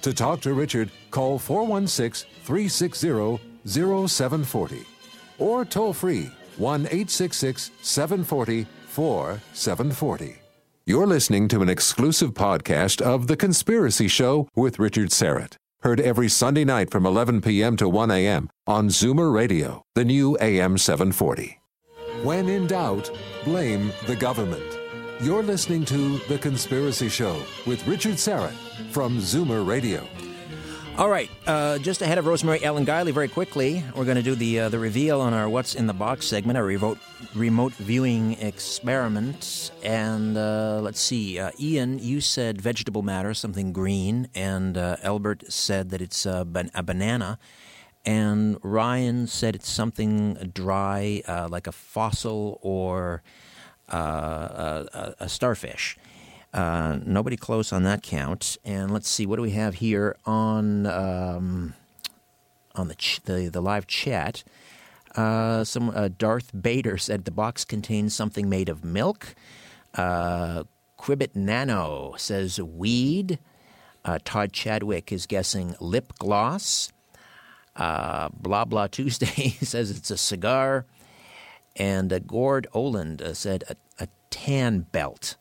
[0.03, 4.94] To talk to Richard, call 416 360 0740
[5.39, 10.37] or toll free 1 866 740 4740.
[10.85, 15.55] You're listening to an exclusive podcast of The Conspiracy Show with Richard Syrett.
[15.81, 17.75] Heard every Sunday night from 11 p.m.
[17.77, 18.49] to 1 a.m.
[18.67, 21.59] on Zoomer Radio, the new AM 740.
[22.23, 23.09] When in doubt,
[23.43, 24.63] blame the government.
[25.21, 28.53] You're listening to The Conspiracy Show with Richard Syrett
[28.91, 30.07] from Zoomer Radio.
[30.97, 34.33] All right, uh, just ahead of Rosemary Ellen Guiley, very quickly, we're going to do
[34.33, 36.99] the uh, the reveal on our "What's in the Box" segment, our remote
[37.35, 39.71] remote viewing experiment.
[39.83, 45.51] And uh, let's see, uh, Ian, you said vegetable matter, something green, and uh, Albert
[45.51, 47.39] said that it's a, ban- a banana,
[48.05, 53.21] and Ryan said it's something dry, uh, like a fossil or
[53.91, 55.97] uh, a- a starfish.
[56.55, 58.57] Uh, nobody close on that count.
[58.63, 61.73] And let's see, what do we have here on um,
[62.75, 64.45] on the, ch- the the live chat?
[65.17, 69.35] Uh, some uh, Darth Bader said the box contains something made of milk.
[69.93, 70.63] Uh,
[70.97, 73.37] Quibbit Nano says weed.
[74.05, 76.89] Uh, Todd Chadwick is guessing lip gloss.
[77.75, 80.85] Uh, blah blah Tuesday says it's a cigar.
[81.75, 85.35] And Gord Oland said a, a tan belt.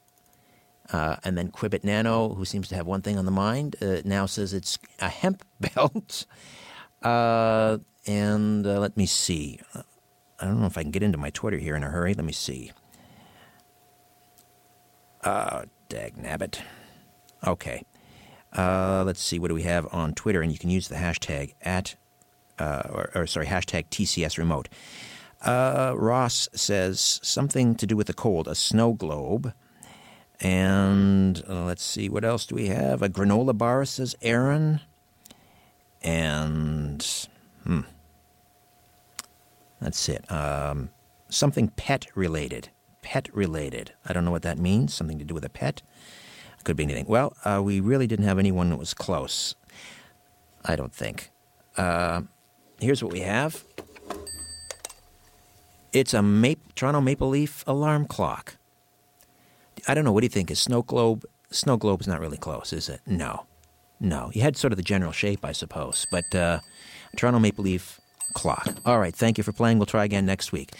[0.95, 3.97] Uh, and then Quibbit Nano, who seems to have one thing on the mind, uh,
[4.05, 6.25] now says it's a hemp belt.
[7.03, 9.59] Uh, and uh, let me see.
[9.75, 12.15] I don't know if I can get into my Twitter here in a hurry.
[12.15, 12.71] Let me see.
[15.25, 16.61] Uh, dag nabbit.
[17.45, 17.85] Okay.
[18.53, 19.41] Uh, let's see.
[19.41, 20.43] What do we have on Twitter?
[20.43, 21.97] And you can use the hashtag at,
[22.61, 24.69] uh, or, or sorry, hashtag TCS remote.
[25.43, 29.53] Uh, Ross says something to do with the cold, a snow globe.
[30.41, 33.03] And uh, let's see, what else do we have?
[33.03, 34.81] A granola bar, says Aaron.
[36.03, 37.07] And,
[37.65, 37.81] hmm,
[39.81, 40.31] that's it.
[40.31, 40.91] Um,
[41.29, 42.69] something pet related.
[43.03, 43.93] Pet related.
[44.05, 44.93] I don't know what that means.
[44.93, 45.83] Something to do with a pet.
[46.65, 47.05] Could be anything.
[47.07, 49.55] Well, uh, we really didn't have anyone that was close.
[50.65, 51.31] I don't think.
[51.77, 52.23] Uh,
[52.81, 53.63] here's what we have.
[55.93, 58.57] It's a Maple, Toronto Maple Leaf alarm clock.
[59.89, 60.13] I don't know.
[60.13, 60.51] What do you think?
[60.51, 61.25] Is snow globe?
[61.51, 63.01] Snow globe's not really close, is it?
[63.07, 63.47] No,
[64.01, 64.31] no.
[64.35, 66.61] You had sort of the general shape, I suppose, but uh,
[67.17, 68.01] Toronto Maple Leaf
[68.35, 68.69] clock.
[68.85, 69.15] All right.
[69.15, 69.79] Thank you for playing.
[69.79, 70.73] We'll try again next week.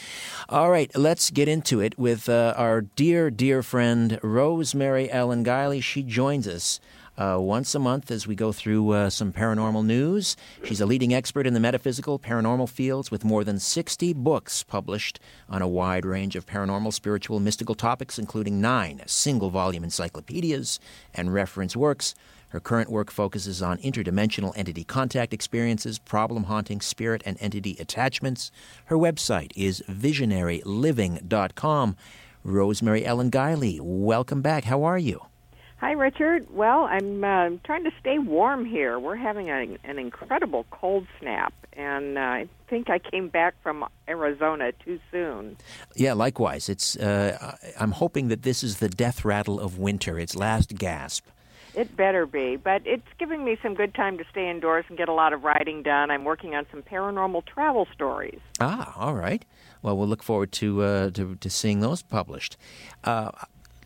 [0.49, 0.91] All right.
[0.97, 5.83] Let's get into it with uh, our dear, dear friend Rosemary Ellen Guiley.
[5.83, 6.81] She joins us.
[7.17, 10.37] Uh, once a month as we go through uh, some paranormal news.
[10.65, 15.21] She's a leading expert in the metaphysical, paranormal fields with more than 60 books published
[15.49, 20.81] on a wide range of paranormal, spiritual, mystical topics, including nine single volume encyclopedias
[21.15, 22.17] and reference works.
[22.55, 28.53] Her current work focuses on interdimensional entity contact experiences, problem haunting, spirit, and entity attachments.
[28.85, 31.97] Her website is visionaryliving.com.
[32.45, 34.65] Rosemary Ellen Guiley, welcome back.
[34.65, 35.21] How are you?
[35.85, 36.47] Hi, Richard.
[36.51, 38.99] Well, I'm uh, trying to stay warm here.
[38.99, 43.85] We're having a, an incredible cold snap, and uh, I think I came back from
[44.09, 45.59] Arizona too soon.
[45.95, 46.71] Yeah, likewise.
[46.71, 46.97] It's.
[46.97, 50.19] Uh, I'm hoping that this is the death rattle of winter.
[50.19, 51.27] Its last gasp.
[51.75, 55.11] It better be, but it's giving me some good time to stay indoors and get
[55.11, 56.11] a lot of writing done.
[56.11, 58.41] I'm working on some paranormal travel stories.
[58.59, 59.45] Ah, all right.
[59.83, 62.57] Well, we'll look forward to uh, to, to, seeing those published.
[63.03, 63.33] Uh,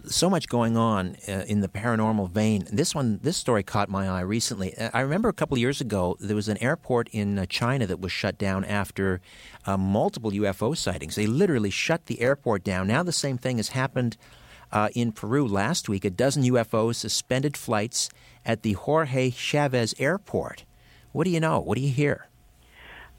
[0.07, 2.67] so much going on uh, in the paranormal vein.
[2.73, 4.77] This one, this story caught my eye recently.
[4.77, 7.87] Uh, I remember a couple of years ago there was an airport in uh, China
[7.87, 9.21] that was shut down after
[9.67, 11.15] uh, multiple UFO sightings.
[11.15, 12.89] They literally shut the airport down.
[12.89, 14.17] Now the same thing has happened
[14.73, 16.05] uh, in Peru last week.
[16.05, 18.09] A dozen UFOs suspended flights
[18.45, 20.65] at the Jorge Chavez Airport.
[21.13, 21.61] What do you know?
[21.61, 22.29] What do you hear?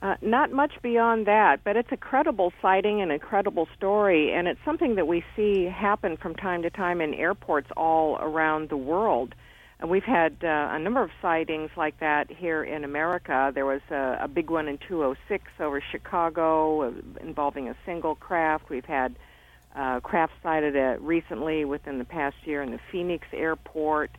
[0.01, 4.47] Uh, not much beyond that, but it's a credible sighting and a credible story, and
[4.47, 8.77] it's something that we see happen from time to time in airports all around the
[8.77, 9.35] world.
[9.81, 13.51] And we've had uh, a number of sightings like that here in America.
[13.53, 18.69] There was a, a big one in 206 over Chicago uh, involving a single craft.
[18.69, 19.15] We've had
[19.76, 24.11] uh, craft sighted uh, recently within the past year in the Phoenix airport.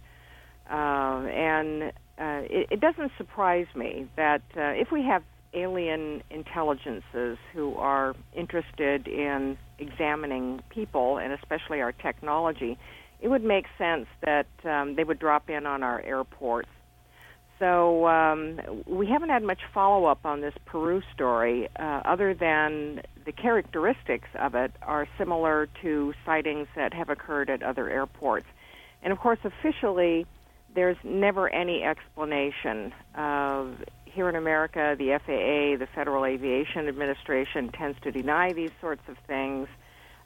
[0.70, 5.22] Uh, and uh, it, it doesn't surprise me that uh, if we have
[5.52, 12.78] alien intelligences who are interested in examining people and especially our technology,
[13.20, 16.68] it would make sense that um, they would drop in on our airports.
[17.58, 23.02] So um, we haven't had much follow up on this Peru story, uh, other than
[23.26, 28.46] the characteristics of it are similar to sightings that have occurred at other airports.
[29.02, 30.26] And of course, officially,
[30.74, 32.94] there's never any explanation.
[33.14, 33.66] Uh,
[34.12, 39.16] here in America, the FAA, the Federal Aviation Administration, tends to deny these sorts of
[39.26, 39.68] things.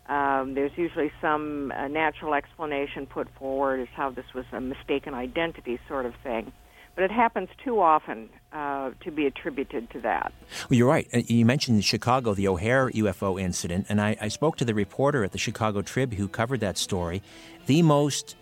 [0.08, 5.14] Um, there's usually some uh, natural explanation put forward as how this was a mistaken
[5.14, 6.52] identity sort of thing.
[6.94, 10.32] But it happens too often uh, to be attributed to that.
[10.70, 11.08] Well, you're right.
[11.12, 14.74] Uh, you mentioned the Chicago, the O'Hare UFO incident, and I, I spoke to the
[14.74, 17.22] reporter at the Chicago Trib who covered that story.
[17.66, 18.36] The most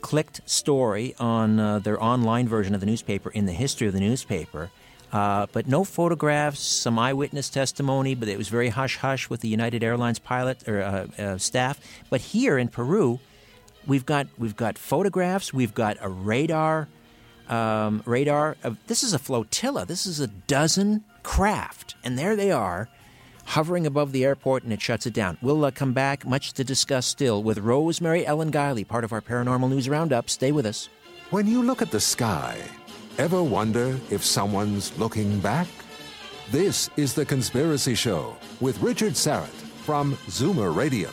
[0.00, 4.00] clicked story on uh, their online version of the newspaper in the history of the
[4.00, 4.70] newspaper.
[5.12, 9.48] Uh, but no photographs, some eyewitness testimony, but it was very hush hush with the
[9.48, 11.80] United Airlines pilot or uh, uh, staff.
[12.10, 13.20] But here in Peru,
[13.86, 16.88] we've got we've got photographs, we've got a radar
[17.48, 18.56] um, radar.
[18.88, 19.86] this is a flotilla.
[19.86, 22.88] This is a dozen craft, and there they are
[23.46, 25.38] hovering above the airport and it shuts it down.
[25.40, 29.22] We'll uh, come back, much to discuss still, with Rosemary Ellen Guiley, part of our
[29.22, 30.28] Paranormal News Roundup.
[30.28, 30.88] Stay with us.
[31.30, 32.58] When you look at the sky,
[33.18, 35.66] ever wonder if someone's looking back?
[36.50, 39.48] This is The Conspiracy Show with Richard Syrett
[39.84, 41.10] from Zoomer Radio.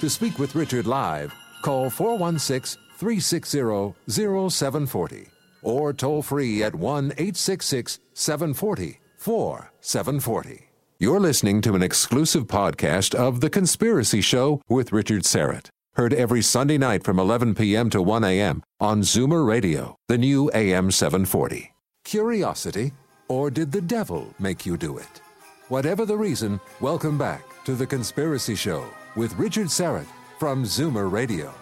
[0.00, 1.32] To speak with Richard live,
[1.62, 5.28] call 416 360 0740
[5.62, 10.67] or toll free at 1 866 740 4740.
[11.00, 15.68] You're listening to an exclusive podcast of The Conspiracy Show with Richard Syrett.
[15.94, 17.88] Heard every Sunday night from 11 p.m.
[17.90, 18.64] to 1 a.m.
[18.80, 21.72] on Zoomer Radio, the new AM 740.
[22.02, 22.94] Curiosity,
[23.28, 25.22] or did the devil make you do it?
[25.68, 28.84] Whatever the reason, welcome back to The Conspiracy Show
[29.14, 30.08] with Richard Syrett
[30.40, 31.54] from Zoomer Radio.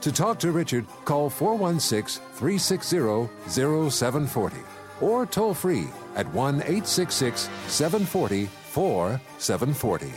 [0.00, 4.56] To talk to Richard, call 416 360 0740
[5.00, 5.86] or toll free
[6.16, 10.12] at 1 866 740 4740.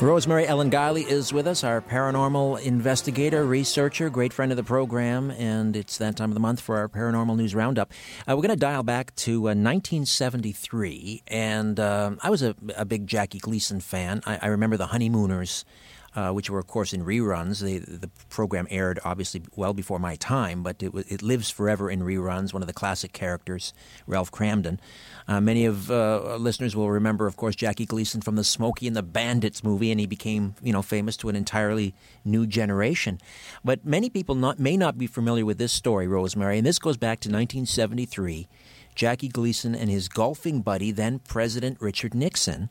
[0.00, 5.32] Rosemary Ellen Guiley is with us, our paranormal investigator, researcher, great friend of the program,
[5.32, 7.92] and it's that time of the month for our paranormal news roundup.
[8.20, 12.84] Uh, we're going to dial back to uh, 1973, and uh, I was a, a,
[12.84, 14.22] big Jackie Gleason fan.
[14.24, 15.64] I, I remember the Honeymooners
[16.14, 17.60] uh, which were, of course, in reruns.
[17.60, 22.52] The program aired obviously well before my time, but it, it, lives forever in reruns.
[22.52, 23.72] One of the classic characters,
[24.06, 24.78] Ralph Kramden.
[25.26, 28.96] Uh, many of uh, listeners will remember, of course, Jackie Gleason from the Smokey and
[28.96, 31.94] the Bandits movie, and he became, you know, famous to an entirely
[32.24, 33.20] new generation.
[33.62, 36.96] But many people not, may not be familiar with this story, Rosemary, and this goes
[36.96, 38.48] back to 1973.
[38.94, 42.68] Jackie Gleason and his golfing buddy, then President Richard Nixon,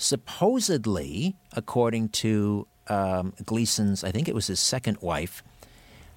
[0.00, 5.44] supposedly, according to um, Gleason's, I think it was his second wife,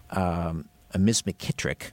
[0.09, 1.91] um, Miss McKittrick,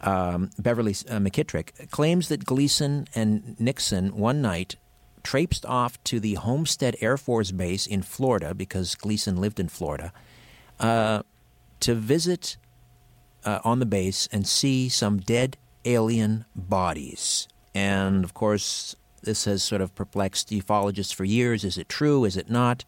[0.00, 4.76] um, Beverly uh, McKittrick, claims that Gleason and Nixon one night
[5.24, 10.12] traipsed off to the Homestead Air Force Base in Florida because Gleason lived in Florida
[10.78, 11.22] uh,
[11.80, 12.56] to visit
[13.44, 17.48] uh, on the base and see some dead alien bodies.
[17.74, 21.64] And of course, this has sort of perplexed ufologists for years.
[21.64, 22.24] Is it true?
[22.24, 22.84] Is it not?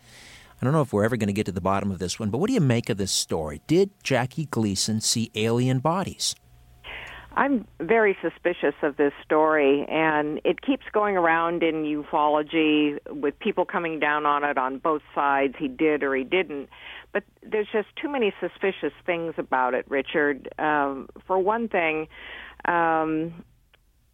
[0.61, 2.31] I don't know if we're ever going to get to the bottom of this one,
[2.31, 3.62] but what do you make of this story?
[3.66, 6.35] Did Jackie Gleason see alien bodies?
[7.36, 13.65] I'm very suspicious of this story, and it keeps going around in ufology with people
[13.65, 15.55] coming down on it on both sides.
[15.59, 16.69] He did or he didn't.
[17.12, 20.52] But there's just too many suspicious things about it, Richard.
[20.59, 22.09] Um, for one thing,
[22.66, 23.44] um,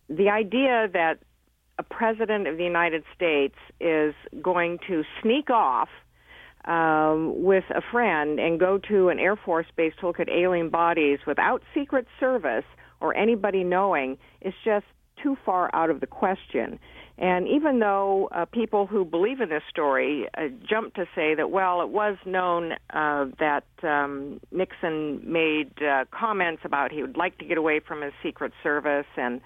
[0.09, 1.19] the idea that
[1.79, 5.89] a president of the United States is going to sneak off
[6.65, 10.71] um, with a friend and go to an Air Force base to look at alien
[10.71, 12.65] bodies without Secret Service
[13.01, 14.87] or anybody knowing is just
[15.23, 16.79] too far out of the question.
[17.19, 21.51] And even though uh, people who believe in this story uh, jump to say that,
[21.51, 27.39] well, it was known uh, that um, Nixon made uh, comments about he would like
[27.39, 29.41] to get away from his Secret Service and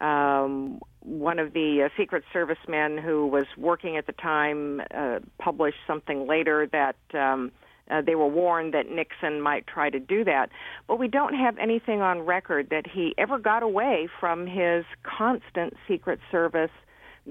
[0.00, 5.20] um, one of the uh, Secret Service men who was working at the time uh,
[5.38, 7.52] published something later that um,
[7.90, 10.50] uh, they were warned that Nixon might try to do that.
[10.86, 15.74] But we don't have anything on record that he ever got away from his constant
[15.88, 16.70] Secret Service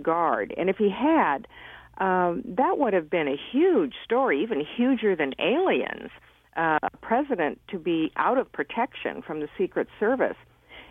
[0.01, 0.53] guard.
[0.57, 1.47] And if he had,
[1.99, 6.09] um, that would have been a huge story, even huger than aliens.
[6.55, 10.35] Uh, a president to be out of protection from the Secret Service.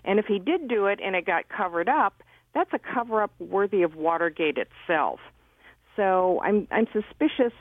[0.08, 2.22] And if he did do it and it got covered up,
[2.54, 5.20] that's a cover up worthy of Watergate itself.
[5.96, 7.52] So I'm I'm suspicious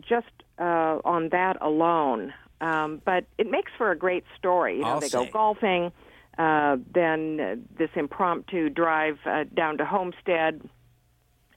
[0.00, 0.26] just
[0.58, 2.34] uh, on that alone.
[2.60, 4.78] Um, but it makes for a great story.
[4.78, 5.26] You know, I'll they say.
[5.26, 5.92] go golfing,
[6.36, 10.68] uh, then uh, this impromptu drive uh, down to Homestead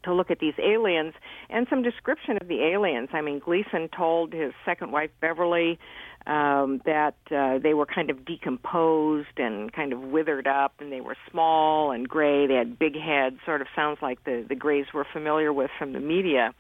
[0.08, 1.14] to look at these aliens
[1.50, 3.10] and some description of the aliens.
[3.14, 5.80] I mean, Gleason told his second wife Beverly
[6.28, 11.02] um, that uh, they were kind of decomposed and kind of withered up, and they
[11.02, 12.48] were small and gray.
[12.48, 15.94] They had big heads, sort of sounds like the the grays we're familiar with from
[15.94, 16.54] the media.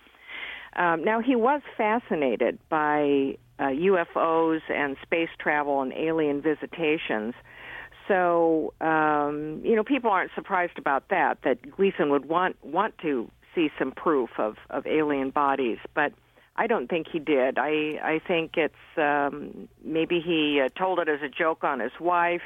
[0.75, 7.33] Um, now he was fascinated by uh, UFOs and space travel and alien visitations.
[8.07, 11.39] So um, you know, people aren't surprised about that.
[11.43, 16.13] That Gleason would want want to see some proof of of alien bodies, but
[16.55, 17.57] I don't think he did.
[17.57, 21.91] I I think it's um, maybe he uh, told it as a joke on his
[21.99, 22.41] wife.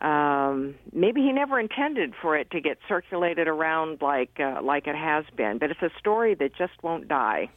[0.00, 4.96] Um, maybe he never intended for it to get circulated around like uh, like it
[4.96, 5.58] has been.
[5.58, 7.50] But it's a story that just won't die.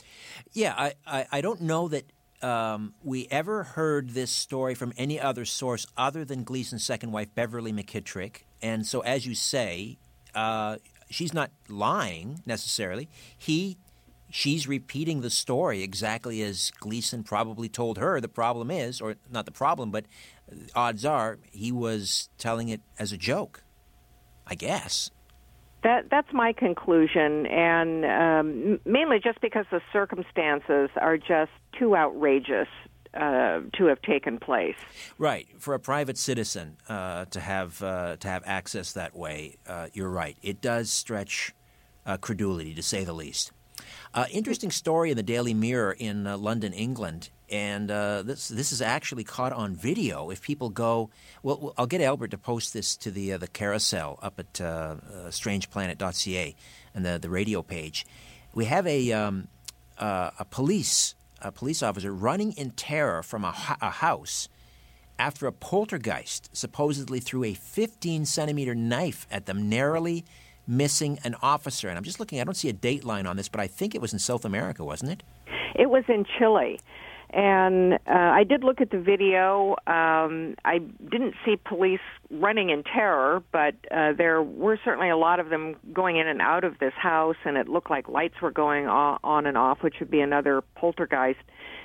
[0.53, 2.06] Yeah, I, I, I don't know that
[2.43, 7.30] um, we ever heard this story from any other source other than Gleason's second wife,
[7.35, 8.43] Beverly McKittrick.
[8.61, 9.99] And so, as you say,
[10.34, 10.77] uh,
[11.12, 13.10] she's not lying necessarily.
[13.38, 13.78] He
[14.30, 18.20] she's repeating the story exactly as Gleason probably told her.
[18.22, 20.06] The problem is, or not the problem, but
[20.76, 23.64] odds are he was telling it as a joke.
[24.48, 25.12] I guess.
[25.84, 32.68] That that's my conclusion, and um, mainly just because the circumstances are just too outrageous
[33.14, 34.76] uh, to have taken place.
[35.18, 39.58] Right for a private citizen uh, to have uh, to have access that way.
[39.68, 40.38] Uh, you're right.
[40.42, 41.54] It does stretch
[42.06, 43.52] uh, credulity, to say the least.
[44.14, 49.24] Uh, interesting story in the Daily Mirror in London, England, and this this is actually
[49.24, 50.30] caught on video.
[50.30, 51.10] If people go,
[51.44, 56.56] well, I'll get Albert to post this to the the carousel up at strangeplanet.ca
[56.94, 58.06] and the the radio page.
[58.54, 59.48] We have a um,
[59.98, 64.50] a police a police officer running in terror from a, a house
[65.20, 70.26] after a poltergeist supposedly threw a 15 centimeter knife at them, narrowly
[70.68, 71.90] missing an officer.
[71.90, 73.94] And I'm just looking, I don't see a date line on this, but I think
[73.94, 75.24] it was in South America, wasn't it?
[75.76, 76.80] It was in Chile.
[77.34, 79.76] And uh, I did look at the video.
[79.88, 80.80] Um, I
[81.10, 85.76] didn't see police running in terror, but uh, there were certainly a lot of them
[85.94, 89.45] going in and out of this house, and it looked like lights were going on
[89.45, 91.40] and off, which would be another poltergeist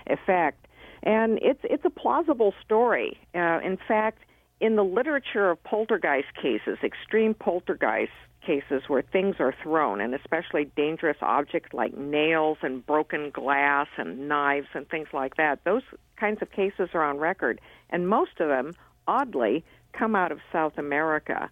[0.08, 0.66] effect.
[1.04, 3.16] And it's it's a plausible story.
[3.32, 4.24] Uh, in fact,
[4.60, 8.10] in the literature of poltergeist cases, extreme poltergeist
[8.46, 14.28] cases where things are thrown, and especially dangerous objects like nails and broken glass and
[14.28, 15.64] knives and things like that.
[15.64, 15.82] Those
[16.16, 17.60] kinds of cases are on record,
[17.90, 18.72] and most of them,
[19.06, 21.50] oddly, come out of South America.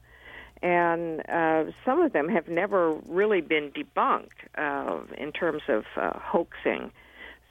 [0.62, 6.19] And uh, some of them have never really been debunked uh, in terms of uh,
[6.19, 6.91] hoaxing.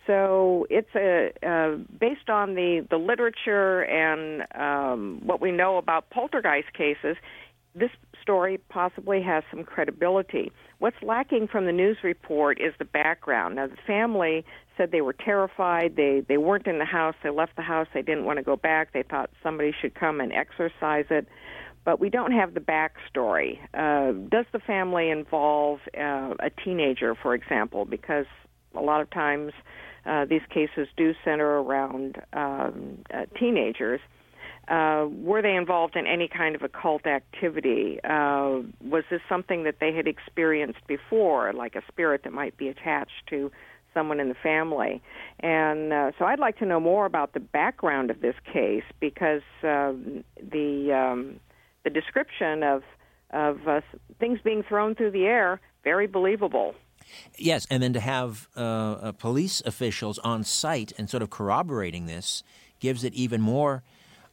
[0.08, 6.10] So it's a uh, based on the the literature and um, what we know about
[6.10, 7.16] poltergeist cases.
[7.76, 7.92] This
[8.24, 10.52] story possibly has some credibility.
[10.80, 13.56] What's lacking from the news report is the background.
[13.56, 14.44] Now, the family
[14.76, 15.96] said they were terrified.
[15.96, 17.16] They they weren't in the house.
[17.22, 17.88] They left the house.
[17.94, 18.94] They didn't want to go back.
[18.94, 21.28] They thought somebody should come and exorcise it.
[21.86, 23.60] But we don't have the backstory.
[23.74, 27.86] Uh, does the family involve uh, a teenager, for example?
[27.86, 28.26] Because
[28.74, 29.52] a lot of times
[30.06, 34.00] uh, these cases do center around um, uh, teenagers.
[34.02, 34.08] Uh,
[34.70, 38.00] were they involved in any kind of occult activity?
[38.04, 42.68] Uh, was this something that they had experienced before, like a spirit that might be
[42.68, 43.52] attached to
[43.94, 45.02] someone in the family?
[45.40, 49.42] And uh, so I'd like to know more about the background of this case because
[49.64, 49.94] uh,
[50.42, 51.40] the um,
[51.84, 52.84] the description of
[53.32, 53.82] of uh,
[54.20, 56.76] things being thrown through the air very believable.
[57.38, 62.06] Yes, and then to have uh, uh, police officials on site and sort of corroborating
[62.06, 62.44] this
[62.80, 63.84] gives it even more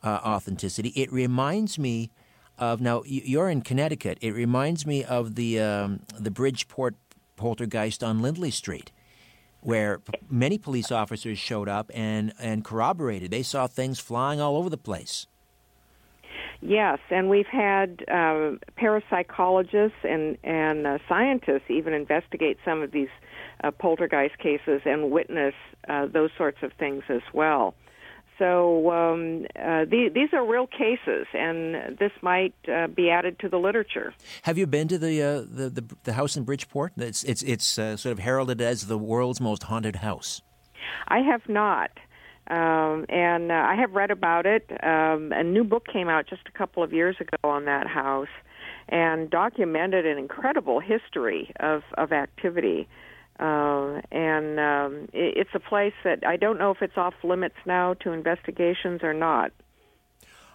[0.03, 0.91] uh, authenticity.
[0.91, 2.11] It reminds me
[2.59, 4.19] of now you're in Connecticut.
[4.21, 6.95] It reminds me of the um, the Bridgeport
[7.37, 8.93] poltergeist on Lindley Street,
[9.61, 13.31] where many police officers showed up and and corroborated.
[13.31, 15.27] They saw things flying all over the place.
[16.63, 23.09] Yes, and we've had uh, parapsychologists and and uh, scientists even investigate some of these
[23.65, 25.55] uh, poltergeist cases and witness
[25.89, 27.75] uh, those sorts of things as well.
[28.41, 33.51] So um, uh, the, these are real cases, and this might uh, be added to
[33.51, 34.15] the literature.
[34.45, 36.95] Have you been to the uh, the, the, the house in Bridgeport?
[36.97, 40.41] It's it's it's uh, sort of heralded as the world's most haunted house.
[41.07, 41.91] I have not,
[42.49, 44.65] um, and uh, I have read about it.
[44.83, 48.33] Um, a new book came out just a couple of years ago on that house,
[48.89, 52.89] and documented an incredible history of of activity.
[53.41, 57.57] Uh, and um, it, it's a place that I don't know if it's off limits
[57.65, 59.51] now to investigations or not.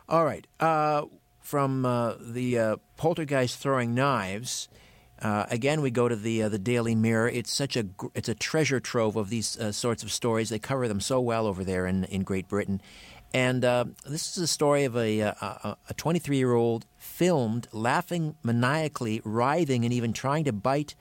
[0.07, 0.45] All right.
[0.59, 1.05] Uh,
[1.39, 4.69] from uh, the uh, poltergeist throwing knives,
[5.19, 7.29] uh, again we go to the uh, the Daily Mirror.
[7.29, 10.49] It's such a it's a treasure trove of these sorts of stories.
[10.49, 12.81] They cover them so well over there in in Great Britain.
[13.33, 19.85] And this is a story of a a 23 year old filmed laughing maniacally, writhing,
[19.85, 20.93] and even trying to bite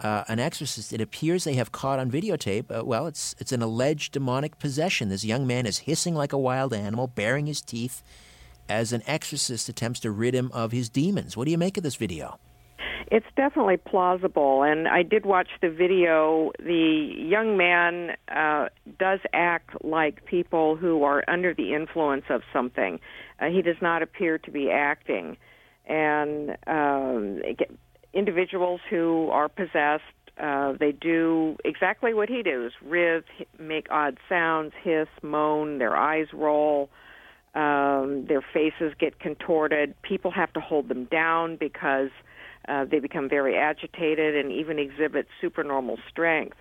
[0.00, 2.76] uh, an exorcist, it appears they have caught on videotape.
[2.76, 5.08] Uh, well, it's it's an alleged demonic possession.
[5.08, 8.02] This young man is hissing like a wild animal, baring his teeth,
[8.68, 11.36] as an exorcist attempts to rid him of his demons.
[11.36, 12.38] What do you make of this video?
[13.10, 16.52] It's definitely plausible, and I did watch the video.
[16.60, 18.68] The young man uh,
[18.98, 23.00] does act like people who are under the influence of something.
[23.40, 25.36] Uh, he does not appear to be acting,
[25.86, 27.42] and um,
[28.12, 30.04] individuals who are possessed,
[30.40, 33.24] uh, they do exactly what he does: writhe,
[33.58, 35.78] make odd sounds, hiss, moan.
[35.78, 36.90] Their eyes roll.
[37.52, 40.00] Um, their faces get contorted.
[40.02, 42.10] People have to hold them down because
[42.68, 46.56] uh, they become very agitated and even exhibit supernormal strength.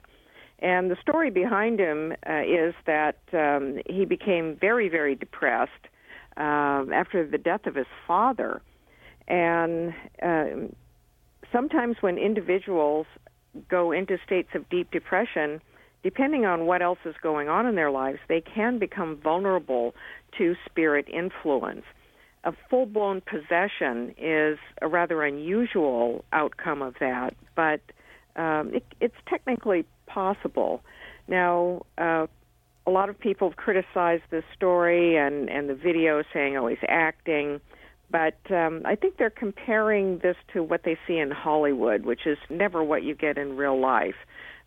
[0.60, 5.72] And the story behind him uh, is that um, he became very, very depressed
[6.38, 8.62] uh, after the death of his father.
[9.28, 10.46] And uh,
[11.52, 13.06] sometimes when individuals
[13.70, 15.62] go into states of deep depression,
[16.04, 19.94] depending on what else is going on in their lives, they can become vulnerable
[20.38, 21.84] to spirit influence.
[22.46, 27.82] A full blown possession is a rather unusual outcome of that, but
[28.36, 30.82] um, it, it's technically possible.
[31.28, 32.28] Now, uh,
[32.88, 36.78] a lot of people have criticized this story and, and the video saying, oh, he's
[36.88, 37.60] acting.
[38.12, 42.38] But um, I think they're comparing this to what they see in Hollywood, which is
[42.50, 44.16] never what you get in real life.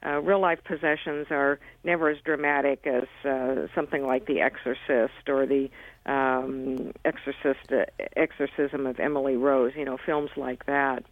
[0.05, 5.47] Uh, real life possessions are never as dramatic as uh, something like The Exorcist or
[5.47, 5.71] the
[6.07, 7.85] um, Exorcist uh,
[8.17, 9.73] Exorcism of Emily Rose.
[9.77, 11.05] You know, films like that.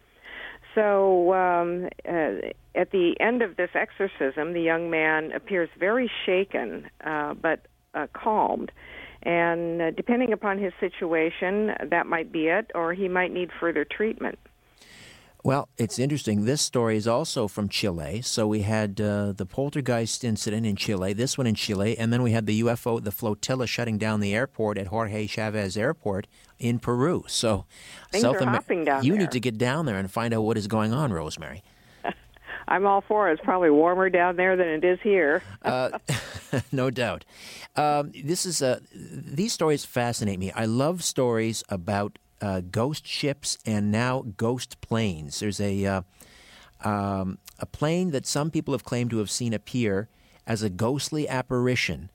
[0.75, 6.89] So um, uh, at the end of this exorcism, the young man appears very shaken,
[7.03, 8.71] uh, but uh, calmed.
[9.23, 13.85] And uh, depending upon his situation, that might be it, or he might need further
[13.85, 14.39] treatment.
[15.43, 16.45] Well, it's interesting.
[16.45, 18.21] This story is also from Chile.
[18.21, 22.21] So we had uh, the poltergeist incident in Chile, this one in Chile, and then
[22.21, 26.27] we had the UFO, the flotilla shutting down the airport at Jorge Chavez Airport
[26.59, 27.23] in Peru.
[27.27, 27.65] So
[28.11, 29.21] Things South are Amer- hopping down You there.
[29.21, 31.63] need to get down there and find out what is going on, Rosemary.
[32.71, 33.33] I'm all for it.
[33.33, 35.43] It's probably warmer down there than it is here.
[35.61, 35.99] Uh,
[36.71, 37.25] no doubt.
[37.75, 40.53] Um, this is uh, these stories fascinate me.
[40.53, 45.41] I love stories about uh, ghost ships and now ghost planes.
[45.41, 46.01] There's a uh,
[46.85, 50.07] um, a plane that some people have claimed to have seen appear
[50.47, 52.09] as a ghostly apparition,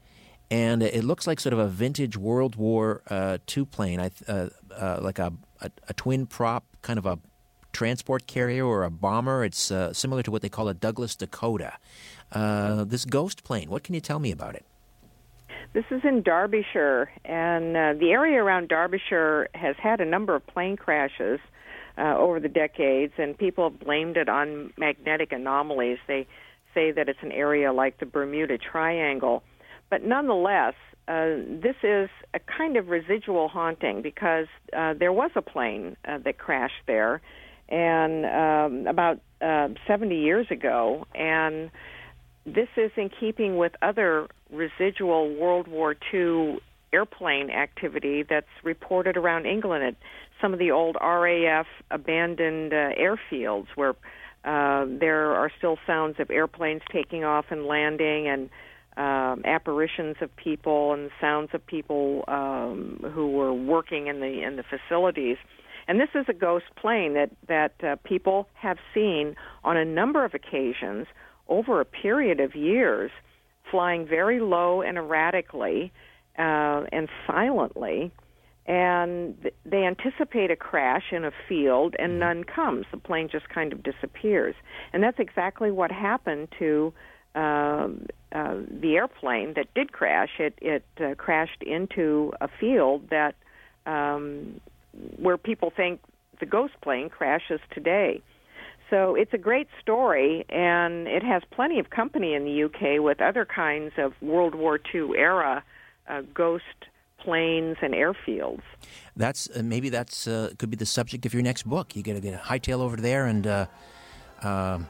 [0.50, 4.48] and it looks like sort of a vintage World War uh, II plane, I uh,
[4.74, 7.18] uh, like a, a a twin prop kind of a
[7.76, 9.44] transport carrier or a bomber.
[9.44, 11.74] It's uh, similar to what they call a Douglas Dakota.
[12.32, 13.68] Uh, this ghost plane.
[13.68, 14.64] What can you tell me about it?
[15.74, 20.46] This is in Derbyshire, and uh, the area around Derbyshire has had a number of
[20.46, 21.38] plane crashes
[21.98, 25.98] uh, over the decades, and people have blamed it on magnetic anomalies.
[26.06, 26.26] They
[26.72, 29.42] say that it's an area like the Bermuda Triangle.
[29.90, 30.74] But nonetheless,
[31.08, 36.18] uh, this is a kind of residual haunting because uh, there was a plane uh,
[36.24, 37.20] that crashed there,
[37.68, 41.70] and um, about uh, 70 years ago, and
[42.44, 46.58] this is in keeping with other residual World War II
[46.92, 49.96] airplane activity that's reported around England at
[50.40, 53.94] some of the old RAF abandoned uh, airfields where
[54.44, 58.48] uh, there are still sounds of airplanes taking off and landing and
[58.96, 64.56] um, apparitions of people and sounds of people um, who were working in the in
[64.56, 65.36] the facilities.
[65.88, 70.24] And this is a ghost plane that that uh, people have seen on a number
[70.24, 71.06] of occasions
[71.48, 73.10] over a period of years,
[73.70, 75.92] flying very low and erratically
[76.38, 78.10] uh, and silently.
[78.66, 82.86] And they anticipate a crash in a field, and none comes.
[82.90, 84.56] The plane just kind of disappears.
[84.92, 86.92] And that's exactly what happened to
[87.36, 90.30] um, uh, the airplane that did crash.
[90.40, 93.36] It it uh, crashed into a field that
[93.86, 94.60] um,
[95.18, 96.00] where people think
[96.40, 98.22] the ghost plane crashes today.
[98.90, 103.20] So it's a great story, and it has plenty of company in the UK with
[103.20, 105.64] other kinds of World War II era
[106.08, 106.64] uh, ghost
[107.18, 108.62] planes and airfields.
[109.16, 111.96] That's uh, maybe that's uh, could be the subject of your next book.
[111.96, 113.66] You got to get a hightail over there and uh,
[114.42, 114.88] um,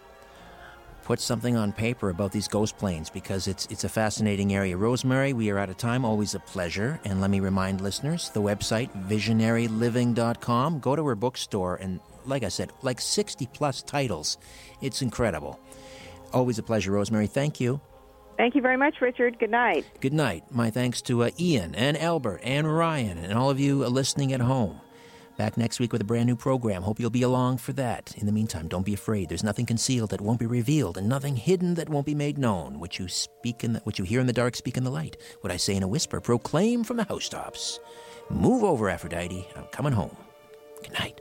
[1.07, 4.77] put something on paper about these ghost planes because it's it's a fascinating area.
[4.77, 6.05] Rosemary, we are out of time.
[6.05, 7.01] Always a pleasure.
[7.05, 10.81] And let me remind listeners, the website visionaryliving.com.
[10.81, 14.37] Go to her bookstore and like I said, like 60 plus titles.
[14.83, 15.61] It's incredible.
[16.33, 17.29] Always a pleasure, Rosemary.
[17.29, 17.81] Thank you.
[18.37, 19.39] Thank you very much, Richard.
[19.39, 19.87] Good night.
[20.01, 20.43] Good night.
[20.51, 24.33] My thanks to uh, Ian and Albert and Ryan and all of you uh, listening
[24.33, 24.81] at home.
[25.37, 26.83] Back next week with a brand new program.
[26.83, 28.15] Hope you'll be along for that.
[28.17, 29.29] In the meantime, don't be afraid.
[29.29, 32.79] There's nothing concealed that won't be revealed, and nothing hidden that won't be made known.
[32.79, 35.19] What you speak in the, what you hear in the dark, speak in the light.
[35.43, 37.81] What I say in a whisper, proclaim from the housetops.
[38.31, 39.47] Move over, Aphrodite.
[39.57, 40.17] I'm coming home.
[40.83, 41.21] Good night.